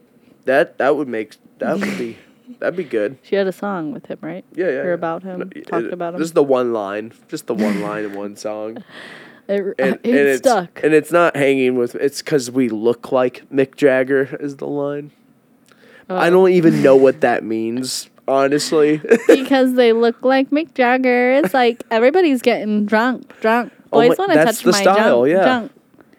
That 0.49 0.79
that 0.79 0.97
would 0.97 1.09
make 1.09 1.37
that 1.59 1.79
would 1.79 1.97
be 1.99 2.17
that'd 2.59 2.77
be 2.77 2.85
good. 2.85 3.19
She 3.23 3.37
had 3.37 3.47
a 3.47 3.53
song 3.53 3.93
with 3.93 4.07
him, 4.07 4.19
right? 4.21 4.45
Yeah, 4.55 4.67
yeah. 4.67 4.71
Or 4.81 4.89
yeah. 4.89 4.95
about 4.95 5.23
him, 5.23 5.39
No, 5.39 5.45
talked 5.63 5.87
it- 5.87 5.93
about 5.93 6.15
him. 6.15 6.21
This 6.21 6.29
is 6.29 6.33
the 6.35 6.43
one 6.43 6.73
line, 6.73 7.13
just 7.29 7.47
the 7.47 7.55
one 7.55 7.81
line 7.81 8.05
in 8.05 8.15
one 8.15 8.37
song. 8.37 8.83
It, 9.51 9.63
and, 9.79 9.95
it 10.05 10.05
and 10.05 10.15
it's 10.15 10.39
stuck. 10.41 10.85
and 10.85 10.93
it's 10.93 11.11
not 11.11 11.35
hanging 11.35 11.79
with 11.79 11.95
it's 11.95 12.21
because 12.21 12.51
we 12.51 12.69
look 12.69 13.13
like 13.13 13.49
Mick 13.51 13.77
Jagger 13.77 14.37
is 14.41 14.57
the 14.57 14.67
line. 14.67 15.11
I 16.11 16.27
Oh. 16.29 16.31
don't 16.31 16.51
even 16.51 16.83
know 16.83 16.97
what 16.97 17.23
that 17.23 17.45
means, 17.45 18.11
honestly. 18.29 19.01
because 19.27 19.73
they 19.73 19.95
look 19.95 20.23
like 20.23 20.51
Mick 20.51 20.75
Jagger. 20.75 21.33
It's 21.33 21.55
like 21.55 21.83
everybody's 21.91 22.43
getting 22.43 22.85
drunk, 22.85 23.41
drunk. 23.41 23.73
Oh 23.91 24.01
Boys 24.07 24.19
my- 24.19 24.27
want 24.27 24.33
to 24.33 24.45
touch 24.45 24.63
the 24.65 24.73
my 24.73 24.83
style, 24.83 25.25
junk, 25.25 25.29
yeah. 25.33 25.45
junk. 25.45 25.73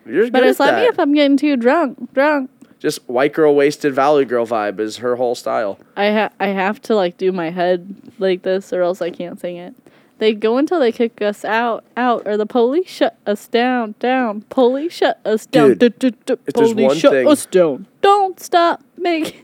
You're 0.08 0.32
But 0.32 0.48
it's 0.48 0.60
like 0.60 0.74
me 0.78 0.88
if 0.88 1.00
I'm 1.00 1.14
getting 1.14 1.38
too 1.38 1.56
drunk, 1.56 2.12
drunk. 2.16 2.50
Just 2.80 3.00
white 3.10 3.34
girl 3.34 3.54
wasted 3.56 3.94
valley 3.94 4.24
girl 4.26 4.46
vibe 4.46 4.80
is 4.80 4.98
her 4.98 5.18
whole 5.18 5.36
style. 5.36 5.78
I 5.98 6.12
ha- 6.12 6.30
I 6.40 6.48
have 6.48 6.82
to 6.84 6.96
like 6.96 7.18
do 7.18 7.32
my 7.32 7.50
head 7.50 7.94
like 8.20 8.44
this 8.44 8.72
or 8.72 8.82
else 8.82 9.02
I 9.02 9.10
can't 9.10 9.40
sing 9.40 9.58
it. 9.58 9.76
They 10.20 10.34
go 10.34 10.58
until 10.58 10.80
they 10.80 10.92
kick 10.92 11.22
us 11.22 11.46
out, 11.46 11.86
out, 11.96 12.24
or 12.26 12.36
the 12.36 12.46
police 12.46 12.90
shut 12.90 13.18
us 13.26 13.48
down, 13.48 13.96
down. 14.00 14.42
Police 14.50 14.92
shut 14.94 15.20
us 15.24 15.46
down. 15.46 15.78
Dude, 15.78 15.80
du- 16.00 16.12
du- 16.12 16.36
du- 16.36 16.38
Police 16.52 16.98
shut 16.98 17.12
thing- 17.12 17.28
us 17.28 17.46
down. 17.46 17.88
Don't 18.02 18.40
stop 18.40 18.82
making. 18.98 19.44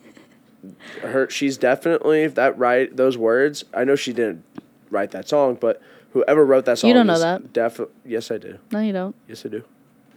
Her 1.01 1.29
she's 1.29 1.57
definitely 1.57 2.27
that 2.27 2.57
right 2.57 2.93
those 2.95 3.17
words. 3.17 3.63
I 3.73 3.83
know 3.83 3.95
she 3.95 4.13
didn't 4.13 4.43
write 4.89 5.11
that 5.11 5.27
song, 5.29 5.57
but 5.59 5.81
whoever 6.13 6.45
wrote 6.45 6.65
that 6.65 6.79
song. 6.79 6.87
You 6.87 6.93
don't 6.93 7.07
know 7.07 7.19
that. 7.19 7.53
Defi- 7.53 7.85
yes, 8.05 8.31
I 8.31 8.37
do. 8.37 8.57
No, 8.71 8.79
you 8.79 8.93
don't. 8.93 9.15
Yes, 9.27 9.45
I 9.45 9.49
do. 9.49 9.63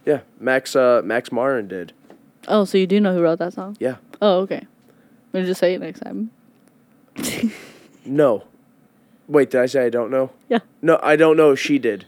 Yeah, 0.07 0.21
Max. 0.41 0.75
Uh, 0.75 1.03
Max 1.05 1.31
Martin 1.31 1.69
did. 1.69 1.93
Oh, 2.49 2.65
so 2.65 2.79
you 2.79 2.87
do 2.87 2.99
know 3.01 3.15
who 3.15 3.23
wrote 3.23 3.39
that 3.39 3.53
song? 3.53 3.77
Yeah. 3.79 3.97
Oh, 4.21 4.41
okay. 4.41 4.67
We'll 5.33 5.45
just 5.45 5.61
say 5.61 5.75
it 5.75 5.81
next 5.81 6.01
time. 6.01 6.31
No. 8.05 8.45
Wait, 9.27 9.51
did 9.51 9.61
I 9.61 9.67
say 9.67 9.85
I 9.85 9.91
don't 9.91 10.11
know? 10.11 10.31
Yeah. 10.49 10.61
No, 10.81 10.99
I 11.03 11.15
don't 11.17 11.37
know 11.37 11.51
if 11.53 11.61
she 11.61 11.79
did. 11.79 12.07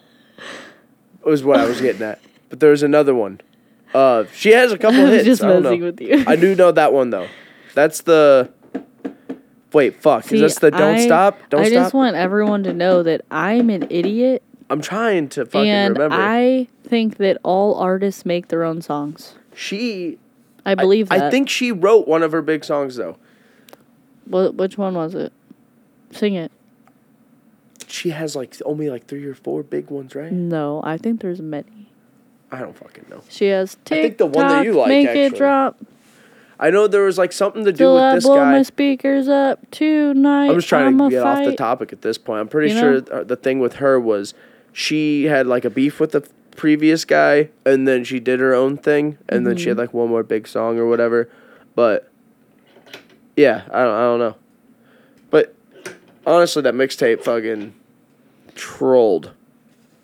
Was 1.23 1.45
what 1.45 1.61
I 1.61 1.67
was 1.67 1.81
getting 1.81 2.03
at. 2.03 2.19
But 2.49 2.59
there's 2.59 2.83
another 2.83 3.15
one. 3.15 3.41
Uh, 3.95 4.25
she 4.33 4.51
has 4.53 4.73
a 4.73 4.79
couple 4.79 5.07
hits. 5.07 5.25
just 5.25 5.45
I 5.45 5.61
messing 5.61 5.83
with 5.83 6.01
you. 6.01 6.25
I 6.27 6.35
do 6.37 6.55
know 6.57 6.73
that 6.73 6.93
one 6.93 7.11
though. 7.11 7.29
That's 7.75 8.01
the. 8.01 8.51
Wait, 9.73 10.03
fuck. 10.03 10.25
See, 10.25 10.37
Is 10.37 10.41
this 10.41 10.55
the 10.59 10.71
don't 10.73 10.97
I- 10.97 11.05
stop? 11.07 11.39
Don't 11.51 11.61
I 11.61 11.65
stop. 11.69 11.79
I 11.79 11.83
just 11.85 11.95
want 11.95 12.17
everyone 12.17 12.65
to 12.65 12.73
know 12.73 13.03
that 13.05 13.21
I'm 13.31 13.71
an 13.71 13.87
idiot 13.91 14.43
I'm 14.69 14.81
trying 14.81 15.29
to 15.31 15.45
fucking 15.47 15.69
and 15.69 15.95
remember. 15.97 16.17
I 16.19 16.67
think 16.83 17.19
that 17.19 17.37
all 17.45 17.75
artists 17.77 18.25
make 18.27 18.49
their 18.49 18.65
own 18.65 18.81
songs. 18.83 19.35
she. 19.55 20.19
I 20.65 20.75
believe 20.75 21.11
I, 21.11 21.19
that. 21.19 21.27
I 21.27 21.31
think 21.31 21.49
she 21.49 21.73
wrote 21.73 22.07
one 22.07 22.23
of 22.23 22.33
her 22.33 22.43
big 22.43 22.65
songs 22.65 22.97
though. 22.97 23.17
Wh- 24.27 24.55
which 24.57 24.77
one 24.79 24.95
was 24.95 25.15
it? 25.15 25.33
Sing 26.13 26.35
it. 26.35 26.53
She 27.87 28.11
has 28.11 28.37
like 28.37 28.55
only 28.65 28.89
like 28.91 29.07
three 29.07 29.25
or 29.25 29.35
four 29.35 29.63
big 29.63 29.91
ones, 29.91 30.15
right? 30.15 30.31
No, 30.31 30.81
I 30.85 30.97
think 30.97 31.21
there's 31.21 31.41
many. 31.41 31.89
I 32.53 32.61
don't 32.61 32.77
fucking 32.77 33.07
know. 33.09 33.23
She 33.29 33.47
has 33.47 33.77
I 33.87 33.89
think 33.89 34.19
the 34.19 34.27
one 34.27 34.47
that 34.49 34.65
you 34.65 34.75
like, 34.75 34.89
make 34.89 35.07
actually. 35.09 35.23
it 35.25 35.37
drop 35.37 35.77
I 36.63 36.69
know 36.69 36.87
there 36.87 37.05
was 37.05 37.17
like 37.17 37.33
something 37.33 37.65
to 37.65 37.73
do 37.73 37.79
till 37.79 37.95
with 37.95 38.03
I 38.03 38.15
this 38.17 38.25
blow 38.25 38.37
guy. 38.37 38.53
my 38.53 38.63
speakers 38.63 39.29
up 39.29 39.59
tonight. 39.71 40.51
I'm 40.51 40.57
just 40.57 40.69
trying 40.69 40.89
I'ma 40.89 41.05
to 41.09 41.11
get 41.11 41.23
off 41.23 41.45
the 41.45 41.57
topic 41.57 41.91
at 41.93 42.03
this 42.03 42.19
point. 42.19 42.41
I'm 42.41 42.49
pretty 42.49 42.75
You 42.75 42.79
sure 42.79 42.93
know? 43.01 43.07
uh, 43.11 43.25
the 43.25 43.37
thing 43.37 43.61
with 43.61 43.77
her 43.77 43.99
was 43.99 44.35
she 44.71 45.25
had 45.25 45.47
like 45.47 45.65
a 45.65 45.71
beef 45.71 45.99
with 45.99 46.13
the 46.13 46.29
previous 46.61 47.07
guy, 47.07 47.49
and 47.65 47.89
then 47.89 48.05
she 48.05 48.21
did 48.21 48.39
her 48.39 48.53
own 48.55 48.77
thing, 48.77 49.17
and 49.31 49.47
then 49.47 49.57
she 49.57 49.63
Mm-hmm. 49.63 49.69
had 49.71 49.79
like 49.79 49.95
one 49.95 50.11
more 50.11 50.23
big 50.23 50.47
song 50.47 50.79
or 50.79 50.87
whatever. 50.87 51.27
But 51.75 52.11
yeah, 53.35 53.63
I 53.73 53.83
don't, 53.83 53.95
I 53.95 54.01
don't 54.03 54.19
know. 54.19 54.37
But 55.31 55.55
honestly, 56.27 56.61
that 56.61 56.75
mixtape 56.75 57.23
fucking 57.25 57.73
trolled. 58.55 59.31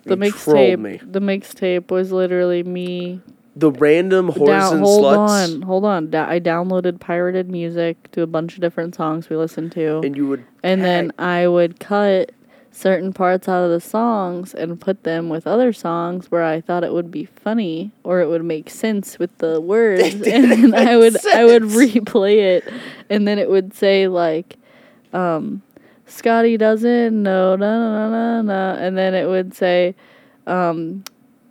The 0.04 0.16
mixtape. 0.16 1.12
The 1.12 1.20
mixtape 1.20 1.90
was 1.90 2.11
literally 2.11 2.62
me. 2.62 3.20
The 3.54 3.70
random 3.72 4.30
whores 4.32 4.46
Down, 4.46 4.72
and 4.76 4.82
hold 4.82 5.04
sluts, 5.04 5.54
on, 5.57 5.62
hold 5.62 5.84
on. 5.84 6.11
Da- 6.11 6.28
I 6.28 6.40
downloaded 6.40 7.00
pirated 7.00 7.50
music 7.50 8.11
to 8.12 8.22
a 8.22 8.26
bunch 8.26 8.54
of 8.54 8.61
different 8.62 8.94
songs 8.94 9.28
we 9.28 9.36
listened 9.36 9.72
to, 9.72 10.00
and 10.04 10.16
you 10.16 10.26
would 10.28 10.44
and 10.62 10.82
then 10.82 11.12
I 11.18 11.48
would 11.48 11.80
cut 11.80 12.32
certain 12.76 13.10
parts 13.10 13.48
out 13.48 13.64
of 13.64 13.70
the 13.70 13.80
songs 13.80 14.52
and 14.52 14.78
put 14.78 15.02
them 15.02 15.30
with 15.30 15.46
other 15.46 15.72
songs 15.72 16.30
where 16.30 16.44
I 16.44 16.60
thought 16.60 16.84
it 16.84 16.92
would 16.92 17.10
be 17.10 17.24
funny 17.24 17.90
or 18.04 18.20
it 18.20 18.28
would 18.28 18.44
make 18.44 18.68
sense 18.68 19.18
with 19.18 19.36
the 19.38 19.60
words, 19.74 20.14
and 20.14 20.22
then 20.22 20.74
I 20.74 20.96
would 20.96 21.16
I 21.26 21.46
would 21.46 21.62
replay 21.62 22.56
it, 22.56 22.72
and 23.08 23.26
then 23.26 23.38
it 23.38 23.48
would 23.48 23.72
say 23.74 24.08
like, 24.08 24.56
um, 25.14 25.62
Scotty 26.06 26.58
doesn't 26.58 27.22
know, 27.22 27.56
na 27.56 27.78
na 27.78 28.08
na 28.08 28.08
na, 28.10 28.42
na," 28.42 28.78
and 28.78 28.96
then 28.96 29.14
it 29.14 29.26
would 29.26 29.54
say, 29.54 29.94
um, 30.46 31.02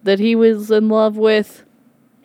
that 0.04 0.20
he 0.20 0.36
was 0.36 0.70
in 0.70 0.90
love 0.90 1.18
with 1.18 1.65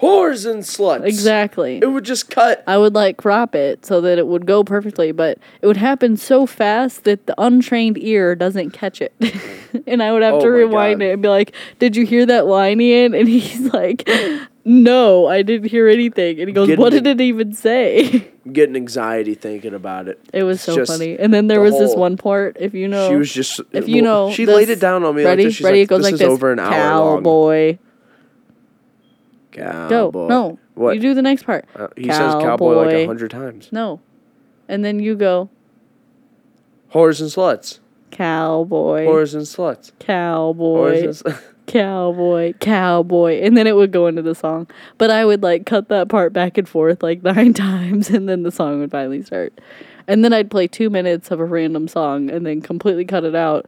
whores 0.01 0.51
and 0.51 0.63
sluts. 0.63 1.05
exactly. 1.05 1.79
It 1.83 1.91
would 1.91 2.05
just 2.05 2.31
cut. 2.31 2.65
I 2.67 2.79
would 2.79 2.95
like 2.95 3.17
crop 3.17 3.55
it 3.55 3.85
so 3.85 4.01
that 4.01 4.19
it 4.19 4.27
would 4.27 4.47
go 4.47 4.65
perfectly, 4.65 5.13
but 5.13 5.39
it 5.61 5.67
would 5.67 5.77
happen 5.77 6.17
so 6.17 6.47
fast 6.47 7.05
that 7.05 7.27
the 7.27 7.35
untrained 7.39 7.99
ear 7.99 8.35
doesn't 8.35 8.71
catch 8.71 9.01
it. 9.03 9.13
and 9.87 10.03
I 10.03 10.13
would 10.13 10.23
have 10.23 10.35
Oh 10.35 10.41
to 10.41 10.49
rewind 10.49 11.01
God. 11.01 11.07
it 11.07 11.13
and 11.13 11.23
be 11.23 11.29
like, 11.29 11.55
Did 11.79 11.97
you 11.97 12.07
hear 12.07 12.25
that 12.27 12.47
line, 12.47 12.81
Ian? 12.81 13.15
And 13.15 13.29
he's 13.29 13.61
like, 13.73 14.09
No, 14.65 15.27
I 15.27 15.43
didn't 15.43 15.69
hear 15.69 15.87
anything. 15.89 16.39
And 16.41 16.49
he 16.49 16.53
goes, 16.55 16.69
Getting 16.69 16.83
What 16.83 16.93
did 16.93 17.07
it 17.07 17.21
even 17.21 17.53
say? 17.53 18.31
Getting 18.53 18.77
anxiety 18.77 19.35
thinking 19.35 19.75
about 19.75 20.09
it. 20.09 20.19
it 20.33 20.43
was 20.45 20.57
It's 20.57 20.65
so 20.65 20.85
funny. 20.87 21.19
And 21.19 21.33
then 21.33 21.47
there 21.47 21.59
the 21.59 21.65
was 21.65 21.79
this 21.79 21.95
one 21.95 22.17
part, 22.17 22.57
if 22.59 22.73
you 22.75 22.89
know. 22.89 23.09
She 23.11 23.17
was 23.17 23.31
just. 23.33 23.61
if 23.73 23.87
you 23.87 24.03
well, 24.03 24.29
know, 24.29 24.33
she 24.35 24.45
this- 24.47 24.57
laid 24.57 24.71
it 24.71 24.81
down 24.81 25.05
on 25.05 25.15
me. 25.15 25.25
Ready? 25.25 25.45
like 25.45 25.53
this. 25.53 25.61
Ready? 25.61 25.79
like, 25.81 25.85
it 25.85 25.89
goes 25.89 25.99
this 25.99 26.05
like 26.07 26.15
is 26.15 26.21
this. 26.21 26.29
over 26.29 26.51
an 26.53 26.59
hour 26.59 27.21
long. 27.21 27.79
Cowboy. 29.61 29.89
Cowboy. 29.89 30.11
Go. 30.13 30.29
No. 30.29 30.59
What? 30.75 30.95
You 30.95 31.01
do 31.01 31.15
the 31.15 31.23
next 31.23 31.45
part. 31.45 31.67
Uh, 31.75 31.89
he 31.97 32.05
says 32.05 32.35
cowboy 32.35 32.75
like 32.75 32.95
a 32.95 33.07
hundred 33.07 33.31
times. 33.31 33.69
No. 33.71 34.01
And 34.69 34.85
then 34.85 35.01
you 35.01 35.15
go, 35.17 35.51
Whores 36.93 37.21
and 37.21 37.31
sluts. 37.31 37.79
Cowboy. 38.11 39.07
Whores 39.07 39.35
and 39.35 39.43
sluts. 39.43 39.93
Cowboy. 39.99 41.05
And 41.05 41.09
sluts. 41.09 41.43
cowboy, 41.71 42.53
cowboy, 42.55 43.41
and 43.43 43.57
then 43.57 43.67
it 43.67 43.77
would 43.77 43.93
go 43.93 44.09
into 44.09 44.23
the 44.23 44.35
song. 44.35 44.67
But 44.99 45.11
I 45.11 45.25
would 45.25 45.43
like 45.43 45.67
cut 45.67 45.89
that 45.89 46.09
part 46.09 46.33
back 46.33 46.59
and 46.59 46.69
forth 46.69 47.03
like 47.03 47.23
nine 47.25 47.55
times, 47.55 48.11
and 48.11 48.29
then 48.29 48.43
the 48.43 48.51
song 48.51 48.81
would 48.81 48.91
finally 48.91 49.23
start. 49.23 49.61
And 50.07 50.25
then 50.25 50.33
I'd 50.33 50.51
play 50.51 50.67
two 50.67 50.91
minutes 50.91 51.31
of 51.31 51.39
a 51.39 51.45
random 51.45 51.87
song 51.87 52.31
and 52.31 52.45
then 52.45 52.61
completely 52.61 53.05
cut 53.05 53.23
it 53.25 53.37
out. 53.37 53.67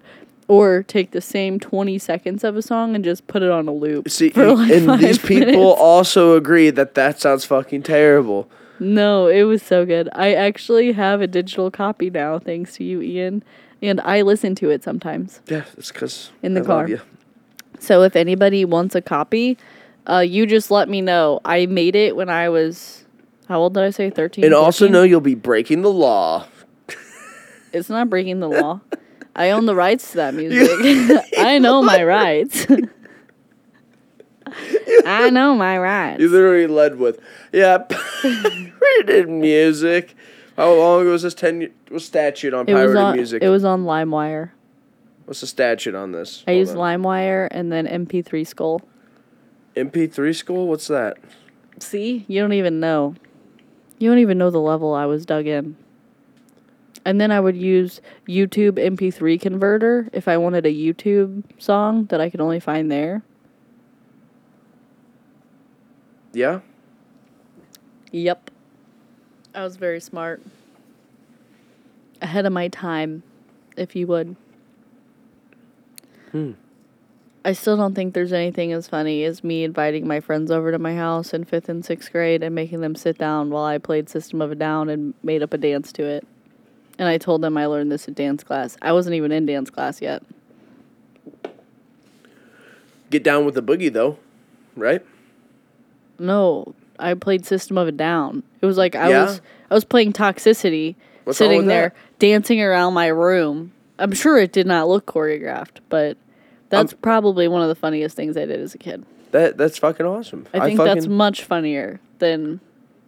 Or 0.53 0.83
take 0.83 1.13
the 1.13 1.21
same 1.23 1.59
20 1.59 1.99
seconds 1.99 2.45
of 2.45 2.57
a 2.57 2.63
song 2.63 2.95
and 2.95 3.03
just 3.03 3.27
put 3.27 3.43
it 3.43 3.51
on 3.51 3.69
a 3.69 3.73
loop. 3.73 4.11
See, 4.11 4.31
like 4.31 4.71
and 4.71 5.01
these 5.01 5.19
people 5.19 5.47
minutes. 5.47 5.81
also 5.81 6.37
agree 6.37 6.69
that 6.71 6.95
that 6.95 7.21
sounds 7.21 7.45
fucking 7.47 7.85
terrible. 7.85 8.51
No, 8.79 9.29
it 9.29 9.45
was 9.45 9.63
so 9.63 9.87
good. 9.87 10.09
I 10.13 10.35
actually 10.35 10.93
have 10.93 11.21
a 11.23 11.27
digital 11.27 11.71
copy 11.71 12.11
now, 12.11 12.39
thanks 12.39 12.75
to 12.77 12.85
you, 12.85 13.01
Ian. 13.01 13.43
And 13.81 14.01
I 14.03 14.23
listen 14.23 14.55
to 14.57 14.69
it 14.71 14.85
sometimes. 14.85 15.41
Yeah, 15.47 15.65
it's 15.79 15.91
because 15.91 16.31
In 16.43 16.55
the 16.55 16.61
I 16.61 16.65
love 16.65 16.67
car. 16.69 16.89
you. 16.89 17.01
So 17.79 18.03
if 18.03 18.15
anybody 18.15 18.65
wants 18.65 18.95
a 18.95 19.01
copy, 19.01 19.57
uh, 20.07 20.19
you 20.19 20.47
just 20.47 20.71
let 20.71 20.89
me 20.89 21.01
know. 21.01 21.41
I 21.45 21.67
made 21.67 21.97
it 21.97 22.15
when 22.15 22.29
I 22.29 22.49
was, 22.49 23.05
how 23.49 23.61
old 23.61 23.75
did 23.75 23.85
I 23.85 23.91
say? 23.91 24.11
13? 24.11 24.45
And 24.45 24.53
also 24.55 24.87
know 24.87 25.03
you'll 25.03 25.21
be 25.21 25.35
breaking 25.35 25.83
the 25.83 25.91
law. 25.93 26.47
It's 27.73 27.89
not 27.89 28.11
breaking 28.11 28.41
the 28.41 28.49
law. 28.49 28.81
I 29.35 29.51
own 29.51 29.67
the 29.67 29.75
rights 29.75 30.11
to 30.13 30.17
that 30.19 30.35
music. 30.35 30.69
I 31.39 31.59
know 31.59 31.83
my 31.83 32.03
rights. 32.05 32.67
I 35.07 35.31
know 35.31 35.55
my 35.55 35.79
rights. 35.79 36.21
You 36.21 36.29
literally 36.29 36.67
led 36.67 36.99
with, 36.99 37.19
yeah, 37.53 37.79
pirated 37.89 39.29
music. 39.29 40.15
How 40.57 40.73
long 40.75 41.03
ago 41.03 41.13
was 41.13 41.23
this? 41.23 41.35
Ten 41.35 41.63
year- 41.63 41.71
What's 41.89 42.05
statute 42.05 42.53
on 42.53 42.69
It 42.69 42.75
was 42.75 42.81
pirated 42.83 42.97
on. 42.97 43.17
music? 43.17 43.43
It 43.43 43.49
was 43.49 43.65
on 43.65 43.85
LimeWire. 43.85 44.51
What's 45.25 45.41
the 45.41 45.47
statute 45.47 45.95
on 45.95 46.13
this? 46.13 46.45
I 46.47 46.51
Hold 46.53 46.59
used 46.61 46.77
on. 46.77 47.01
LimeWire 47.03 47.49
and 47.51 47.73
then 47.73 47.87
MP3 47.87 48.47
Skull. 48.47 48.83
MP3 49.77 50.35
school. 50.37 50.67
What's 50.69 50.89
that? 50.89 51.17
See, 51.79 52.27
you 52.29 52.41
don't 52.43 52.53
even 52.53 52.81
know. 52.81 53.15
You 53.99 54.11
don't 54.11 54.19
even 54.19 54.37
know 54.37 54.51
the 54.51 54.61
level 54.61 54.93
I 54.95 55.07
was 55.07 55.25
dug 55.25 55.47
in. 55.47 55.77
And 57.05 57.21
then 57.21 57.31
I 57.33 57.41
would 57.41 57.57
use 57.57 58.01
YouTube 58.29 58.73
MP3 58.73 59.41
converter 59.41 60.09
if 60.13 60.29
I 60.29 60.37
wanted 60.37 60.67
a 60.67 60.73
YouTube 60.73 61.43
song 61.59 62.07
that 62.07 62.21
I 62.21 62.31
could 62.31 62.41
only 62.41 62.61
find 62.61 62.91
there. 62.91 63.23
Yeah. 66.33 66.61
Yep. 68.13 68.51
I 69.55 69.65
was 69.65 69.77
very 69.77 70.01
smart. 70.01 70.43
Ahead 72.21 72.47
of 72.47 72.53
my 72.53 72.69
time, 72.69 73.23
if 73.77 73.97
you 73.97 74.07
would. 74.07 74.37
Hmm. 76.31 76.53
I 77.45 77.53
still 77.53 77.77
don't 77.77 77.95
think 77.95 78.15
there's 78.15 78.33
anything 78.33 78.73
as 78.73 78.87
funny 78.87 79.25
as 79.25 79.43
me 79.43 79.65
inviting 79.65 80.07
my 80.07 80.21
friends 80.21 80.51
over 80.51 80.71
to 80.71 80.79
my 80.79 80.95
house 80.95 81.35
in 81.35 81.45
fifth 81.45 81.69
and 81.69 81.85
sixth 81.85 82.13
grade 82.13 82.43
and 82.43 82.55
making 82.55 82.81
them 82.81 82.95
sit 82.95 83.19
down 83.19 83.51
while 83.51 83.65
I 83.65 83.79
played 83.79 84.09
System 84.09 84.41
of 84.41 84.53
a 84.53 84.55
Down 84.55 84.89
and 84.89 85.15
made 85.25 85.43
up 85.43 85.53
a 85.53 85.59
dance 85.59 85.93
to 85.95 86.05
it. 86.05 86.27
And 87.03 87.09
I 87.09 87.19
told 87.19 87.43
them 87.43 87.57
I 87.57 87.67
learned 87.67 87.91
this 87.91 88.07
at 88.07 88.15
dance 88.15 88.45
class. 88.45 88.77
I 88.81 88.93
wasn't 88.93 89.17
even 89.17 89.33
in 89.33 89.45
dance 89.45 89.71
class 89.71 90.01
yet. 90.01 90.23
Get 93.11 93.25
down 93.25 93.45
with 93.45 93.57
the 93.57 93.63
boogie 93.63 93.93
though, 93.93 94.19
right? 94.77 95.05
No, 96.21 96.77
I 97.01 97.15
played 97.15 97.45
System 97.45 97.77
of 97.77 97.89
a 97.89 97.93
Down. 97.93 98.45
It 98.61 98.67
was 98.67 98.79
like 98.79 98.95
I 98.95 99.11
Yeah? 99.11 99.25
was 99.25 99.41
I 99.69 99.75
was 99.75 99.85
playing 99.85 100.13
Toxicity, 100.13 100.95
What's 101.25 101.39
sitting 101.39 101.67
there 101.67 101.89
that? 101.89 102.19
dancing 102.21 102.63
around 102.63 102.95
my 102.95 103.09
room. 103.09 103.73
I'm 103.99 104.13
sure 104.13 104.39
it 104.39 104.53
did 104.53 104.69
not 104.69 104.87
look 104.87 105.05
choreographed, 105.07 105.79
but 105.89 106.17
that's 106.69 106.93
probably 106.93 107.49
one 107.49 107.63
of 107.63 107.69
the 107.69 107.75
funniest 107.75 108.15
things 108.15 108.37
I 108.37 108.47
did 108.47 108.61
as 108.61 108.77
a 108.77 108.79
kid. 108.79 109.05
That 109.33 109.57
that's 109.59 109.77
fucking 109.79 110.07
awesome. 110.07 110.47
I 110.55 110.61
think 110.61 110.77
fucking, 110.77 110.95
that's 110.95 111.09
much 111.09 111.43
funnier 111.43 111.99
than 112.21 112.61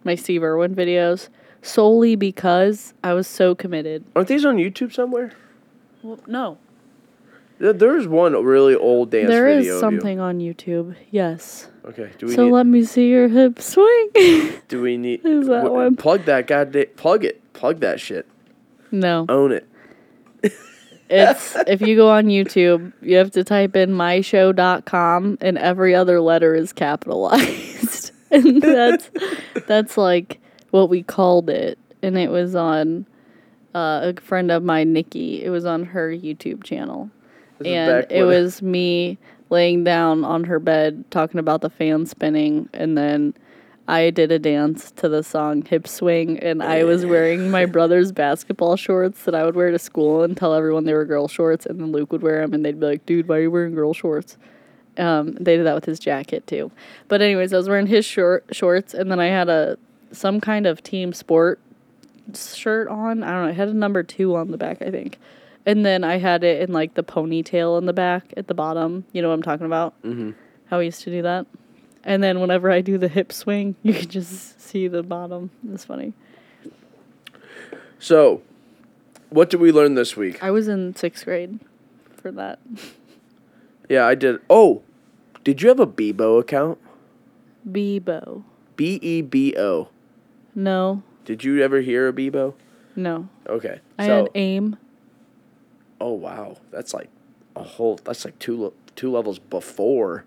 my 0.03 0.15
Steve 0.15 0.43
Irwin 0.43 0.75
videos, 0.75 1.29
solely 1.65 2.15
because 2.15 2.93
I 3.03 3.13
was 3.13 3.27
so 3.27 3.55
committed. 3.55 4.03
Aren't 4.15 4.27
these 4.27 4.45
on 4.45 4.57
YouTube 4.57 4.93
somewhere? 4.93 5.31
Well, 6.03 6.19
no, 6.27 6.57
There's 7.57 8.07
one 8.07 8.33
really 8.43 8.75
old 8.75 9.09
dance 9.11 9.27
there 9.29 9.47
is 9.47 9.59
of 9.59 9.65
you. 9.65 9.79
something 9.79 10.19
on 10.19 10.39
YouTube. 10.39 10.95
Yes. 11.09 11.69
Okay. 11.85 12.11
Do 12.17 12.27
we 12.27 12.33
So 12.35 12.45
need? 12.45 12.51
let 12.51 12.65
me 12.67 12.83
see 12.83 13.09
your 13.09 13.27
hip 13.27 13.59
swing. 13.61 14.09
do 14.67 14.81
we 14.81 14.97
need? 14.97 15.25
is 15.25 15.47
that 15.47 15.63
wh- 15.65 15.71
one. 15.71 15.95
Plug 15.95 16.25
that 16.25 16.47
goddamn. 16.47 16.85
Plug 16.95 17.23
it. 17.25 17.41
Plug 17.53 17.79
that 17.79 17.99
shit. 17.99 18.27
no. 18.91 19.25
Own 19.29 19.51
it. 19.51 19.67
It's 21.07 21.55
if 21.67 21.81
you 21.81 21.95
go 21.95 22.09
on 22.09 22.25
YouTube, 22.25 22.91
you 23.01 23.17
have 23.17 23.29
to 23.31 23.43
type 23.43 23.75
in 23.75 23.91
myshow.com 23.91 25.37
and 25.39 25.57
every 25.59 25.93
other 25.93 26.19
letter 26.19 26.55
is 26.55 26.73
capitalized. 26.73 28.11
and 28.31 28.59
that's 28.61 29.09
that's 29.67 29.97
like 29.99 30.39
what 30.75 30.89
we 30.89 31.01
called 31.01 31.49
it. 31.49 31.79
And 32.01 32.17
it 32.17 32.29
was 32.29 32.53
on 32.53 33.07
uh, 33.73 34.13
a 34.15 34.21
friend 34.21 34.51
of 34.51 34.61
mine, 34.61 34.93
Nikki. 34.93 35.43
It 35.43 35.49
was 35.49 35.65
on 35.65 35.85
her 35.85 36.09
YouTube 36.09 36.63
channel. 36.63 37.09
This 37.59 37.67
and 37.69 38.05
it 38.11 38.23
was 38.23 38.61
me 38.61 39.17
laying 39.49 39.85
down 39.85 40.25
on 40.25 40.43
her 40.43 40.59
bed 40.59 41.05
talking 41.11 41.39
about 41.39 41.61
the 41.61 41.69
fan 41.69 42.05
spinning 42.05 42.67
and 42.73 42.97
then 42.97 43.33
I 43.87 44.09
did 44.09 44.31
a 44.31 44.39
dance 44.39 44.91
to 44.93 45.07
the 45.07 45.23
song 45.23 45.63
Hip 45.63 45.87
Swing 45.87 46.39
and 46.39 46.61
I 46.61 46.83
was 46.83 47.05
wearing 47.05 47.51
my 47.51 47.65
brother's 47.77 48.11
basketball 48.11 48.75
shorts 48.75 49.23
that 49.23 49.35
I 49.35 49.45
would 49.45 49.55
wear 49.55 49.71
to 49.71 49.79
school 49.79 50.23
and 50.23 50.35
tell 50.35 50.53
everyone 50.53 50.83
they 50.83 50.93
were 50.93 51.05
girl 51.05 51.29
shorts 51.29 51.65
and 51.65 51.79
then 51.79 51.91
Luke 51.93 52.11
would 52.11 52.23
wear 52.23 52.41
them 52.41 52.53
and 52.53 52.65
they'd 52.65 52.79
be 52.79 52.85
like, 52.87 53.05
"Dude, 53.05 53.29
why 53.29 53.37
are 53.37 53.41
you 53.41 53.51
wearing 53.51 53.75
girl 53.75 53.93
shorts?" 53.93 54.37
Um, 54.97 55.33
they 55.35 55.55
did 55.55 55.65
that 55.65 55.75
with 55.75 55.85
his 55.85 55.99
jacket 55.99 56.47
too. 56.47 56.71
But 57.07 57.21
anyways, 57.21 57.53
I 57.53 57.57
was 57.57 57.69
wearing 57.69 57.87
his 57.87 58.03
short 58.03 58.45
shorts 58.51 58.93
and 58.93 59.11
then 59.11 59.19
I 59.19 59.27
had 59.27 59.47
a 59.47 59.77
some 60.15 60.41
kind 60.41 60.65
of 60.65 60.81
team 60.83 61.13
sport 61.13 61.59
shirt 62.33 62.87
on. 62.87 63.23
I 63.23 63.31
don't 63.31 63.43
know. 63.45 63.49
It 63.49 63.55
had 63.55 63.67
a 63.69 63.73
number 63.73 64.03
2 64.03 64.35
on 64.35 64.51
the 64.51 64.57
back, 64.57 64.81
I 64.81 64.89
think. 64.89 65.19
And 65.65 65.85
then 65.85 66.03
I 66.03 66.17
had 66.17 66.43
it 66.43 66.61
in 66.61 66.71
like 66.71 66.93
the 66.93 67.03
ponytail 67.03 67.77
in 67.77 67.85
the 67.85 67.93
back 67.93 68.33
at 68.37 68.47
the 68.47 68.53
bottom. 68.53 69.05
You 69.11 69.21
know 69.21 69.29
what 69.29 69.35
I'm 69.35 69.43
talking 69.43 69.65
about? 69.65 69.99
Mm-hmm. 70.03 70.31
How 70.67 70.79
I 70.79 70.83
used 70.83 71.01
to 71.03 71.11
do 71.11 71.21
that. 71.23 71.47
And 72.03 72.21
then 72.21 72.39
whenever 72.39 72.69
I 72.69 72.81
do 72.81 72.97
the 72.97 73.07
hip 73.07 73.33
swing, 73.33 73.75
you 73.83 73.93
can 73.93 74.09
just 74.09 74.61
see 74.61 74.87
the 74.87 75.03
bottom. 75.03 75.49
It's 75.71 75.85
funny. 75.85 76.13
So, 77.97 78.43
what 79.29 79.49
did 79.49 79.59
we 79.59 79.71
learn 79.71 79.95
this 79.95 80.15
week? 80.15 80.43
I 80.43 80.51
was 80.51 80.67
in 80.67 80.95
sixth 80.95 81.25
grade 81.25 81.59
for 82.15 82.31
that. 82.31 82.59
Yeah, 83.89 84.05
I 84.05 84.13
did. 84.13 84.39
Oh, 84.49 84.83
did 85.43 85.61
you 85.61 85.69
have 85.69 85.79
a 85.79 85.87
Bebo 85.87 86.39
account? 86.39 86.77
Bebo. 87.67 88.43
B 88.75 88.99
E 89.01 89.21
B 89.21 89.55
O. 89.57 89.89
No, 90.55 91.03
Did 91.25 91.43
you 91.43 91.61
ever 91.61 91.81
hear 91.81 92.07
a 92.07 92.13
Bebo? 92.13 92.53
no. 92.95 93.27
Okay. 93.47 93.79
I 93.99 94.07
so, 94.07 94.15
had 94.23 94.29
aim. 94.35 94.77
oh 95.99 96.13
wow, 96.13 96.57
that's 96.71 96.93
like 96.93 97.09
a 97.55 97.63
whole. 97.63 97.99
That's 98.03 98.23
like 98.25 98.39
two 98.39 98.73
two 98.95 99.11
levels 99.11 99.37
before. 99.39 100.25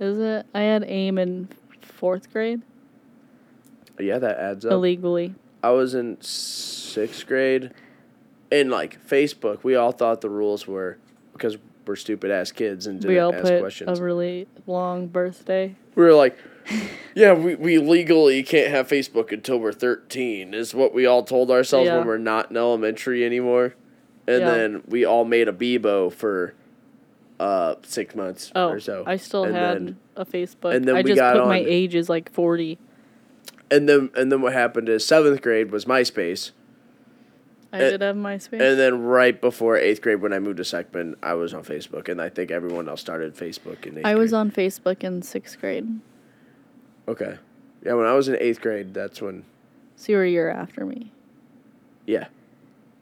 Is 0.00 0.18
it? 0.18 0.46
I 0.54 0.62
had 0.62 0.84
aim 0.88 1.18
in 1.18 1.48
fourth 1.80 2.32
grade 2.32 2.62
Yeah, 3.98 4.18
that 4.18 4.38
adds 4.38 4.64
up. 4.64 4.72
illegally. 4.72 5.34
I 5.62 5.70
was 5.70 5.94
in 5.94 6.16
sixth 6.22 7.26
grade, 7.26 7.70
and 8.50 8.70
like 8.70 9.06
Facebook, 9.06 9.62
we 9.62 9.76
all 9.76 9.92
thought 9.92 10.20
the 10.22 10.30
rules 10.30 10.66
were 10.66 10.98
because 11.32 11.58
we're 11.86 11.96
stupid 11.96 12.30
ass 12.30 12.50
kids 12.52 12.86
and 12.86 13.00
didn't 13.00 13.12
We 13.14 13.18
all 13.18 13.32
ask 13.34 13.42
put 13.44 13.60
questions. 13.60 13.98
a 13.98 14.02
really 14.02 14.46
long 14.66 15.06
birthday. 15.06 15.74
we 15.94 16.02
were 16.04 16.14
like, 16.14 16.36
yeah, 17.14 17.32
we, 17.32 17.54
we 17.54 17.78
legally 17.78 18.42
can't 18.42 18.70
have 18.70 18.88
Facebook 18.88 19.32
until 19.32 19.58
we're 19.58 19.72
13, 19.72 20.54
is 20.54 20.74
what 20.74 20.92
we 20.94 21.06
all 21.06 21.22
told 21.22 21.50
ourselves 21.50 21.86
Yeah. 21.86 21.98
when 21.98 22.06
we're 22.06 22.18
not 22.18 22.50
in 22.50 22.56
elementary 22.56 23.24
anymore. 23.24 23.74
And 24.26 24.40
Yeah. 24.40 24.50
then 24.50 24.82
we 24.86 25.04
all 25.04 25.24
made 25.24 25.48
a 25.48 25.52
Bebo 25.52 26.12
for 26.12 26.54
uh, 27.40 27.76
six 27.82 28.14
months 28.14 28.52
Oh, 28.54 28.68
or 28.68 28.80
so. 28.80 29.02
I 29.06 29.16
still 29.16 29.44
And 29.44 29.54
had 29.56 29.76
then- 29.78 29.96
a 30.16 30.24
Facebook. 30.26 30.74
and 30.74 30.84
then 30.84 30.96
I 30.96 30.98
we 31.00 31.04
just 31.10 31.16
got 31.16 31.36
put 31.36 31.46
my 31.46 31.58
age 31.66 31.94
is 31.94 32.08
like 32.10 32.30
40. 32.32 32.78
and 33.70 33.88
then 33.88 34.10
and 34.14 34.30
then 34.30 34.42
what 34.42 34.52
happened 34.52 34.88
is 34.90 35.06
seventh 35.06 35.40
grade 35.40 35.70
was 35.70 35.86
MySpace. 35.86 36.50
I 37.72 37.78
And- 37.78 37.90
did 37.92 38.00
have 38.02 38.16
MySpace. 38.16 38.60
And 38.60 38.78
then 38.78 39.00
right 39.02 39.40
before 39.40 39.76
eighth 39.78 40.02
grade, 40.02 40.20
when 40.20 40.32
I 40.34 40.38
moved 40.38 40.58
to 40.58 40.64
Seckman, 40.64 41.14
I 41.22 41.32
was 41.34 41.54
on 41.54 41.62
Facebook, 41.64 42.08
and 42.08 42.20
I 42.20 42.28
think 42.28 42.50
everyone 42.50 42.88
else 42.88 43.00
started 43.00 43.34
Facebook 43.36 43.86
in 43.86 43.98
eighth 43.98 44.04
I 44.06 44.16
was 44.16 44.32
grade. 44.32 44.38
on 44.40 44.50
Facebook 44.50 45.02
in 45.04 45.22
sixth 45.22 45.58
grade. 45.60 45.88
Okay. 47.10 47.38
Yeah, 47.84 47.94
when 47.94 48.06
I 48.06 48.12
was 48.12 48.28
in 48.28 48.36
eighth 48.38 48.60
grade, 48.60 48.94
that's 48.94 49.20
when. 49.20 49.44
So 49.96 50.12
you 50.12 50.18
were 50.18 50.24
a 50.24 50.30
year 50.30 50.48
after 50.48 50.86
me. 50.86 51.12
Yeah. 52.06 52.26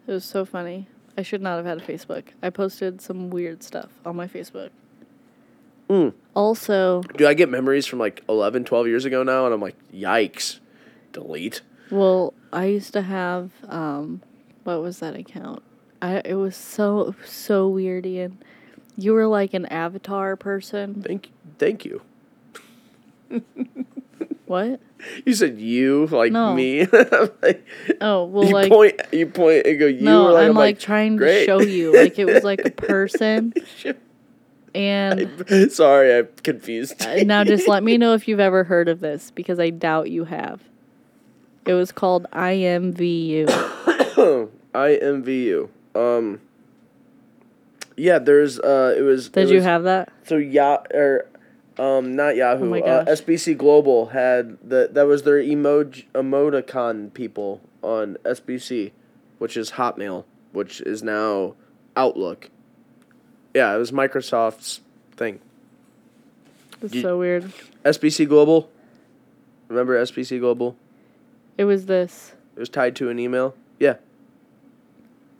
It 0.06 0.12
was 0.12 0.24
so 0.24 0.44
funny. 0.44 0.86
I 1.16 1.22
should 1.22 1.42
not 1.42 1.56
have 1.56 1.66
had 1.66 1.78
a 1.78 1.80
Facebook. 1.80 2.24
I 2.42 2.48
posted 2.50 3.00
some 3.02 3.28
weird 3.28 3.62
stuff 3.62 3.90
on 4.06 4.16
my 4.16 4.26
Facebook. 4.26 4.70
Mm. 5.90 6.14
Also, 6.34 7.02
Dude, 7.02 7.26
I 7.26 7.34
get 7.34 7.48
memories 7.48 7.86
from 7.86 7.98
like 7.98 8.22
11, 8.28 8.64
12 8.64 8.86
years 8.86 9.04
ago 9.04 9.22
now, 9.22 9.44
and 9.44 9.52
I'm 9.54 9.60
like, 9.60 9.76
yikes. 9.92 10.60
Delete. 11.12 11.62
well, 11.90 12.34
I 12.52 12.66
used 12.66 12.92
to 12.92 13.02
have 13.02 13.50
um 13.68 14.22
what 14.64 14.82
was 14.82 15.00
that 15.00 15.16
account? 15.16 15.62
I 16.02 16.20
it 16.24 16.34
was 16.34 16.54
so 16.54 17.14
so 17.24 17.66
weird, 17.68 18.06
Ian. 18.06 18.38
You 18.96 19.12
were 19.14 19.26
like 19.26 19.54
an 19.54 19.66
avatar 19.66 20.36
person. 20.36 21.02
Thank, 21.02 21.30
thank 21.58 21.84
you. 21.84 22.02
What? 24.46 24.80
You 25.26 25.34
said 25.34 25.58
you, 25.60 26.06
like 26.06 26.32
No. 26.32 26.54
me. 26.54 26.86
like, 27.42 27.66
Oh, 28.00 28.24
well 28.24 28.44
you 28.46 28.54
like 28.54 28.70
point, 28.72 29.00
you 29.12 29.26
point 29.26 29.66
and 29.66 29.78
go 29.78 29.86
you. 29.86 30.00
No, 30.00 30.28
or, 30.28 30.32
like, 30.32 30.48
I'm 30.48 30.54
like, 30.54 30.78
trying 30.78 31.16
great. 31.16 31.40
to 31.40 31.44
show 31.46 31.60
you. 31.60 31.94
Like 31.94 32.18
it 32.18 32.24
was 32.24 32.42
like 32.44 32.64
a 32.64 32.70
person 32.70 33.52
and 34.74 35.70
Sorry, 35.70 36.16
I'm 36.18 36.28
confused. 36.42 37.04
Uh, 37.06 37.22
now 37.24 37.44
just 37.44 37.68
let 37.68 37.82
me 37.82 37.98
know 37.98 38.14
if 38.14 38.26
you've 38.26 38.40
ever 38.40 38.64
heard 38.64 38.88
of 38.88 39.00
this 39.00 39.30
because 39.32 39.58
I 39.60 39.68
doubt 39.70 40.10
you 40.10 40.24
have. 40.24 40.62
It 41.66 41.74
was 41.74 41.92
called 41.92 42.26
IMVU. 42.32 43.46
IMVU. 44.74 45.68
Um. 45.94 46.40
Yeah, 47.96 48.18
there's. 48.18 48.58
Uh, 48.58 48.94
it 48.96 49.02
was. 49.02 49.28
Did 49.28 49.48
it 49.48 49.50
you 49.50 49.56
was- 49.56 49.64
have 49.64 49.82
that? 49.84 50.10
So 50.24 50.36
ya 50.36 50.78
or 50.94 51.26
um 51.78 52.16
not 52.16 52.36
Yahoo. 52.36 52.74
Oh 52.74 52.78
uh. 52.80 53.04
SBC 53.04 53.56
Global 53.56 54.06
had 54.06 54.58
the 54.66 54.88
that 54.92 55.06
was 55.06 55.22
their 55.22 55.42
emoji 55.42 56.04
emoticon 56.14 57.12
people 57.14 57.60
on 57.82 58.16
SBC, 58.24 58.92
which 59.38 59.56
is 59.56 59.72
Hotmail, 59.72 60.24
which 60.52 60.80
is 60.80 61.02
now 61.02 61.54
Outlook. 61.96 62.50
Yeah, 63.54 63.74
it 63.74 63.78
was 63.78 63.92
Microsoft's 63.92 64.80
thing. 65.16 65.40
It's 66.82 66.94
You- 66.94 67.02
so 67.02 67.18
weird. 67.18 67.52
SBC 67.84 68.26
Global. 68.28 68.70
Remember 69.68 70.00
SBC 70.00 70.38
Global? 70.40 70.76
It 71.56 71.64
was 71.64 71.86
this. 71.86 72.34
It 72.56 72.60
was 72.60 72.68
tied 72.68 72.96
to 72.96 73.10
an 73.10 73.18
email. 73.18 73.54
Yeah. 73.78 73.96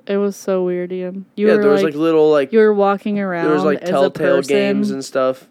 It 0.06 0.16
was 0.16 0.36
so 0.36 0.64
weird, 0.64 0.90
Ian. 0.90 1.26
You 1.36 1.46
yeah, 1.48 1.54
were 1.54 1.62
there 1.62 1.70
was 1.70 1.82
like, 1.82 1.92
like 1.92 2.00
little 2.00 2.30
like 2.30 2.52
you 2.52 2.58
were 2.60 2.72
walking 2.72 3.20
around 3.20 3.44
there 3.44 3.54
was 3.54 3.62
like 3.62 3.84
telltale 3.84 4.42
games 4.42 4.90
and 4.90 5.04
stuff. 5.04 5.46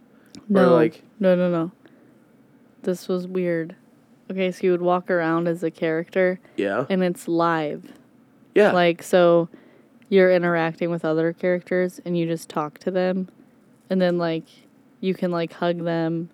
No, 0.50 0.74
like- 0.74 1.02
no, 1.20 1.36
no, 1.36 1.50
no. 1.50 1.72
This 2.84 3.08
was 3.08 3.28
weird. 3.28 3.76
Okay, 4.32 4.52
so 4.52 4.60
you 4.64 4.72
would 4.72 4.82
walk 4.82 5.10
around 5.10 5.48
as 5.48 5.64
a 5.64 5.72
character, 5.72 6.40
Yeah. 6.58 6.86
and 6.90 7.04
it's 7.04 7.28
live. 7.28 7.94
Yeah. 8.56 8.72
Like 8.72 9.02
so 9.04 9.50
you're 10.10 10.32
interacting 10.32 10.90
with 10.90 11.04
other 11.06 11.34
characters 11.34 12.00
and 12.06 12.18
you 12.18 12.26
just 12.26 12.50
talk 12.50 12.78
to 12.80 12.90
them 12.92 13.28
and 13.90 14.02
then 14.02 14.18
like 14.18 14.46
you 15.02 15.14
can 15.14 15.32
like 15.32 15.52
hug 15.54 15.84
them 15.84 16.30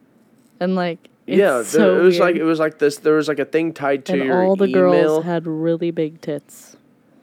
and 0.59 0.75
like 0.75 1.09
it's 1.27 1.37
yeah, 1.37 1.53
there- 1.55 1.63
so 1.63 1.99
it 1.99 2.03
was 2.03 2.19
like 2.19 2.35
it 2.35 2.43
was 2.43 2.59
like 2.59 2.79
this. 2.79 2.97
There 2.97 3.15
was 3.15 3.27
like 3.27 3.39
a 3.39 3.45
thing 3.45 3.73
tied 3.73 4.05
to 4.05 4.13
and 4.13 4.23
your 4.25 4.43
all 4.43 4.55
the 4.55 4.65
email. 4.65 4.91
girls 4.91 5.25
had 5.25 5.45
really 5.47 5.91
big 5.91 6.21
tits. 6.21 6.77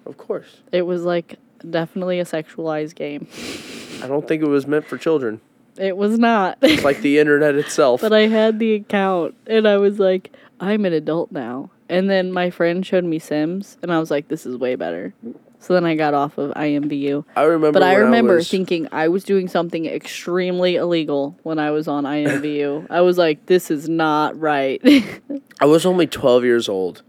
of 0.06 0.16
course, 0.16 0.60
It 0.72 0.82
was 0.82 1.02
like 1.04 1.36
definitely 1.68 2.20
a 2.20 2.24
sexualized 2.24 2.94
game. 2.94 3.26
I 4.02 4.06
don't 4.08 4.26
think 4.26 4.42
it 4.42 4.48
was 4.48 4.66
meant 4.66 4.86
for 4.86 4.96
children. 4.98 5.40
It 5.80 5.96
was 5.96 6.18
not. 6.18 6.58
It's 6.60 6.84
like 6.84 7.00
the 7.00 7.18
internet 7.18 7.54
itself. 7.54 8.00
but 8.02 8.12
I 8.12 8.26
had 8.28 8.58
the 8.58 8.74
account 8.74 9.34
and 9.46 9.66
I 9.66 9.78
was 9.78 9.98
like, 9.98 10.30
I'm 10.60 10.84
an 10.84 10.92
adult 10.92 11.32
now. 11.32 11.70
And 11.88 12.08
then 12.08 12.32
my 12.32 12.50
friend 12.50 12.84
showed 12.84 13.04
me 13.04 13.18
Sims 13.18 13.78
and 13.82 13.92
I 13.92 13.98
was 13.98 14.10
like, 14.10 14.28
this 14.28 14.44
is 14.44 14.56
way 14.56 14.74
better. 14.74 15.14
So 15.58 15.74
then 15.74 15.84
I 15.84 15.94
got 15.94 16.14
off 16.14 16.38
of 16.38 16.52
IMVU. 16.52 17.24
I 17.36 17.42
remember. 17.42 17.72
But 17.72 17.82
I 17.82 17.94
remember 17.94 18.36
was- 18.36 18.50
thinking 18.50 18.88
I 18.92 19.08
was 19.08 19.24
doing 19.24 19.48
something 19.48 19.86
extremely 19.86 20.76
illegal 20.76 21.38
when 21.42 21.58
I 21.58 21.70
was 21.70 21.86
on 21.88 22.04
IMVU. 22.04 22.86
I 22.90 23.00
was 23.02 23.18
like, 23.18 23.46
this 23.46 23.70
is 23.70 23.88
not 23.88 24.38
right. 24.40 24.80
I 25.60 25.66
was 25.66 25.84
only 25.84 26.06
twelve 26.06 26.44
years 26.44 26.66
old, 26.66 27.02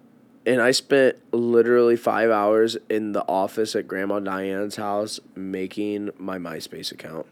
and 0.46 0.62
I 0.62 0.72
spent 0.72 1.16
literally 1.32 1.96
five 1.96 2.30
hours 2.30 2.76
in 2.90 3.14
the 3.14 3.26
office 3.26 3.74
at 3.74 3.88
Grandma 3.88 4.20
Diane's 4.20 4.76
house 4.76 5.22
making 5.34 6.10
my 6.18 6.38
MySpace 6.38 6.92
account. 6.92 7.28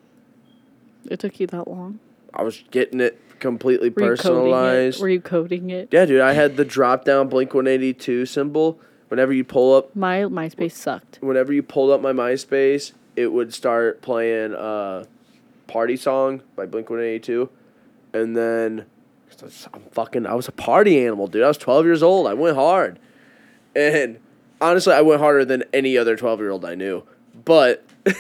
It 1.06 1.20
took 1.20 1.40
you 1.40 1.48
that 1.48 1.68
long. 1.68 2.00
I 2.34 2.44
was 2.44 2.64
getting 2.72 3.00
it 3.00 3.20
completely 3.40 3.90
Were 3.90 4.02
you 4.02 4.08
personalized. 4.10 5.02
Were 5.02 5.10
you 5.10 5.22
coding 5.22 5.70
it? 5.70 5.90
Yeah, 5.92 6.06
dude, 6.06 6.22
I 6.22 6.34
had 6.34 6.58
the 6.58 6.66
drop 6.66 7.06
down 7.06 7.30
Blink 7.30 7.54
One 7.54 7.68
Eighty 7.68 7.94
Two 7.94 8.26
symbol. 8.26 8.80
Whenever 9.08 9.34
you 9.34 9.44
pull 9.44 9.76
up 9.76 9.96
My 9.96 10.20
MySpace 10.22 10.74
sucked. 10.74 11.18
whenever 11.22 11.52
you 11.52 11.64
pulled 11.64 11.90
up 11.90 12.00
my 12.02 12.12
MySpace, 12.14 12.92
it 13.16 13.32
would 13.32 13.54
start 13.54 14.02
playing 14.04 14.54
uh, 14.54 15.06
"Party 15.68 15.98
Song" 15.98 16.44
by 16.56 16.66
Blink 16.68 16.90
One 16.92 17.00
Eighty 17.00 17.20
Two, 17.20 17.50
and 18.14 18.38
then 18.38 18.86
I'm 19.74 19.82
fucking. 19.92 20.28
I 20.28 20.36
was 20.36 20.48
a 20.48 20.52
party 20.52 21.04
animal, 21.04 21.26
dude. 21.28 21.44
I 21.44 21.48
was 21.48 21.58
twelve 21.58 21.86
years 21.86 22.04
old. 22.04 22.28
I 22.28 22.34
went 22.36 22.56
hard, 22.56 23.00
and 23.76 24.20
honestly, 24.62 24.94
I 24.94 25.02
went 25.02 25.22
harder 25.22 25.44
than 25.46 25.64
any 25.74 25.98
other 25.98 26.16
twelve 26.16 26.40
year 26.40 26.52
old 26.52 26.64
I 26.64 26.76
knew. 26.76 27.04
But 27.46 27.84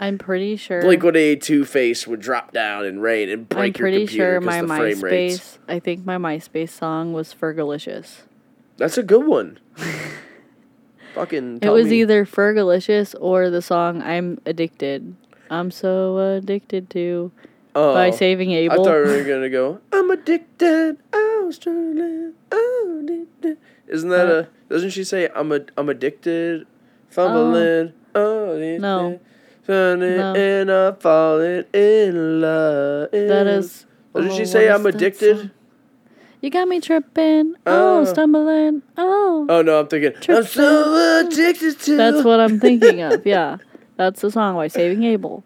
I'm 0.00 0.18
pretty 0.18 0.56
sure. 0.56 0.80
Blink 0.82 1.02
One 1.02 1.16
Eighty 1.16 1.40
Two 1.40 1.64
face 1.64 2.06
would 2.06 2.20
drop 2.20 2.52
down 2.52 2.84
and 2.84 3.02
rain 3.02 3.28
and 3.28 3.48
break 3.48 3.58
I'm 3.58 3.64
your 3.66 3.72
pretty 3.72 3.98
computer 4.06 4.32
sure 4.32 4.40
'cause 4.40 4.46
my 4.46 4.60
the 4.62 4.66
frame 4.94 5.00
rates. 5.04 5.38
MySpace. 5.38 5.58
I 5.74 5.78
think 5.78 6.04
my 6.06 6.16
MySpace 6.16 6.70
song 6.70 7.12
was 7.12 7.34
Fergalicious. 7.34 8.22
That's 8.78 8.98
a 8.98 9.02
good 9.02 9.26
one. 9.26 9.58
Fucking. 11.14 11.56
It 11.56 11.62
tell 11.62 11.74
was 11.74 11.88
me. 11.88 12.00
either 12.00 12.24
Fergalicious 12.24 13.14
or 13.20 13.50
the 13.50 13.60
song 13.62 14.02
"I'm 14.02 14.38
Addicted." 14.46 15.14
I'm 15.50 15.70
so 15.70 16.16
addicted 16.38 16.88
to 16.90 17.30
oh, 17.74 17.92
by 17.92 18.10
Saving 18.10 18.52
I 18.54 18.56
Abel. 18.60 18.84
thought 18.84 19.04
we 19.04 19.12
were 19.16 19.24
gonna 19.28 19.50
go. 19.50 19.80
I'm 19.92 20.10
addicted. 20.10 20.96
I 21.12 21.42
was 21.44 21.56
struggling. 21.56 22.32
I'm 22.50 23.00
addicted. 23.04 23.58
Isn't 23.88 24.08
that 24.08 24.28
a? 24.28 24.48
Doesn't 24.70 24.90
she 24.90 25.04
say 25.04 25.28
I'm 25.34 25.52
a? 25.52 25.60
I'm 25.76 25.90
addicted, 25.90 26.66
fumbling. 27.10 27.92
Oh, 28.14 28.56
No. 28.80 29.20
Turning 29.66 30.16
No. 30.16 30.34
and 30.34 30.70
I'm 30.70 30.96
falling 30.96 31.64
in 31.72 32.40
love. 32.40 33.10
that 33.12 33.46
is. 33.46 33.86
Doesn't 34.14 34.30
oh, 34.32 34.36
she 34.36 34.44
say 34.44 34.68
I'm 34.68 34.84
addicted? 34.86 35.38
song? 35.38 35.50
You 36.40 36.50
got 36.50 36.66
me 36.66 36.80
tripping. 36.80 37.54
Oh, 37.66 38.00
Oh. 38.00 38.04
stumbling. 38.04 38.82
Oh. 38.96 39.46
Oh 39.48 39.62
no, 39.62 39.78
I'm 39.80 39.86
thinking. 39.86 40.12
I'm 40.28 40.44
so 40.44 41.24
addicted 41.26 41.78
to. 41.80 41.96
That's 41.96 42.24
what 42.24 42.40
I'm 42.40 42.58
thinking 42.58 43.00
of. 43.02 43.24
Yeah. 43.26 43.58
That's 43.96 44.20
the 44.22 44.30
song 44.30 44.56
by 44.56 44.66
Saving 44.66 45.04
Abel. 45.04 45.44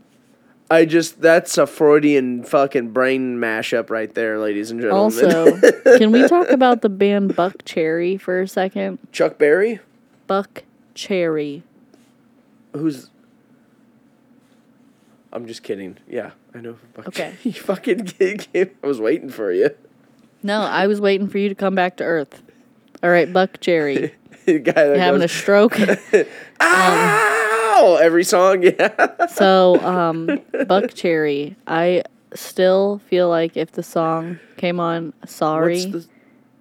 I 0.70 0.86
just. 0.86 1.20
That's 1.20 1.58
a 1.58 1.66
Freudian 1.66 2.42
fucking 2.44 2.90
brain 2.92 3.36
mashup 3.36 3.90
right 3.90 4.12
there, 4.14 4.38
ladies 4.38 4.70
and 4.70 4.80
gentlemen. 4.80 5.04
Also, 5.04 5.60
can 5.98 6.10
we 6.10 6.26
talk 6.26 6.48
about 6.48 6.80
the 6.80 6.88
band 6.88 7.36
Buckcherry 7.36 8.18
for 8.18 8.40
a 8.40 8.48
second? 8.48 8.98
Chuck 9.12 9.36
Berry, 9.36 9.80
Buck 10.26 10.64
Cherry. 10.94 11.62
who's. 12.72 13.10
I'm 15.32 15.46
just 15.46 15.62
kidding. 15.62 15.98
Yeah, 16.08 16.32
I 16.54 16.60
know. 16.60 16.76
Okay. 17.06 17.34
you 17.42 17.52
fucking 17.70 18.12
gave, 18.18 18.48
I 18.54 18.86
was 18.86 19.00
waiting 19.00 19.30
for 19.30 19.52
you. 19.52 19.70
No, 20.42 20.60
I 20.60 20.86
was 20.86 21.00
waiting 21.00 21.28
for 21.28 21.38
you 21.38 21.48
to 21.48 21.54
come 21.54 21.74
back 21.74 21.96
to 21.98 22.04
Earth. 22.04 22.42
All 23.02 23.10
right, 23.10 23.30
Buckcherry. 23.30 24.12
the 24.44 24.58
guy 24.58 24.72
that 24.72 24.96
having 24.96 25.20
a 25.20 25.24
goes, 25.24 25.32
stroke? 25.32 25.78
Ow! 26.60 27.98
Every 28.00 28.24
song, 28.24 28.62
yeah. 28.62 29.26
so, 29.26 29.78
um, 29.84 30.26
Buckcherry. 30.52 31.56
I 31.66 32.04
still 32.34 33.00
feel 33.06 33.28
like 33.28 33.56
if 33.56 33.72
the 33.72 33.82
song 33.82 34.38
came 34.56 34.80
on 34.80 35.12
Sorry, 35.26 35.84
the, 35.84 36.06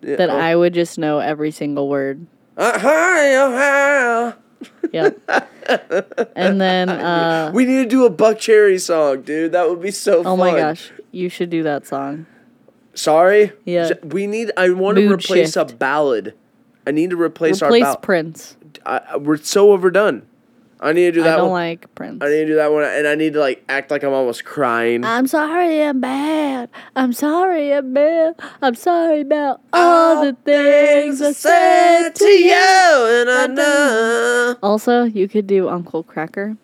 yeah, 0.02 0.16
that 0.18 0.30
oh. 0.30 0.38
I 0.38 0.56
would 0.56 0.74
just 0.74 0.98
know 0.98 1.20
every 1.20 1.52
single 1.52 1.88
word. 1.88 2.26
Uh, 2.58 2.80
hi, 2.80 3.36
oh, 3.36 3.52
hi. 3.52 4.45
Yep. 4.92 5.20
and 6.36 6.62
then, 6.62 6.90
uh, 6.90 7.52
We 7.54 7.66
need 7.66 7.84
to 7.84 7.90
do 7.90 8.06
a 8.06 8.12
Buckcherry 8.12 8.80
song, 8.80 9.24
dude. 9.24 9.52
That 9.52 9.70
would 9.70 9.82
be 9.82 9.92
so 9.92 10.24
fun. 10.24 10.32
oh 10.34 10.38
my 10.38 10.52
gosh, 10.52 10.92
you 11.12 11.30
should 11.30 11.50
do 11.50 11.64
that 11.64 11.86
song. 11.88 12.26
Sorry. 12.94 13.52
Yeah. 13.66 13.92
We 14.04 14.26
need. 14.28 14.52
I 14.56 14.70
want 14.70 14.96
to 14.98 15.02
Mood 15.08 15.20
replace 15.24 15.56
a 15.58 15.66
ballad. 15.66 16.34
I 16.88 16.92
need 16.92 17.10
to 17.10 17.18
replace, 17.22 17.62
our 17.62 17.70
Replace 17.70 17.84
ballad. 17.84 18.02
Prince. 18.02 18.58
I- 18.86 19.18
we're 19.18 19.38
so 19.38 19.72
overdone. 19.72 20.28
I 20.86 20.94
need 20.94 21.06
to 21.06 21.12
do 21.14 21.24
that. 21.24 21.34
I 21.34 21.38
don't 21.38 21.50
one. 21.50 21.62
like 21.62 21.96
Prince. 21.96 22.22
I 22.24 22.28
need 22.28 22.42
to 22.42 22.46
do 22.46 22.56
that 22.56 22.72
one, 22.72 22.84
and 22.84 23.08
I 23.08 23.16
need 23.16 23.34
to 23.34 23.40
like 23.40 23.64
act 23.68 23.90
like 23.92 24.04
I'm 24.04 24.14
almost 24.14 24.46
crying. 24.46 25.04
I'm 25.04 25.28
sorry 25.28 25.82
I'm 25.84 26.00
bad. 26.00 26.70
I'm 26.96 27.12
sorry 27.12 27.74
I'm 27.74 27.94
bad. 27.94 28.36
I'm 28.62 28.76
sorry 28.76 29.22
about 29.22 29.62
all 29.74 30.24
the 30.24 30.34
things 30.46 31.22
I 31.22 31.32
said 31.32 32.10
to 32.16 32.26
you. 32.26 32.54
and 32.54 33.30
I 33.30 33.48
know. 33.48 34.56
Also, 34.62 35.04
you 35.04 35.28
could 35.28 35.48
do 35.48 35.68
Uncle 35.70 36.04
Kracker. 36.04 36.58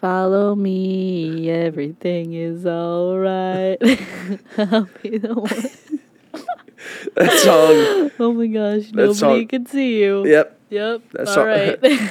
Follow 0.00 0.54
me, 0.54 1.50
everything 1.50 2.32
is 2.32 2.64
alright. 2.66 3.78
I'll 4.58 4.88
be 5.02 5.18
the 5.18 5.34
one. 5.34 5.50
That 7.16 7.32
song. 7.40 8.10
Oh 8.20 8.32
my 8.32 8.46
gosh, 8.46 8.92
nobody 8.92 9.14
song- 9.14 9.46
can 9.48 9.66
see 9.66 10.00
you. 10.00 10.26
Yep. 10.26 10.60
Yep. 10.70 11.02
That 11.12 11.28
song- 11.28 11.38
Alright. 11.48 12.10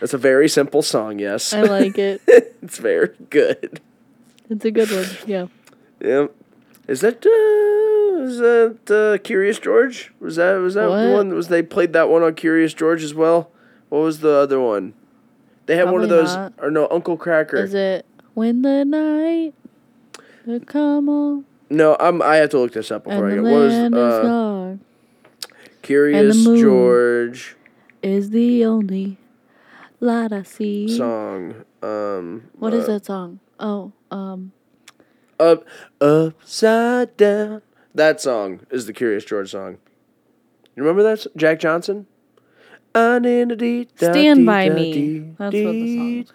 That's 0.00 0.14
a 0.14 0.18
very 0.18 0.48
simple 0.48 0.82
song. 0.82 1.18
Yes. 1.18 1.52
I 1.52 1.62
like 1.62 1.98
it. 1.98 2.22
it's 2.26 2.78
very 2.78 3.14
good. 3.28 3.80
It's 4.48 4.64
a 4.64 4.70
good 4.70 4.90
one. 4.90 5.06
Yeah. 5.26 5.46
Yep. 6.00 6.34
Is 6.88 7.00
that 7.02 7.24
uh, 7.24 8.22
is 8.22 8.38
that 8.38 8.90
uh, 8.90 9.22
Curious 9.22 9.58
George? 9.58 10.12
Was 10.18 10.36
that 10.36 10.54
was 10.54 10.74
that 10.74 10.88
What? 10.88 11.12
one? 11.12 11.34
Was 11.34 11.48
they 11.48 11.62
played 11.62 11.92
that 11.92 12.08
one 12.08 12.22
on 12.22 12.34
Curious 12.34 12.74
George 12.74 13.02
as 13.02 13.14
well? 13.14 13.50
What 13.90 14.00
was 14.00 14.20
the 14.20 14.32
other 14.32 14.58
one? 14.60 14.94
They 15.66 15.76
had 15.76 15.90
one 15.90 16.02
of 16.02 16.08
those, 16.08 16.34
not. 16.34 16.54
or 16.58 16.70
no, 16.70 16.88
Uncle 16.90 17.16
Kracker. 17.16 17.62
Is 17.62 17.74
it 17.74 18.06
when 18.34 18.62
the 18.62 18.84
night 18.84 19.54
will 20.46 20.60
come 20.60 21.08
on 21.08 21.44
no, 21.70 21.96
I'm. 22.00 22.20
I 22.20 22.36
have 22.36 22.50
to 22.50 22.58
look 22.58 22.72
this 22.72 22.90
up 22.90 23.04
before 23.04 23.28
I 23.28 23.32
and 23.32 23.44
go. 23.44 23.48
the 23.48 23.52
What 23.52 23.62
was 23.62 23.94
uh, 23.94 24.76
Curious 25.82 26.44
George 26.44 27.56
is 28.02 28.30
the 28.30 28.64
only 28.64 29.18
I 30.02 30.42
see. 30.42 30.88
song? 30.96 31.64
Um, 31.82 32.48
What 32.58 32.74
is 32.74 32.84
uh, 32.88 32.92
that 32.94 33.06
song? 33.06 33.40
Oh, 33.58 33.92
um, 34.10 34.52
Up, 35.38 35.64
upside 36.00 37.16
down. 37.16 37.62
That 37.94 38.20
song 38.20 38.60
is 38.70 38.86
the 38.86 38.92
Curious 38.92 39.24
George 39.24 39.50
song. 39.50 39.78
You 40.76 40.82
remember 40.82 41.02
that? 41.02 41.18
s- 41.20 41.26
Jack 41.36 41.58
Johnson. 41.60 42.06
Stand 42.94 44.46
by 44.46 44.68
me. 44.68 45.34
That's 45.38 45.54
what 45.54 45.72
the 45.72 45.96
song 45.96 46.18
is. 46.18 46.30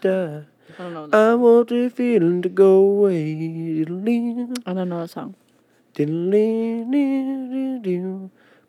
I 0.78 0.84
don't 0.84 0.94
know. 0.94 1.08
That. 1.08 1.18
I 1.18 1.36
want 1.36 1.70
the 1.70 1.90
feeling 1.90 2.42
to 2.42 2.50
go 2.50 2.78
away. 2.80 3.82
I 3.82 4.74
don't 4.74 4.90
know 4.90 5.02
that 5.02 5.10
song. 5.10 5.36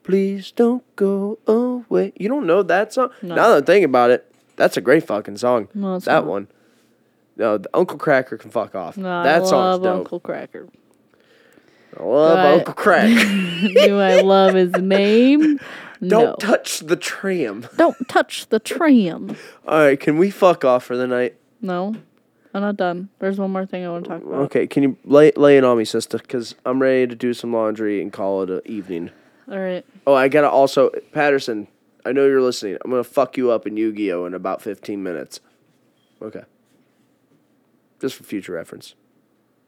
Please 0.04 0.52
don't 0.52 0.84
go 0.96 1.38
away. 1.46 2.12
You 2.16 2.28
don't 2.28 2.46
know 2.46 2.62
that 2.62 2.92
song? 2.92 3.10
No. 3.22 3.34
Now 3.34 3.48
that 3.48 3.56
I'm 3.58 3.64
thinking 3.64 3.84
about 3.84 4.10
it, 4.10 4.32
that's 4.56 4.76
a 4.76 4.80
great 4.80 5.06
fucking 5.06 5.36
song. 5.38 5.68
No, 5.74 5.98
that 5.98 6.12
not. 6.12 6.26
one. 6.26 6.48
No, 7.36 7.58
the 7.58 7.68
Uncle 7.74 7.98
Kracker 7.98 8.38
can 8.38 8.50
fuck 8.50 8.74
off. 8.74 8.96
No, 8.96 9.22
that 9.22 9.42
I 9.42 9.44
song's 9.44 9.52
love 9.52 9.82
dope. 9.82 9.96
Uncle 9.98 10.20
Kracker. 10.20 10.68
I 11.98 12.02
love 12.02 12.38
Right. 12.38 12.54
Uncle 12.58 12.74
Crack. 12.74 13.08
Do 13.08 13.98
I 14.00 14.20
love 14.20 14.54
his 14.54 14.72
name? 14.80 15.58
Don't 16.00 16.10
no. 16.10 16.34
touch 16.38 16.80
the 16.80 16.96
tram. 16.96 17.66
don't 17.76 18.06
touch 18.08 18.48
the 18.48 18.58
tram. 18.58 19.34
All 19.66 19.78
right, 19.78 19.98
can 19.98 20.18
we 20.18 20.30
fuck 20.30 20.62
off 20.64 20.84
for 20.84 20.94
the 20.96 21.06
night? 21.06 21.36
No, 21.62 21.94
I'm 22.52 22.60
not 22.60 22.76
done. 22.76 23.08
There's 23.18 23.38
one 23.38 23.50
more 23.50 23.64
thing 23.64 23.86
I 23.86 23.88
want 23.90 24.04
to 24.04 24.10
talk 24.10 24.22
about. 24.22 24.40
Okay, 24.42 24.66
can 24.66 24.82
you 24.82 24.96
lay 25.04 25.32
lay 25.36 25.56
it 25.56 25.64
on 25.64 25.78
me, 25.78 25.86
sister? 25.86 26.18
Because 26.18 26.54
I'm 26.66 26.82
ready 26.82 27.06
to 27.06 27.14
do 27.14 27.32
some 27.32 27.52
laundry 27.52 28.02
and 28.02 28.12
call 28.12 28.42
it 28.42 28.50
an 28.50 28.60
evening. 28.66 29.10
All 29.50 29.58
right. 29.58 29.86
Oh, 30.06 30.12
I 30.14 30.28
gotta 30.28 30.50
also 30.50 30.90
Patterson. 31.12 31.66
I 32.06 32.12
know 32.12 32.24
you're 32.24 32.40
listening. 32.40 32.78
I'm 32.84 32.90
gonna 32.92 33.02
fuck 33.02 33.36
you 33.36 33.50
up 33.50 33.66
in 33.66 33.76
Yu-Gi-Oh 33.76 34.26
in 34.26 34.34
about 34.34 34.62
15 34.62 35.02
minutes. 35.02 35.40
Okay. 36.22 36.44
Just 38.00 38.14
for 38.14 38.22
future 38.22 38.52
reference. 38.52 38.94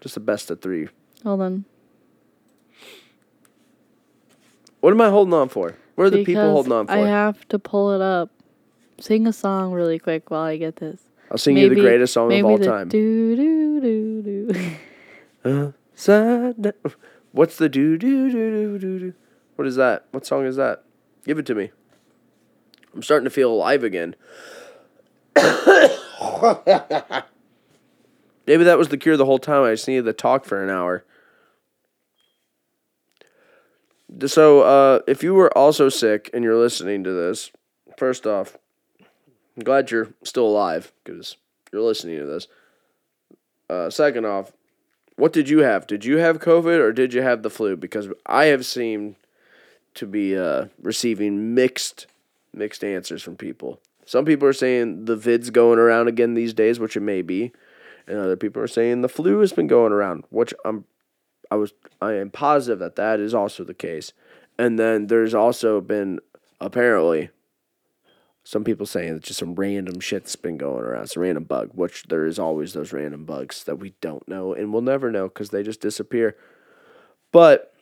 Just 0.00 0.14
the 0.14 0.20
best 0.20 0.48
of 0.48 0.60
three. 0.60 0.88
Hold 1.24 1.40
on. 1.40 1.64
What 4.78 4.92
am 4.92 5.00
I 5.00 5.08
holding 5.10 5.34
on 5.34 5.48
for? 5.48 5.74
What 5.96 6.04
are 6.04 6.10
the 6.10 6.18
people 6.18 6.34
Because 6.34 6.52
holding 6.52 6.72
on 6.72 6.86
for? 6.86 6.92
I 6.92 6.98
have 6.98 7.48
to 7.48 7.58
pull 7.58 7.90
it 7.90 8.00
up. 8.00 8.30
Sing 9.00 9.26
a 9.26 9.32
song 9.32 9.72
really 9.72 9.98
quick 9.98 10.30
while 10.30 10.42
I 10.42 10.56
get 10.58 10.76
this. 10.76 11.00
I'll 11.32 11.38
sing 11.38 11.56
you 11.56 11.68
the 11.68 11.74
greatest 11.74 12.12
song 12.12 12.32
of 12.32 12.44
all 12.44 12.58
time. 12.60 12.88
Do 12.88 13.34
do 13.34 13.80
do 13.80 14.52
do. 15.42 15.74
Upside 15.92 16.62
down. 16.62 16.72
What's 17.32 17.56
the 17.56 17.68
do 17.68 17.98
do 17.98 18.30
do 18.30 18.50
do 18.50 18.78
do 18.78 18.98
do? 19.00 19.14
What 19.56 19.66
is 19.66 19.74
that? 19.74 20.06
What 20.12 20.24
song 20.24 20.46
is 20.46 20.54
that? 20.54 20.84
Give 21.24 21.38
it 21.38 21.46
to 21.46 21.56
me. 21.56 21.72
I'm 22.94 23.02
starting 23.02 23.24
to 23.24 23.30
feel 23.30 23.52
alive 23.52 23.84
again. 23.84 24.14
Maybe 28.46 28.64
that 28.64 28.78
was 28.78 28.88
the 28.88 28.96
cure 28.96 29.16
the 29.16 29.26
whole 29.26 29.38
time. 29.38 29.64
I 29.64 29.72
just 29.72 29.86
needed 29.86 30.06
to 30.06 30.12
talk 30.12 30.44
for 30.44 30.62
an 30.62 30.70
hour. 30.70 31.04
So, 34.26 34.62
uh, 34.62 35.00
if 35.06 35.22
you 35.22 35.34
were 35.34 35.56
also 35.56 35.90
sick 35.90 36.30
and 36.32 36.42
you're 36.42 36.56
listening 36.56 37.04
to 37.04 37.12
this, 37.12 37.50
first 37.98 38.26
off, 38.26 38.56
I'm 39.56 39.64
glad 39.64 39.90
you're 39.90 40.14
still 40.22 40.46
alive 40.46 40.92
because 41.04 41.36
you're 41.72 41.82
listening 41.82 42.18
to 42.18 42.24
this. 42.24 42.48
Uh, 43.68 43.90
second 43.90 44.24
off, 44.24 44.52
what 45.16 45.32
did 45.32 45.48
you 45.48 45.58
have? 45.58 45.86
Did 45.86 46.04
you 46.04 46.18
have 46.18 46.38
COVID 46.38 46.78
or 46.78 46.92
did 46.92 47.12
you 47.12 47.22
have 47.22 47.42
the 47.42 47.50
flu? 47.50 47.76
Because 47.76 48.08
I 48.24 48.46
have 48.46 48.64
seemed 48.64 49.16
to 49.94 50.06
be 50.06 50.38
uh, 50.38 50.66
receiving 50.80 51.54
mixed 51.54 52.06
mixed 52.52 52.84
answers 52.84 53.22
from 53.22 53.36
people. 53.36 53.80
Some 54.04 54.24
people 54.24 54.48
are 54.48 54.52
saying 54.54 55.04
the 55.04 55.16
vid's 55.16 55.50
going 55.50 55.78
around 55.78 56.08
again 56.08 56.34
these 56.34 56.54
days, 56.54 56.80
which 56.80 56.96
it 56.96 57.00
may 57.00 57.22
be, 57.22 57.52
and 58.06 58.18
other 58.18 58.36
people 58.36 58.62
are 58.62 58.68
saying 58.68 59.02
the 59.02 59.08
flu 59.08 59.40
has 59.40 59.52
been 59.52 59.66
going 59.66 59.92
around, 59.92 60.24
which 60.30 60.54
I'm 60.64 60.84
I 61.50 61.56
was 61.56 61.72
I 62.00 62.12
am 62.14 62.30
positive 62.30 62.78
that 62.80 62.96
that 62.96 63.20
is 63.20 63.34
also 63.34 63.64
the 63.64 63.74
case. 63.74 64.12
And 64.58 64.78
then 64.78 65.06
there's 65.06 65.34
also 65.34 65.80
been 65.80 66.20
apparently 66.60 67.30
Some 68.48 68.64
people 68.64 68.86
saying 68.86 69.14
it's 69.16 69.28
just 69.28 69.40
some 69.40 69.54
random 69.56 70.00
shit 70.00 70.22
that's 70.24 70.34
been 70.34 70.56
going 70.56 70.82
around. 70.82 71.10
A 71.14 71.20
random 71.20 71.44
bug, 71.44 71.68
which 71.74 72.04
there 72.04 72.24
is 72.24 72.38
always 72.38 72.72
those 72.72 72.94
random 72.94 73.26
bugs 73.26 73.64
that 73.64 73.76
we 73.76 73.92
don't 74.00 74.26
know 74.26 74.54
and 74.54 74.72
we'll 74.72 74.80
never 74.80 75.10
know 75.10 75.28
because 75.28 75.50
they 75.50 75.62
just 75.62 75.82
disappear. 75.82 76.34
But 77.30 77.74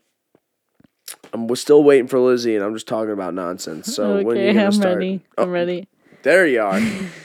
I'm 1.33 1.47
we're 1.49 1.57
still 1.57 1.83
waiting 1.85 2.09
for 2.09 2.19
Lizzie, 2.19 2.55
and 2.57 2.65
I'm 2.65 2.75
just 2.75 2.89
talking 2.89 3.13
about 3.13 3.35
nonsense. 3.35 3.95
So 3.95 4.23
when 4.23 4.37
are 4.39 4.41
you 4.41 4.47
okay, 4.49 4.53
gonna 4.55 4.67
I'm 4.67 4.73
start? 4.73 4.95
ready. 4.97 5.21
Oh, 5.39 5.45
I'm 5.45 5.51
ready. 5.51 5.89
There 6.23 6.47
you 6.47 6.63
are. 6.63 6.81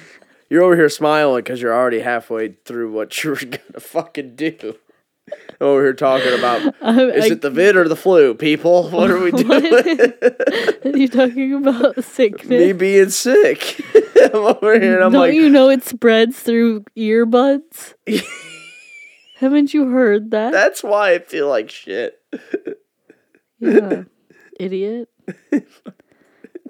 you're 0.49 0.63
over 0.63 0.75
here 0.75 0.89
smiling 0.89 1.43
because 1.43 1.61
you're 1.61 1.73
already 1.73 1.99
halfway 2.01 2.49
through 2.65 2.91
what 2.91 3.23
you 3.23 3.31
were 3.31 3.35
gonna 3.37 3.79
fucking 3.79 4.35
do. 4.35 4.75
Over 5.61 5.83
here 5.83 5.93
talking 5.93 6.33
about 6.37 6.61
is 7.15 7.25
I- 7.25 7.33
it 7.33 7.41
the 7.41 7.49
vid 7.49 7.77
or 7.77 7.87
the 7.87 7.95
flu, 7.95 8.33
people? 8.33 8.89
What 8.89 9.09
are 9.09 9.19
we 9.19 9.31
doing? 9.31 9.65
Are 10.85 10.97
you 10.97 11.07
talking 11.07 11.53
about 11.53 12.03
sickness? 12.03 12.49
Me 12.49 12.73
being 12.73 13.09
sick. 13.09 13.79
I'm 14.21 14.35
over 14.35 14.79
here 14.79 14.95
and 14.95 15.03
I'm 15.05 15.11
Don't 15.11 15.21
like, 15.21 15.33
you 15.33 15.49
know 15.49 15.69
it 15.69 15.83
spreads 15.83 16.39
through 16.39 16.83
earbuds? 16.97 17.93
Haven't 19.37 19.73
you 19.73 19.87
heard 19.89 20.31
that? 20.31 20.51
that's 20.51 20.83
why 20.83 21.13
I 21.13 21.19
feel 21.19 21.47
like 21.47 21.69
shit. 21.71 22.19
Yeah. 23.61 24.03
Idiot. 24.59 25.09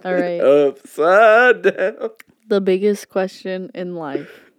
All 0.04 0.14
right. 0.14 0.40
Upside 0.40 1.62
down. 1.64 2.10
The 2.48 2.62
biggest 2.62 3.10
question 3.10 3.72
in 3.74 3.96
life. 3.96 4.52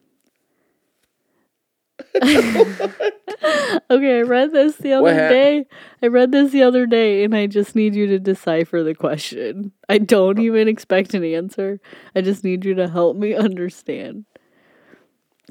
okay, 2.23 4.19
I 4.19 4.23
read 4.23 4.53
this 4.53 4.77
the 4.77 4.93
other 4.93 5.15
day. 5.15 5.67
I 6.03 6.07
read 6.07 6.33
this 6.33 6.53
the 6.53 6.63
other 6.63 6.87
day, 6.87 7.25
and 7.25 7.35
I 7.35 7.47
just 7.47 7.75
need 7.75 7.95
you 7.95 8.07
to 8.09 8.19
decipher 8.19 8.83
the 8.83 8.95
question. 8.95 9.73
I 9.89 9.99
don't 9.99 10.39
oh. 10.39 10.43
even 10.43 10.69
expect 10.69 11.15
an 11.15 11.25
answer. 11.25 11.81
I 12.15 12.21
just 12.21 12.45
need 12.45 12.65
you 12.65 12.75
to 12.75 12.89
help 12.89 13.17
me 13.17 13.35
understand 13.35 14.25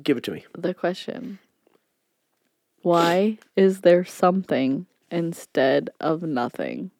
Give 0.01 0.17
it 0.17 0.23
to 0.25 0.31
me. 0.31 0.45
the 0.57 0.73
question. 0.73 1.39
Why 2.81 3.37
is 3.55 3.81
there 3.81 4.03
something 4.05 4.87
instead 5.11 5.89
of 5.99 6.23
nothing? 6.23 6.91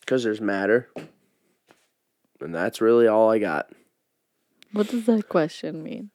Because 0.00 0.24
there's 0.24 0.40
matter. 0.40 0.88
And 2.40 2.54
that's 2.54 2.80
really 2.80 3.06
all 3.06 3.30
I 3.30 3.38
got. 3.38 3.70
What 4.72 4.88
does 4.88 5.06
that 5.06 5.28
question 5.28 5.82
mean? 5.82 6.10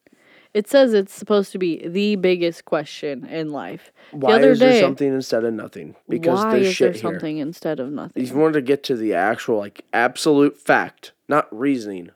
It 0.54 0.70
says 0.70 0.94
it's 0.94 1.14
supposed 1.14 1.52
to 1.54 1.58
be 1.58 1.88
the 1.88 2.16
biggest 2.16 2.66
question 2.66 3.26
in 3.26 3.50
life. 3.50 3.92
Why 4.12 4.34
other 4.34 4.52
is 4.52 4.60
there 4.60 4.80
something 4.80 5.12
instead 5.12 5.44
of 5.44 5.54
nothing? 5.54 5.96
Because 6.08 6.44
Why 6.44 6.52
there's 6.54 6.68
is 6.68 6.76
shit 6.76 6.86
there 6.86 6.94
here. 6.94 7.02
something 7.02 7.38
instead 7.40 7.80
of 7.80 7.92
nothing? 7.92 8.22
If 8.22 8.30
you 8.30 8.38
wanted 8.38 8.54
to 8.54 8.62
get 8.62 8.84
to 8.84 8.96
the 8.96 9.16
actual, 9.16 9.58
like, 9.58 9.84
absolute 9.94 10.58
fact, 10.58 11.12
not 11.28 11.48
reasoning, 11.52 12.12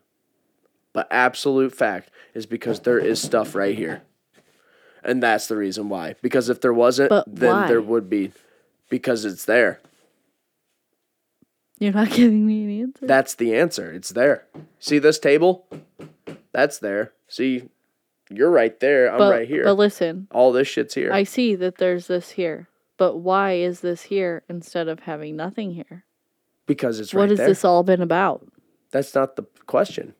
but 0.92 1.08
absolute 1.10 1.74
fact, 1.74 2.12
is 2.32 2.46
because 2.46 2.80
there 2.80 3.00
is 3.00 3.20
stuff 3.20 3.56
right 3.56 3.76
here. 3.76 4.02
And 5.02 5.22
that's 5.22 5.46
the 5.46 5.56
reason 5.56 5.88
why. 5.88 6.14
Because 6.22 6.48
if 6.48 6.60
there 6.60 6.72
wasn't, 6.72 7.10
But 7.10 7.24
then 7.26 7.52
why? 7.54 7.68
there 7.68 7.80
would 7.80 8.08
be. 8.10 8.32
Because 8.88 9.24
it's 9.24 9.44
there. 9.44 9.80
You're 11.78 11.92
not 11.92 12.10
giving 12.12 12.46
me 12.46 12.64
an 12.64 12.82
answer. 12.82 13.06
That's 13.06 13.34
the 13.34 13.54
answer. 13.54 13.92
It's 13.92 14.10
there. 14.10 14.46
See 14.78 14.98
this 14.98 15.18
table? 15.18 15.66
That's 16.52 16.78
there. 16.78 17.12
See, 17.28 17.68
you're 18.30 18.50
right 18.50 18.78
there. 18.80 19.10
I'm 19.12 19.18
but, 19.18 19.32
right 19.32 19.48
here. 19.48 19.64
But 19.64 19.76
listen, 19.76 20.28
All 20.32 20.52
this 20.52 20.68
shit's 20.68 20.94
here. 20.94 21.12
I 21.12 21.22
see 21.24 21.54
that 21.54 21.76
there's 21.76 22.06
this 22.06 22.30
here. 22.30 22.68
But 22.96 23.18
why 23.18 23.52
is 23.52 23.80
this 23.80 24.02
here 24.02 24.42
instead 24.48 24.88
of 24.88 25.00
having 25.00 25.36
nothing 25.36 25.72
here? 25.72 26.04
because 26.68 27.00
it's 27.00 27.12
what 27.12 27.22
right 27.22 27.30
has 27.30 27.38
there. 27.38 27.48
this 27.48 27.64
all 27.64 27.82
been 27.82 28.02
about? 28.02 28.46
That's 28.92 29.12
not 29.14 29.34
the 29.34 29.42
question. 29.66 30.14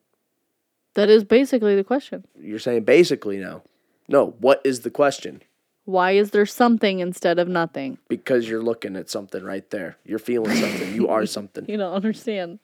That 0.94 1.08
is 1.08 1.22
basically 1.22 1.76
the 1.76 1.84
question. 1.84 2.24
You're 2.40 2.58
saying 2.58 2.82
basically 2.84 3.36
now. 3.36 3.62
No, 4.08 4.34
what 4.40 4.60
is 4.64 4.80
the 4.80 4.90
question? 4.90 5.42
Why 5.84 6.12
is 6.12 6.30
there 6.30 6.46
something 6.46 7.00
instead 7.00 7.38
of 7.38 7.48
nothing? 7.48 7.98
Because 8.08 8.48
you're 8.48 8.62
looking 8.62 8.96
at 8.96 9.08
something 9.08 9.42
right 9.42 9.68
there. 9.70 9.96
You're 10.04 10.18
feeling 10.18 10.54
something. 10.56 10.94
You 10.94 11.08
are 11.08 11.24
something. 11.36 11.64
You 11.68 11.76
don't 11.78 11.92
understand. 11.94 12.58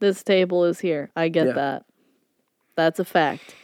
This 0.00 0.22
table 0.22 0.64
is 0.64 0.80
here. 0.80 1.10
I 1.16 1.28
get 1.28 1.48
Yeah. 1.48 1.52
that. 1.54 1.84
That's 2.76 2.98
a 2.98 3.04
fact. 3.04 3.54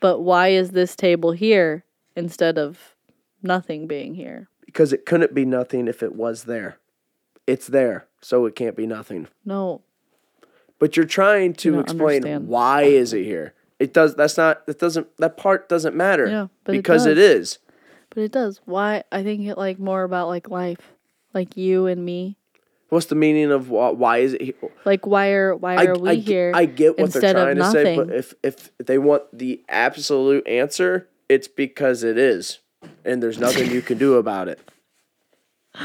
But 0.00 0.20
why 0.20 0.48
is 0.48 0.70
this 0.72 0.96
table 0.96 1.32
here 1.32 1.84
instead 2.14 2.58
of 2.58 2.94
nothing 3.42 3.86
being 3.86 4.14
here? 4.14 4.48
Because 4.66 4.92
it 4.92 5.06
couldn't 5.06 5.34
be 5.34 5.44
nothing 5.44 5.88
if 5.88 6.02
it 6.02 6.14
was 6.14 6.44
there. 6.44 6.78
It's 7.46 7.68
there, 7.68 8.06
so 8.20 8.44
it 8.46 8.54
can't 8.56 8.76
be 8.76 8.86
nothing. 8.86 9.28
No, 9.44 9.82
But 10.78 10.96
you're 10.96 11.06
trying 11.06 11.54
to 11.54 11.78
explain 11.80 12.16
understand. 12.16 12.48
why 12.48 12.82
is 12.82 13.12
it 13.14 13.24
here. 13.24 13.54
It 13.78 13.92
does 13.92 14.14
that's 14.14 14.36
not 14.36 14.62
It 14.66 14.78
doesn't 14.78 15.06
that 15.18 15.36
part 15.36 15.68
doesn't 15.68 15.94
matter. 15.94 16.26
Yeah, 16.26 16.46
but 16.64 16.74
it 16.74 16.78
because 16.78 17.06
it 17.06 17.14
does. 17.14 17.24
is. 17.24 17.58
but 18.10 18.22
it 18.22 18.32
does. 18.32 18.60
Why? 18.64 19.04
I 19.12 19.22
think 19.22 19.46
it 19.46 19.58
like 19.58 19.78
more 19.78 20.02
about 20.02 20.28
like 20.28 20.48
life, 20.48 20.80
like 21.34 21.56
you 21.56 21.86
and 21.86 22.04
me. 22.04 22.36
What's 22.88 23.06
the 23.06 23.16
meaning 23.16 23.50
of 23.50 23.68
why, 23.68 23.90
why 23.90 24.18
is 24.18 24.34
it 24.34 24.42
here? 24.42 24.54
Like 24.84 25.06
why 25.06 25.30
are 25.32 25.56
why 25.56 25.74
I, 25.74 25.86
are 25.86 25.98
we 25.98 26.10
I, 26.10 26.14
here? 26.14 26.52
I 26.54 26.66
get 26.66 26.98
what 26.98 27.12
they're 27.12 27.32
trying 27.32 27.56
to 27.56 27.70
say, 27.70 27.96
but 27.96 28.10
if 28.10 28.34
if 28.42 28.70
they 28.78 28.96
want 28.98 29.24
the 29.36 29.60
absolute 29.68 30.46
answer, 30.46 31.08
it's 31.28 31.48
because 31.48 32.04
it 32.04 32.16
is, 32.16 32.60
and 33.04 33.22
there's 33.22 33.38
nothing 33.38 33.70
you 33.70 33.82
can 33.82 33.98
do 33.98 34.14
about 34.14 34.48
it. 34.48 34.60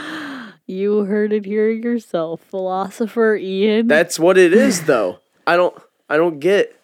You 0.67 1.03
heard 1.03 1.33
it 1.33 1.43
here 1.43 1.69
yourself, 1.69 2.39
philosopher 2.49 3.35
Ian. 3.35 3.87
That's 3.87 4.17
what 4.17 4.37
it 4.37 4.53
is, 4.53 4.85
though. 4.85 5.19
I 5.45 5.57
don't. 5.57 5.77
I 6.09 6.15
don't 6.15 6.39
get. 6.39 6.80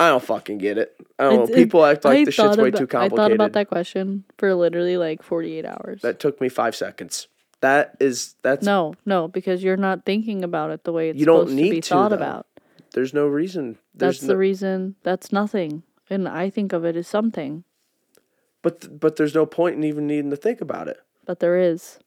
I 0.00 0.08
don't 0.08 0.22
fucking 0.24 0.58
get 0.58 0.78
it. 0.78 0.96
I 1.18 1.24
don't 1.24 1.34
know. 1.36 1.42
It's- 1.44 1.54
People 1.56 1.84
act 1.84 2.04
like 2.04 2.18
I 2.18 2.24
the 2.24 2.30
shit's 2.32 2.56
thought 2.56 2.58
way 2.58 2.70
too 2.70 2.86
complicated. 2.86 3.12
I 3.18 3.22
thought 3.22 3.32
about 3.32 3.52
that 3.52 3.68
question 3.68 4.24
for 4.38 4.54
literally 4.54 4.96
like 4.96 5.22
48 5.22 5.66
hours. 5.66 6.00
That 6.02 6.18
took 6.18 6.40
me 6.40 6.48
five 6.48 6.74
seconds. 6.74 7.28
That 7.60 7.96
is 8.00 8.34
that's 8.42 8.64
no, 8.64 8.94
no, 9.04 9.28
because 9.28 9.62
you're 9.62 9.76
not 9.76 10.06
thinking 10.06 10.42
about 10.42 10.70
it 10.70 10.84
the 10.84 10.92
way 10.92 11.10
it's 11.10 11.18
You 11.18 11.26
don't 11.26 11.48
supposed 11.48 11.58
to 11.58 11.70
be 11.70 11.80
to, 11.82 11.88
thought 11.88 12.08
though. 12.08 12.16
about. 12.16 12.46
there's 12.94 13.12
no 13.12 13.26
reason. 13.26 13.76
There's 13.94 14.16
That's 14.16 14.22
no, 14.22 14.28
the 14.28 14.36
reason. 14.38 14.94
That's 15.02 15.30
nothing. 15.30 15.82
And 16.08 16.26
I 16.26 16.48
think 16.48 16.72
of 16.72 16.86
it 16.86 16.96
as 16.96 17.06
something, 17.06 17.64
but 18.62 18.80
th- 18.80 18.92
but 18.98 19.16
there's 19.16 19.34
no 19.34 19.44
point 19.44 19.76
in 19.76 19.84
even 19.84 20.06
needing 20.06 20.30
to 20.30 20.36
think 20.36 20.62
about 20.62 20.88
it. 20.88 20.98
but 21.26 21.40
there 21.40 21.58
is. 21.58 21.98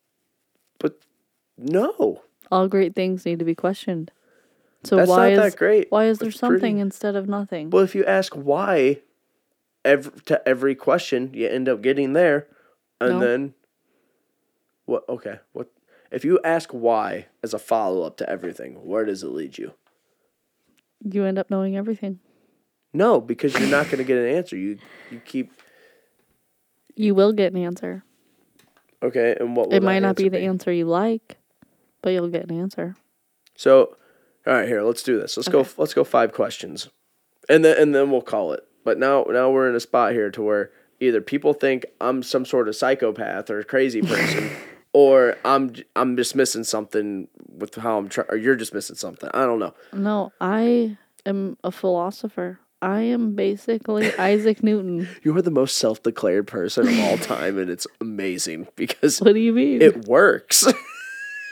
But 0.80 0.98
no, 1.58 2.24
All 2.52 2.68
great 2.68 2.96
things 2.96 3.24
need 3.26 3.38
to 3.40 3.46
be 3.46 3.56
questioned. 3.56 4.12
So 4.84 4.98
That's 4.98 5.10
why 5.10 5.30
is 5.30 5.40
that 5.40 5.58
great. 5.58 5.92
why 5.92 6.06
is 6.06 6.20
there 6.20 6.30
It's 6.30 6.40
pretty. 6.40 6.60
something 6.60 6.78
instead 6.80 7.16
of 7.16 7.28
nothing? 7.30 7.70
Well, 7.70 7.84
if 7.84 7.96
you 7.96 8.04
ask 8.06 8.34
why, 8.34 9.00
every, 9.86 10.12
to 10.26 10.48
every 10.48 10.76
question, 10.76 11.32
you 11.34 11.48
end 11.48 11.70
up 11.70 11.82
getting 11.82 12.14
there, 12.14 12.48
and 13.00 13.12
No. 13.12 13.20
then 13.20 13.54
what? 14.86 15.08
Okay, 15.08 15.40
what? 15.54 15.70
If 16.12 16.24
you 16.26 16.40
ask 16.44 16.70
why 16.72 17.28
as 17.42 17.54
a 17.54 17.60
follow 17.60 18.04
up 18.04 18.18
to 18.18 18.30
everything, 18.30 18.86
where 18.86 19.06
does 19.06 19.24
it 19.24 19.30
lead 19.30 19.58
you? 19.58 19.74
you 21.06 21.26
end 21.26 21.38
up 21.38 21.50
knowing 21.50 21.76
everything. 21.76 22.20
No, 22.94 23.20
because 23.20 23.58
you're 23.60 23.68
not 23.70 23.86
going 23.88 23.98
to 23.98 24.04
get 24.06 24.18
an 24.18 24.28
answer. 24.38 24.56
You 24.56 24.78
you 25.12 25.20
keep 25.20 25.52
You 26.96 27.14
will 27.16 27.34
get 27.34 27.52
an 27.54 27.58
answer. 27.62 28.04
okay, 29.02 29.36
and 29.40 29.56
what? 29.56 29.68
Will 29.70 29.76
it 29.76 29.84
might 29.84 30.00
not 30.00 30.16
be 30.16 30.26
answer 30.26 30.38
the 30.38 30.46
answer 30.46 30.72
you 30.72 30.86
like, 30.86 31.38
but 32.02 32.12
you'll 32.12 32.30
get 32.30 32.50
an 32.50 32.58
answer. 32.58 32.96
So, 33.56 33.98
all 34.46 34.54
right, 34.54 34.68
here, 34.68 34.82
let's 34.84 35.04
do 35.04 35.20
this. 35.20 35.38
Let's 35.38 35.50
go. 35.50 35.66
Let's 35.78 35.94
go 35.94 36.04
five 36.04 36.34
questions, 36.34 36.90
and 37.50 37.64
then 37.64 37.78
and 37.80 37.96
then 37.96 38.12
we'll 38.12 38.22
call 38.22 38.54
it. 38.54 38.64
But 38.84 38.98
now 39.00 39.26
now 39.30 39.50
we're 39.52 39.70
in 39.70 39.76
a 39.76 39.80
spot 39.80 40.12
here 40.14 40.30
to 40.32 40.42
where 40.42 40.72
either 41.00 41.22
people 41.22 41.54
think 41.54 41.86
I'm 42.02 42.24
some 42.24 42.46
sort 42.46 42.68
of 42.68 42.76
psychopath 42.76 43.50
or 43.50 43.64
crazy 43.64 44.02
person, 44.02 44.50
or 44.94 45.38
I'm 45.46 45.74
I'm 45.96 46.18
just 46.18 46.36
missing 46.36 46.64
something 46.64 47.28
with 47.48 47.76
how 47.76 47.98
I'm 47.98 48.10
trying, 48.10 48.28
or 48.30 48.38
you're 48.38 48.56
just 48.56 48.74
missing 48.74 48.96
something. 48.98 49.30
I 49.34 49.46
don't 49.46 49.60
know. 49.60 49.74
No, 49.94 50.32
I 50.42 50.98
am 51.26 51.58
a 51.64 51.72
philosopher. 51.72 52.60
I 52.82 53.00
am 53.00 53.34
basically 53.34 54.14
Isaac 54.18 54.62
Newton. 54.64 55.08
You 55.24 55.34
are 55.38 55.42
the 55.42 55.52
most 55.52 55.78
self 55.78 56.04
declared 56.04 56.48
person 56.48 56.86
of 56.90 57.00
all 57.00 57.18
time, 57.18 57.58
and 57.58 57.70
it's 57.70 57.88
amazing 58.02 58.68
because 58.76 59.22
What 59.22 59.34
do 59.34 59.40
you 59.40 59.54
mean? 59.54 59.82
it 59.82 60.06
works. 60.06 60.66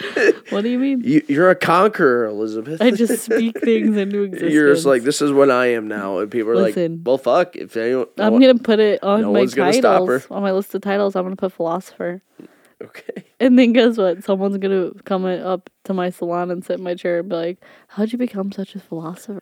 what 0.49 0.61
do 0.61 0.69
you 0.69 0.79
mean? 0.79 1.01
you, 1.03 1.21
you're 1.27 1.49
a 1.49 1.55
conqueror, 1.55 2.25
Elizabeth. 2.25 2.81
I 2.81 2.91
just 2.91 3.23
speak 3.25 3.59
things 3.61 3.95
into 3.97 4.23
existence. 4.23 4.53
You're 4.53 4.73
just 4.73 4.85
like 4.85 5.03
this 5.03 5.21
is 5.21 5.31
what 5.31 5.49
I 5.51 5.67
am 5.67 5.87
now, 5.87 6.19
and 6.19 6.29
people 6.31 6.51
are 6.51 6.55
Listen. 6.55 6.97
like, 6.97 7.07
"Well, 7.07 7.17
fuck." 7.17 7.55
If 7.55 7.75
anyone, 7.77 8.07
no 8.17 8.25
I'm 8.25 8.33
one- 8.33 8.41
gonna 8.41 8.55
put 8.59 8.79
it 8.79 9.03
on 9.03 9.21
no 9.21 9.31
my 9.33 9.39
one's 9.39 9.53
gonna 9.53 9.73
stop 9.73 9.99
titles. 10.01 10.27
On 10.31 10.41
my 10.41 10.51
list 10.51 10.73
of 10.75 10.81
titles, 10.81 11.15
I'm 11.15 11.23
gonna 11.23 11.35
put 11.35 11.53
philosopher. 11.53 12.21
okay. 12.81 13.23
And 13.39 13.57
then 13.57 13.73
guess 13.73 13.97
what? 13.97 14.23
Someone's 14.23 14.57
gonna 14.57 14.91
come 15.05 15.25
up 15.25 15.69
to 15.85 15.93
my 15.93 16.09
salon 16.09 16.51
and 16.51 16.63
sit 16.63 16.77
in 16.77 16.83
my 16.83 16.95
chair 16.95 17.19
and 17.19 17.29
be 17.29 17.35
like, 17.35 17.63
"How'd 17.87 18.11
you 18.11 18.17
become 18.17 18.51
such 18.51 18.75
a 18.75 18.79
philosopher? 18.79 19.41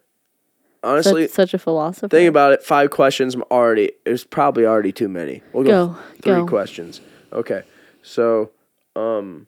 Honestly, 0.81 1.27
such, 1.27 1.35
such 1.35 1.53
a 1.53 1.57
philosopher." 1.59 2.07
Think 2.07 2.29
about 2.29 2.53
it. 2.53 2.63
Five 2.63 2.89
questions. 2.91 3.35
I'm 3.35 3.43
already. 3.51 3.91
It's 4.05 4.23
probably 4.23 4.65
already 4.65 4.91
too 4.91 5.09
many. 5.09 5.41
We'll 5.53 5.63
go, 5.65 5.87
Go, 5.87 5.95
three 6.21 6.33
go. 6.41 6.45
questions. 6.47 7.01
Okay. 7.33 7.63
So, 8.01 8.51
um, 8.95 9.47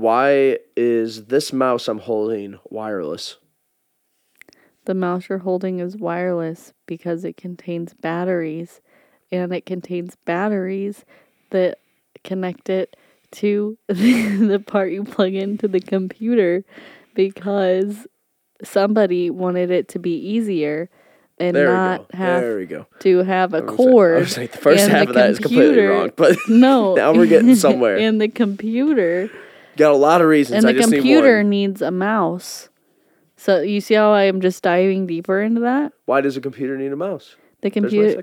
Why 0.00 0.58
is 0.76 1.26
this 1.26 1.52
mouse 1.52 1.88
I'm 1.88 1.98
holding 1.98 2.58
wireless? 2.70 3.36
The 4.84 4.94
mouse 4.94 5.28
you're 5.28 5.38
holding 5.38 5.80
is 5.80 5.96
wireless 5.96 6.72
because 6.86 7.24
it 7.24 7.36
contains 7.36 7.92
batteries 7.94 8.80
and 9.32 9.52
it 9.52 9.66
contains 9.66 10.16
batteries 10.24 11.04
that 11.50 11.78
connect 12.22 12.68
it 12.70 12.96
to 13.32 13.76
the 13.88 14.62
part 14.64 14.92
you 14.92 15.02
plug 15.04 15.34
into 15.34 15.66
the 15.66 15.80
computer 15.80 16.64
because 17.14 18.06
somebody 18.62 19.30
wanted 19.30 19.70
it 19.70 19.88
to 19.88 19.98
be 19.98 20.16
easier 20.16 20.88
and 21.38 21.54
There 21.56 21.70
not 21.72 22.14
have 22.14 22.40
there 22.42 22.56
we 22.56 22.66
go. 22.66 22.86
to 23.00 23.18
have 23.24 23.52
a 23.52 23.58
I 23.58 23.60
was 23.62 23.68
like- 23.68 23.76
cord. 23.76 24.16
I 24.16 24.20
was 24.20 24.36
like, 24.38 24.52
the 24.52 24.58
first 24.58 24.88
half 24.88 25.04
the 25.06 25.08
of 25.10 25.14
that 25.16 25.30
is 25.30 25.38
completely 25.38 25.80
wrong, 25.84 26.12
but 26.16 26.36
no, 26.48 26.94
now 26.96 27.12
we're 27.12 27.26
getting 27.26 27.54
somewhere. 27.56 27.98
and 27.98 28.20
the 28.20 28.28
computer 28.28 29.28
got 29.76 29.92
a 29.92 29.96
lot 29.96 30.20
of 30.20 30.28
reasons. 30.28 30.64
and 30.64 30.66
I 30.68 30.72
the 30.72 30.80
computer 30.80 31.42
need 31.42 31.68
needs 31.68 31.82
a 31.82 31.90
mouse. 31.90 32.68
So 33.36 33.60
you 33.60 33.80
see 33.80 33.94
how 33.94 34.12
I 34.12 34.24
am 34.24 34.40
just 34.40 34.62
diving 34.62 35.06
deeper 35.06 35.40
into 35.40 35.60
that? 35.60 35.92
Why 36.06 36.20
does 36.20 36.36
a 36.36 36.40
computer 36.40 36.76
need 36.76 36.92
a 36.92 36.96
mouse? 36.96 37.36
The 37.60 37.70
computer. 37.70 38.22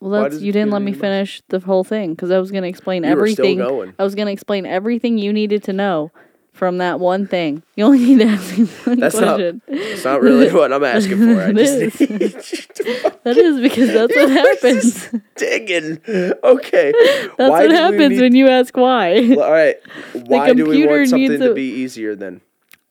Well, 0.00 0.22
that's 0.22 0.40
you 0.42 0.52
didn't 0.52 0.70
let 0.70 0.82
me 0.82 0.92
finish 0.92 1.42
the 1.48 1.60
whole 1.60 1.82
thing 1.82 2.10
because 2.10 2.30
I 2.30 2.38
was 2.38 2.50
going 2.50 2.62
to 2.62 2.68
explain 2.68 3.04
You 3.04 3.10
everything. 3.10 3.58
going. 3.58 3.94
I 3.98 4.04
was 4.04 4.14
going 4.14 4.26
to 4.26 4.32
explain 4.32 4.66
everything 4.66 5.18
you 5.18 5.32
needed 5.32 5.62
to 5.64 5.72
know 5.72 6.12
from 6.54 6.78
that 6.78 6.98
one 7.00 7.26
thing. 7.26 7.62
You 7.76 7.84
only 7.84 7.98
need 7.98 8.20
to 8.20 8.26
ask 8.26 8.56
me 8.56 8.64
one 8.84 8.98
That's 9.00 9.14
not- 9.16 9.34
question. 9.36 9.60
It's 9.68 10.04
not 10.04 10.22
really 10.22 10.50
what 10.50 10.72
I'm 10.72 10.82
asking 10.84 11.18
for. 11.18 11.42
I 11.42 11.52
just 11.62 11.74
is. 11.78 11.98
that 13.24 13.36
is 13.36 13.60
because 13.60 13.92
that's 13.92 14.14
what 14.14 14.30
happens. 14.40 15.08
digging. 15.36 15.98
Okay. 16.42 16.92
That's 17.36 17.50
Why 17.50 17.66
what 17.66 17.70
happens 17.72 18.10
need- 18.10 18.20
when 18.20 18.34
you 18.34 18.48
ask 18.48 18.74
why. 18.76 19.28
Well, 19.28 19.42
all 19.42 19.52
right. 19.52 19.76
Why 20.14 20.54
do 20.54 20.64
we 20.64 20.86
want 20.86 21.08
something 21.10 21.40
to 21.40 21.50
a- 21.50 21.54
be 21.54 21.62
easier 21.68 22.14
then? 22.16 22.40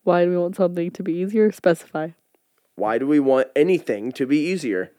why 0.04 0.26
do 0.26 0.30
we 0.32 0.38
want 0.38 0.54
something 0.58 0.92
to 0.92 1.02
be 1.02 1.14
easier? 1.14 1.50
Specify. 1.52 2.10
Why 2.76 2.98
do 2.98 3.08
we 3.08 3.22
want 3.22 3.48
anything 3.56 4.12
to 4.14 4.26
be 4.28 4.38
easier? 4.48 4.92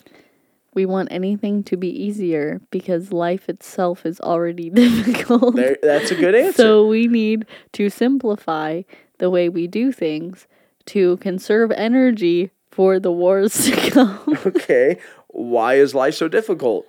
We 0.74 0.86
want 0.86 1.08
anything 1.12 1.62
to 1.64 1.76
be 1.76 1.88
easier 1.88 2.60
because 2.70 3.12
life 3.12 3.48
itself 3.48 4.04
is 4.04 4.20
already 4.20 4.70
difficult. 4.82 5.56
There, 5.56 5.76
that's 5.82 6.10
a 6.10 6.16
good 6.16 6.34
answer. 6.34 6.62
So 6.62 6.86
we 6.86 7.06
need 7.06 7.46
to 7.72 7.88
simplify 7.88 8.82
the 9.18 9.30
way 9.30 9.48
we 9.48 9.66
do 9.66 9.92
things 9.92 10.46
to 10.86 11.16
conserve 11.18 11.70
energy 11.72 12.50
for 12.70 12.98
the 12.98 13.12
wars 13.12 13.64
to 13.66 13.90
come. 13.90 14.38
okay. 14.46 14.98
Why 15.28 15.74
is 15.74 15.94
life 15.94 16.14
so 16.14 16.28
difficult? 16.28 16.86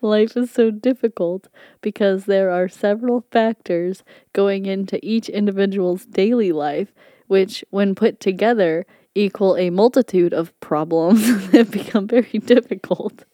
Life 0.00 0.36
is 0.36 0.50
so 0.50 0.70
difficult 0.70 1.48
because 1.80 2.26
there 2.26 2.50
are 2.50 2.68
several 2.68 3.24
factors 3.32 4.04
going 4.32 4.66
into 4.66 5.04
each 5.04 5.28
individual's 5.28 6.04
daily 6.04 6.52
life, 6.52 6.92
which, 7.26 7.64
when 7.70 7.94
put 7.94 8.20
together, 8.20 8.86
equal 9.16 9.56
a 9.56 9.70
multitude 9.70 10.32
of 10.32 10.58
problems 10.60 11.48
that 11.50 11.70
become 11.70 12.06
very 12.06 12.38
difficult. 12.38 13.24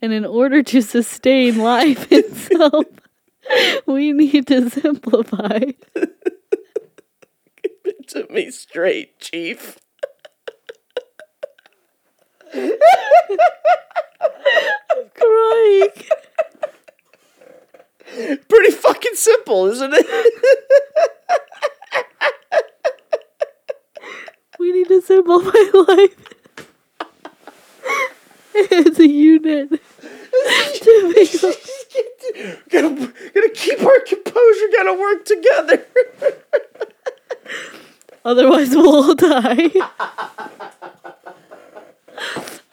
And 0.00 0.12
in 0.12 0.24
order 0.24 0.62
to 0.62 0.82
sustain 0.82 1.58
life 1.58 2.06
itself, 2.12 2.86
we 3.86 4.12
need 4.12 4.46
to 4.48 4.70
simplify. 4.70 5.58
Give 5.58 5.74
it 7.84 8.08
to 8.08 8.26
me 8.30 8.50
straight, 8.50 9.18
Chief. 9.18 9.78
Crying. 15.14 15.88
Pretty 18.48 18.72
fucking 18.72 19.14
simple, 19.14 19.66
isn't 19.66 19.94
it? 19.94 20.06
We 24.58 24.72
need 24.72 24.88
to 24.88 25.00
simplify 25.02 25.50
life. 25.92 26.16
It's 28.54 28.98
a 28.98 29.08
unit. 29.08 29.80
To 30.82 31.14
make- 31.14 31.30
gotta, 32.70 33.12
gotta 33.34 33.50
keep 33.54 33.80
our 33.82 34.00
composure, 34.00 34.68
gotta 34.72 34.94
work 34.94 35.24
together. 35.24 35.86
Otherwise, 38.24 38.70
we'll 38.70 38.88
all 39.04 39.14
die. 39.14 39.70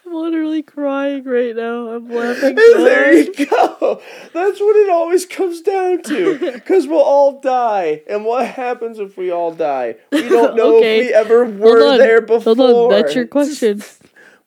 I'm 0.09 0.15
literally 0.15 0.63
crying 0.63 1.23
right 1.23 1.55
now. 1.55 1.89
I'm 1.89 2.09
laughing. 2.09 2.55
there 2.55 3.13
you 3.13 3.33
go. 3.45 4.01
That's 4.33 4.59
what 4.59 4.75
it 4.75 4.89
always 4.89 5.25
comes 5.27 5.61
down 5.61 6.01
to. 6.03 6.51
Because 6.53 6.87
we'll 6.87 6.99
all 7.01 7.39
die. 7.39 8.01
And 8.09 8.25
what 8.25 8.47
happens 8.47 8.97
if 8.99 9.17
we 9.17 9.29
all 9.29 9.53
die? 9.53 9.95
We 10.11 10.21
don't 10.29 10.55
know 10.55 10.77
Okay. 10.77 10.99
if 11.01 11.05
we 11.07 11.13
ever 11.13 11.45
were 11.45 11.97
there 11.97 12.21
before. 12.21 12.55
Hold 12.55 12.91
on. 12.93 13.01
That's 13.01 13.13
your 13.15 13.27
question. 13.27 13.83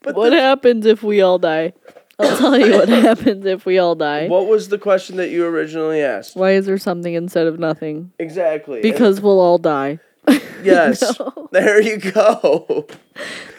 But 0.05 0.17
what 0.17 0.31
the- 0.31 0.41
happens 0.41 0.85
if 0.85 1.05
we 1.05 1.21
all 1.21 1.39
die? 1.39 1.75
I'll 2.19 2.37
tell 2.37 2.59
you 2.59 2.73
what 2.73 2.89
happens 2.89 3.47
if 3.47 3.65
we 3.65 3.79
all 3.79 3.95
die. 3.95 4.27
what 4.27 4.49
was 4.49 4.69
the 4.69 4.77
question 4.79 5.17
that 5.19 5.31
you 5.31 5.47
originally 5.47 6.03
asked? 6.03 6.35
Why 6.35 6.53
is 6.55 6.67
there 6.67 6.77
something 6.77 7.15
instead 7.15 7.47
of 7.47 7.61
nothing? 7.61 8.11
Exactly. 8.19 8.81
And- 8.81 8.83
Because 8.83 9.21
we'll 9.21 9.39
all 9.39 9.59
die. 9.59 10.01
yes. 10.67 11.19
No. 11.19 11.49
There 11.53 11.81
you 11.81 11.99
go. 11.99 12.87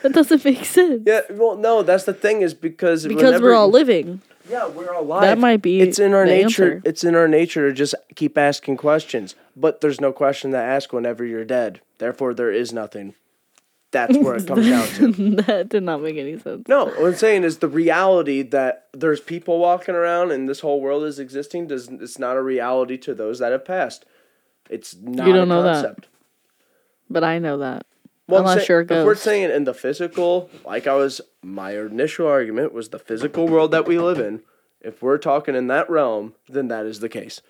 That 0.01 0.13
doesn't 0.13 0.43
make 0.43 0.65
sense. 0.65 1.03
Yeah, 1.05 1.21
well, 1.31 1.55
no, 1.55 1.83
that's 1.83 2.03
the 2.05 2.13
thing 2.13 2.41
is 2.41 2.53
because 2.53 3.05
Because 3.05 3.23
whenever- 3.23 3.45
we're 3.45 3.55
all 3.55 3.69
living. 3.69 4.21
Yeah, 4.49 4.67
we're 4.67 4.91
alive. 4.91 5.21
That 5.21 5.37
might 5.37 5.61
be 5.61 5.79
It's 5.79 5.99
in 5.99 6.13
our 6.13 6.25
nature. 6.25 6.43
answer. 6.75 6.81
It's 6.83 7.03
in 7.05 7.15
our 7.15 7.29
nature 7.29 7.69
to 7.69 7.73
just 7.73 7.95
keep 8.15 8.37
asking 8.37 8.75
questions. 8.75 9.35
But 9.55 9.79
there's 9.79 10.01
no 10.01 10.11
question 10.11 10.51
to 10.51 10.57
ask 10.57 10.91
whenever 10.91 11.23
you're 11.23 11.45
dead. 11.45 11.79
Therefore, 11.97 12.33
there 12.33 12.51
is 12.51 12.73
nothing. 12.73 13.15
That's 13.91 14.17
where 14.17 14.35
it 14.35 14.47
comes 14.47 14.67
down 14.67 14.87
to. 14.87 15.35
that 15.43 15.69
did 15.69 15.83
not 15.83 16.01
make 16.01 16.17
any 16.17 16.37
sense. 16.39 16.67
No, 16.67 16.87
what 16.87 17.05
I'm 17.05 17.15
saying 17.15 17.43
is 17.43 17.59
the 17.59 17.67
reality 17.69 18.41
that 18.41 18.87
there's 18.91 19.21
people 19.21 19.59
walking 19.59 19.93
around 19.95 20.31
and 20.31 20.49
this 20.49 20.61
whole 20.61 20.81
world 20.81 21.03
is 21.03 21.19
existing. 21.19 21.67
Does 21.67 21.87
it's 21.87 22.17
not 22.19 22.35
a 22.35 22.41
reality 22.41 22.97
to 22.97 23.13
those 23.13 23.39
that 23.39 23.51
have 23.51 23.63
passed. 23.63 24.03
It's 24.69 24.95
not. 24.95 25.27
You 25.27 25.33
don't 25.33 25.43
a 25.43 25.45
know 25.45 25.63
that. 25.63 26.07
Concept. 27.13 27.21
But 27.21 27.23
I 27.23 27.39
know 27.39 27.57
that. 27.59 27.85
Well, 28.27 28.41
I'm 28.41 28.45
Unless 28.47 28.67
say- 28.67 28.73
you're 28.73 28.81
a 28.81 28.83
If 28.83 29.05
we're 29.05 29.15
saying 29.15 29.51
in 29.51 29.63
the 29.65 29.73
physical, 29.73 30.49
like 30.65 30.87
I 30.87 30.95
was, 30.95 31.21
my 31.41 31.77
initial 31.77 32.27
argument 32.27 32.73
was 32.73 32.89
the 32.89 32.99
physical 32.99 33.47
world 33.47 33.71
that 33.71 33.85
we 33.85 33.99
live 33.99 34.19
in. 34.19 34.41
If 34.81 35.01
we're 35.01 35.17
talking 35.17 35.55
in 35.55 35.67
that 35.67 35.89
realm, 35.89 36.33
then 36.47 36.67
that 36.69 36.85
is 36.85 36.99
the 36.99 37.09
case. 37.09 37.41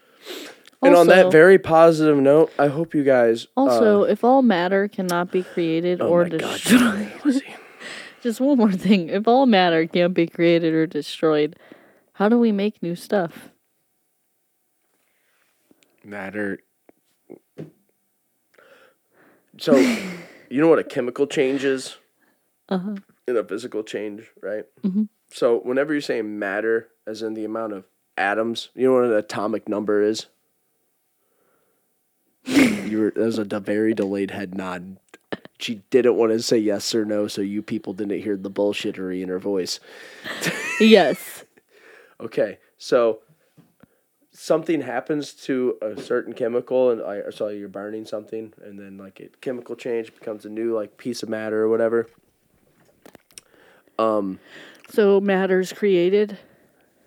and 0.82 0.95
on 0.95 1.07
that 1.07 1.32
very 1.32 1.57
positive 1.57 2.18
note, 2.18 2.51
I 2.59 2.68
hope 2.68 2.93
you 2.93 3.03
guys. 3.03 3.47
uh, 3.57 3.61
Also, 3.61 4.03
if 4.03 4.24
all 4.24 4.41
matter 4.41 4.88
cannot 4.88 5.32
be 5.32 5.43
created 5.43 6.01
oh 6.01 6.09
or 6.09 6.24
my 6.24 6.30
God, 6.38 6.53
destroyed, 6.59 7.11
Lizzie. 7.24 7.55
just 8.22 8.39
one 8.39 8.57
more 8.57 8.72
thing. 8.72 9.09
If 9.09 9.28
all 9.28 9.45
matter 9.45 9.86
can't 9.88 10.14
be 10.14 10.28
created 10.28 10.74
or 10.74 10.86
destroyed, 10.86 11.55
how 12.14 12.30
do 12.30 12.38
we 12.38 12.51
make 12.51 12.82
new 12.82 12.95
stuff? 12.95 13.49
matter. 16.05 16.59
So, 19.60 19.76
you 19.78 20.62
know 20.62 20.68
what 20.68 20.80
a 20.80 20.84
chemical 20.84 21.28
change 21.28 21.64
is? 21.64 21.97
Uh-huh. 22.70 22.95
In 23.28 23.38
a 23.38 23.43
physical 23.43 23.84
change, 23.84 24.32
right? 24.41 24.66
Mhm. 24.84 25.10
So, 25.32 25.60
whenever 25.60 25.93
you're 25.93 26.01
saying 26.01 26.38
matter, 26.39 26.89
as 27.08 27.22
in 27.22 27.34
the 27.34 27.45
amount 27.45 27.74
of 27.74 27.86
atoms, 28.18 28.70
you 28.76 28.88
know 28.88 28.93
what 28.93 29.06
an 29.06 29.14
atomic 29.14 29.68
number 29.68 30.01
is? 30.01 30.28
you 32.45 32.99
were, 32.99 33.12
that 33.12 33.24
was 33.24 33.38
a 33.38 33.45
very 33.60 33.93
delayed 33.93 34.32
head 34.32 34.56
nod. 34.56 34.97
She 35.60 35.82
didn't 35.89 36.18
want 36.18 36.34
to 36.34 36.41
say 36.41 36.58
yes 36.58 36.93
or 36.93 37.06
no, 37.06 37.28
so 37.28 37.41
you 37.41 37.62
people 37.62 37.93
didn't 37.93 38.22
hear 38.22 38.36
the 38.36 38.51
bullshittery 38.51 39.22
in 39.22 39.30
her 39.30 39.39
voice. 39.39 39.80
yes. 40.80 41.45
Okay, 42.22 42.60
so 42.78 43.20
something 44.44 44.82
happens 44.82 45.32
to 45.32 45.78
a 45.82 46.00
certain 46.02 46.34
chemical, 46.34 46.91
and 46.91 47.02
I 47.02 47.30
saw 47.30 47.48
you're 47.48 47.70
burning 47.70 48.06
something, 48.06 48.52
and 48.62 48.78
then 48.78 48.98
like 48.98 49.22
it 49.22 49.39
chemical 49.39 49.76
change 49.78 50.14
becomes 50.14 50.44
a 50.44 50.50
new 50.50 50.76
like 50.76 50.98
piece 50.98 51.24
of 51.24 51.30
matter 51.30 51.64
or 51.64 51.70
whatever. 51.70 52.08
Um, 53.98 54.39
So 54.89 55.22
matter's 55.22 55.72
created. 55.72 56.38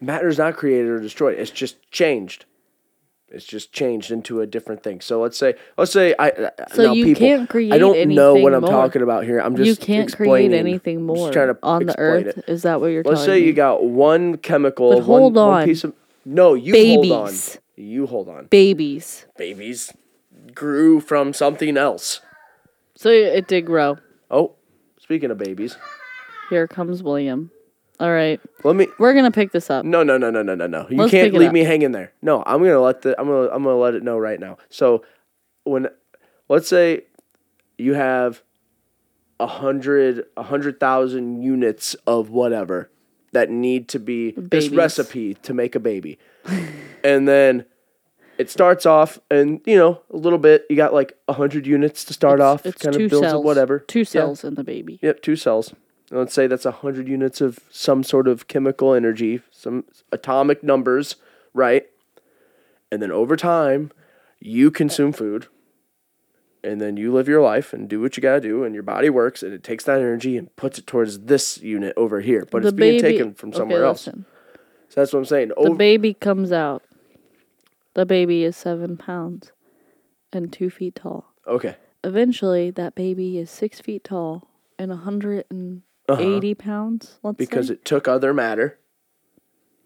matter's 0.01 0.39
not 0.39 0.57
created 0.57 0.89
or 0.89 0.99
destroyed; 1.01 1.39
it's 1.39 1.51
just 1.51 1.91
changed. 1.91 2.47
It's 3.28 3.45
just 3.45 3.72
changed 3.72 4.12
into 4.12 4.41
a 4.41 4.47
different 4.47 4.82
thing. 4.84 5.01
So 5.03 5.20
let's 5.20 5.37
say, 5.37 5.57
let's 5.76 5.91
say 5.93 6.14
I. 6.18 6.51
So 6.72 6.93
you 6.93 7.05
people, 7.05 7.20
can't 7.20 7.51
create 7.51 7.72
I 7.72 7.78
don't 7.78 8.09
know 8.11 8.37
what 8.37 8.55
I'm 8.55 8.61
more. 8.62 8.70
talking 8.70 9.03
about 9.03 9.24
here. 9.24 9.41
I'm 9.41 9.57
just 9.57 9.68
you 9.68 9.76
can't 9.76 10.11
create 10.16 10.53
anything 10.55 10.99
I'm 10.99 11.09
just 11.09 11.18
more 11.18 11.32
trying 11.32 11.49
to 11.49 11.59
on 11.62 11.84
the 11.84 11.99
earth. 11.99 12.39
it. 12.39 12.45
Is 12.49 12.62
that 12.62 12.80
what 12.80 12.87
you're 12.87 13.03
talking 13.03 13.14
about? 13.14 13.20
Let's 13.20 13.26
say 13.26 13.41
me? 13.41 13.47
you 13.47 13.53
got 13.53 13.84
one 13.84 14.39
chemical, 14.39 14.91
But 14.95 15.03
hold 15.03 15.34
one 15.34 15.49
on. 15.49 15.64
piece 15.66 15.84
of. 15.84 15.93
No, 16.28 16.54
you 16.54 16.74
hold 16.74 17.12
on. 17.12 17.26
Babies. 17.26 17.58
You 17.76 18.06
hold 18.06 18.28
on. 18.28 18.46
babies. 18.46 19.26
babies 19.38 19.92
grew 20.54 20.98
from 20.98 21.32
something 21.32 21.76
else. 21.76 22.20
So 22.96 23.10
it 23.10 23.46
did 23.46 23.64
grow. 23.64 23.98
Oh, 24.28 24.56
speaking 24.98 25.30
of 25.30 25.38
babies, 25.38 25.76
Here 26.50 26.66
comes 26.66 27.00
William. 27.02 27.52
All 28.00 28.12
right, 28.12 28.40
let 28.64 28.74
me. 28.74 28.88
we're 28.98 29.14
gonna 29.14 29.30
pick 29.30 29.52
this 29.52 29.70
up. 29.70 29.84
No, 29.84 30.02
no, 30.02 30.18
no, 30.18 30.30
no, 30.30 30.42
no, 30.42 30.54
no, 30.56 30.66
no. 30.66 30.86
You 30.90 30.96
Let's 30.96 31.12
can't 31.12 31.28
pick 31.28 31.34
it 31.34 31.38
leave 31.38 31.48
up. 31.48 31.54
me 31.54 31.60
hanging 31.60 31.92
there. 31.92 32.12
No, 32.20 32.42
I'm 32.44 32.58
gonna 32.58 32.80
let 32.80 33.02
the. 33.02 33.18
I'm 33.18 33.28
gonna. 33.28 33.48
I'm 33.48 33.62
gonna 33.62 33.76
let 33.76 33.94
it 33.94 34.02
know 34.02 34.18
right 34.18 34.40
now. 34.40 34.58
So, 34.68 35.04
when 35.64 35.88
let's 36.48 36.68
say 36.68 37.04
you 37.78 37.94
have 37.94 38.42
a 39.38 39.46
hundred 39.46 40.24
a 40.36 40.42
hundred 40.42 40.80
thousand 40.80 41.42
units 41.42 41.94
of 42.06 42.30
whatever 42.30 42.90
that 43.32 43.50
need 43.50 43.88
to 43.88 43.98
be 43.98 44.32
this 44.36 44.68
recipe 44.68 45.34
to 45.34 45.52
make 45.54 45.74
a 45.74 45.80
baby. 45.80 46.18
and 47.04 47.26
then 47.28 47.64
it 48.38 48.50
starts 48.50 48.84
off 48.86 49.18
and 49.30 49.60
you 49.66 49.76
know, 49.76 50.00
a 50.10 50.16
little 50.16 50.38
bit 50.38 50.64
you 50.70 50.76
got 50.76 50.92
like 50.94 51.16
a 51.28 51.32
hundred 51.32 51.66
units 51.66 52.04
to 52.04 52.12
start 52.14 52.38
It's- 52.40 52.46
off, 52.48 52.66
It's 52.66 52.82
kind 52.82 52.96
two 52.96 53.04
of 53.06 53.10
builds 53.10 53.28
cells. 53.28 53.44
whatever. 53.44 53.78
Two 53.80 54.00
Yeah. 54.00 54.04
cells 54.04 54.44
in 54.44 54.54
the 54.54 54.64
baby. 54.64 54.98
Yep, 55.02 55.22
two 55.22 55.36
cells. 55.36 55.74
And 56.10 56.18
Let's 56.20 56.34
say 56.34 56.46
that's 56.46 56.66
a 56.66 56.70
hundred 56.70 57.08
units 57.08 57.40
of 57.40 57.58
some 57.70 58.02
sort 58.04 58.28
of 58.28 58.46
chemical 58.48 58.94
energy, 58.94 59.40
some 59.50 59.84
atomic 60.12 60.62
numbers, 60.62 61.16
right? 61.52 61.86
And 62.92 63.02
then 63.02 63.10
over 63.10 63.34
time, 63.36 63.90
you 64.38 64.70
consume 64.70 65.12
food, 65.12 65.48
and 66.66 66.80
then 66.80 66.96
you 66.96 67.12
live 67.12 67.28
your 67.28 67.40
life 67.40 67.72
and 67.72 67.88
do 67.88 68.00
what 68.00 68.16
you 68.16 68.20
gotta 68.20 68.40
do, 68.40 68.64
and 68.64 68.74
your 68.74 68.82
body 68.82 69.08
works, 69.08 69.42
and 69.42 69.52
it 69.54 69.62
takes 69.62 69.84
that 69.84 70.00
energy 70.00 70.36
and 70.36 70.54
puts 70.56 70.78
it 70.78 70.86
towards 70.86 71.20
this 71.20 71.58
unit 71.58 71.94
over 71.96 72.20
here, 72.20 72.44
but 72.50 72.62
the 72.62 72.68
it's 72.68 72.76
being 72.76 73.00
baby 73.00 73.12
taken 73.18 73.34
from 73.34 73.50
okay, 73.50 73.58
somewhere 73.58 73.84
else. 73.84 74.06
listen. 74.06 74.26
So 74.88 75.00
that's 75.00 75.12
what 75.12 75.20
I'm 75.20 75.24
saying. 75.24 75.48
The 75.48 75.54
Over, 75.56 75.74
baby 75.76 76.14
comes 76.14 76.52
out. 76.52 76.82
The 77.94 78.04
baby 78.06 78.44
is 78.44 78.56
seven 78.56 78.96
pounds 78.96 79.52
and 80.32 80.52
two 80.52 80.68
feet 80.70 80.96
tall. 80.96 81.32
okay, 81.46 81.76
Eventually, 82.04 82.70
that 82.72 82.94
baby 82.94 83.38
is 83.38 83.50
six 83.50 83.80
feet 83.80 84.04
tall 84.04 84.48
and 84.78 84.90
180 84.90 85.82
Uh-huh. 86.08 86.54
pounds, 86.58 87.18
let's 87.22 87.36
because 87.38 87.66
say. 87.68 87.74
it 87.74 87.84
took 87.84 88.06
other 88.06 88.32
matter, 88.34 88.78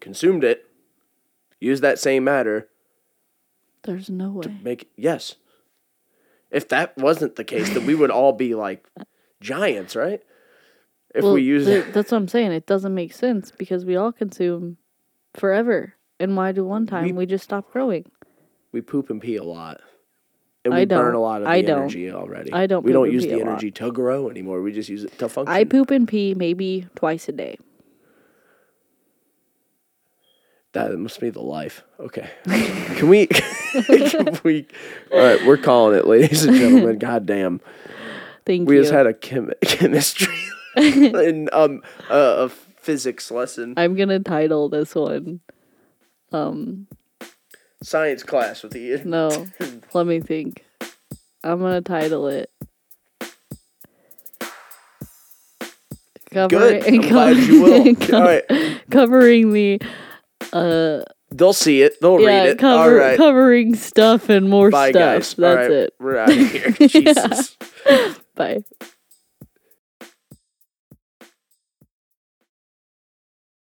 consumed 0.01 0.45
it, 0.45 0.67
used 1.61 1.83
that 1.83 1.99
same 1.99 2.25
matter, 2.25 2.69
There's 3.85 4.11
no 4.11 4.33
way. 4.33 4.59
make 4.63 4.91
yes. 4.97 5.37
If 6.51 6.69
that 6.69 6.97
wasn't 6.99 7.37
the 7.37 7.45
case, 7.45 7.71
then 7.75 7.87
we 7.87 7.95
would 7.95 8.11
all 8.11 8.33
be 8.33 8.55
like 8.55 8.87
giants, 9.41 9.95
right? 9.95 10.21
If 11.15 11.25
well, 11.25 11.35
we 11.35 11.43
use 11.43 11.67
th- 11.67 11.87
that's 11.93 12.11
what 12.13 12.19
I'm 12.19 12.29
saying. 12.29 12.53
It 12.53 12.67
doesn't 12.67 12.95
make 12.95 13.13
sense 13.13 13.51
because 13.51 13.85
we 13.85 13.97
all 13.97 14.13
consume 14.13 14.77
forever. 15.35 15.95
And 16.19 16.37
why 16.37 16.53
do 16.53 16.65
one 16.65 16.87
time 16.87 17.05
We- 17.05 17.13
we, 17.13 17.27
just 17.27 17.45
stop 17.45 17.71
growing? 17.73 18.05
we 18.73 18.81
poop 18.81 19.11
and 19.11 19.21
pee 19.21 19.37
a 19.37 19.43
lot, 19.43 19.81
and 20.65 20.73
I 20.75 20.81
we 20.81 20.85
burn 20.87 21.07
don't. 21.07 21.15
a 21.15 21.21
lot 21.21 21.41
of 21.43 21.47
the 21.47 21.51
I 21.51 21.63
don't. 21.63 21.79
energy 21.81 22.11
already. 22.13 22.53
I 22.53 22.67
don't 22.67 22.85
We 22.85 22.91
poop 22.91 22.95
don't 22.95 23.05
and 23.07 23.13
use 23.15 23.25
the 23.25 23.41
energy 23.41 23.71
to 23.73 23.91
grow 23.91 24.29
anymore. 24.29 24.61
We 24.63 24.73
just 24.73 24.89
use 24.89 25.03
it 25.05 25.19
to 25.19 25.29
function. 25.29 25.53
I 25.53 25.65
poop 25.65 25.91
and 25.91 26.07
pee 26.07 26.35
maybe 26.35 26.87
twice 26.95 27.29
a 27.29 27.33
day. 27.33 27.57
That 30.73 30.97
must 30.99 31.19
be 31.21 31.31
the 31.31 31.41
life. 31.43 31.83
Okay. 31.99 32.31
Can 32.45 33.09
we? 33.09 33.29
we? 34.45 34.67
All 35.13 35.19
right, 35.19 35.45
we're 35.47 35.57
calling 35.57 35.99
it, 35.99 36.07
ladies 36.07 36.45
and 36.45 36.57
gentlemen. 36.57 36.99
God 37.01 37.27
damn. 37.27 37.61
Thank 38.47 38.69
We 38.69 38.77
you. 38.77 38.83
just 38.83 38.93
had 38.93 39.07
a 39.07 39.15
chem- 39.15 39.53
chemistry 39.63 40.35
and 40.77 41.49
um 41.53 41.83
uh, 42.09 42.35
a 42.39 42.49
physics 42.49 43.31
lesson, 43.31 43.75
I'm 43.77 43.95
gonna 43.95 44.21
title 44.21 44.69
this 44.69 44.95
one. 44.95 45.41
Um. 46.33 46.87
Science 47.83 48.23
class 48.23 48.63
with 48.63 48.77
Ian. 48.77 49.09
No, 49.11 49.47
let 49.95 50.07
me 50.07 50.21
think. 50.21 50.65
I'm 51.43 51.61
gonna 51.61 51.81
title 51.81 52.27
it. 52.29 52.51
Good. 56.31 56.51
Covering, 56.51 56.85
I'm 57.05 57.09
glad 57.09 57.37
you 57.39 57.63
will. 57.63 58.15
All 58.15 58.23
right. 58.23 58.81
covering 58.91 59.53
the 59.53 59.81
uh 60.53 61.03
They'll 61.33 61.53
see 61.53 61.83
it. 61.83 62.01
They'll 62.01 62.21
yeah 62.21 62.27
read 62.43 62.49
it. 62.51 62.59
cover, 62.59 63.01
All 63.01 63.07
right. 63.09 63.17
covering 63.17 63.75
stuff 63.77 64.29
and 64.29 64.49
more 64.49 64.71
Bye, 64.71 64.91
stuff. 64.91 65.01
guys. 65.01 65.35
That's 65.35 65.57
right. 65.57 65.71
it. 65.71 65.95
We're 66.01 66.17
out 66.19 66.31
of 66.31 66.37
here. 66.37 66.71
Jesus. 66.89 67.57
Bye. 68.35 68.65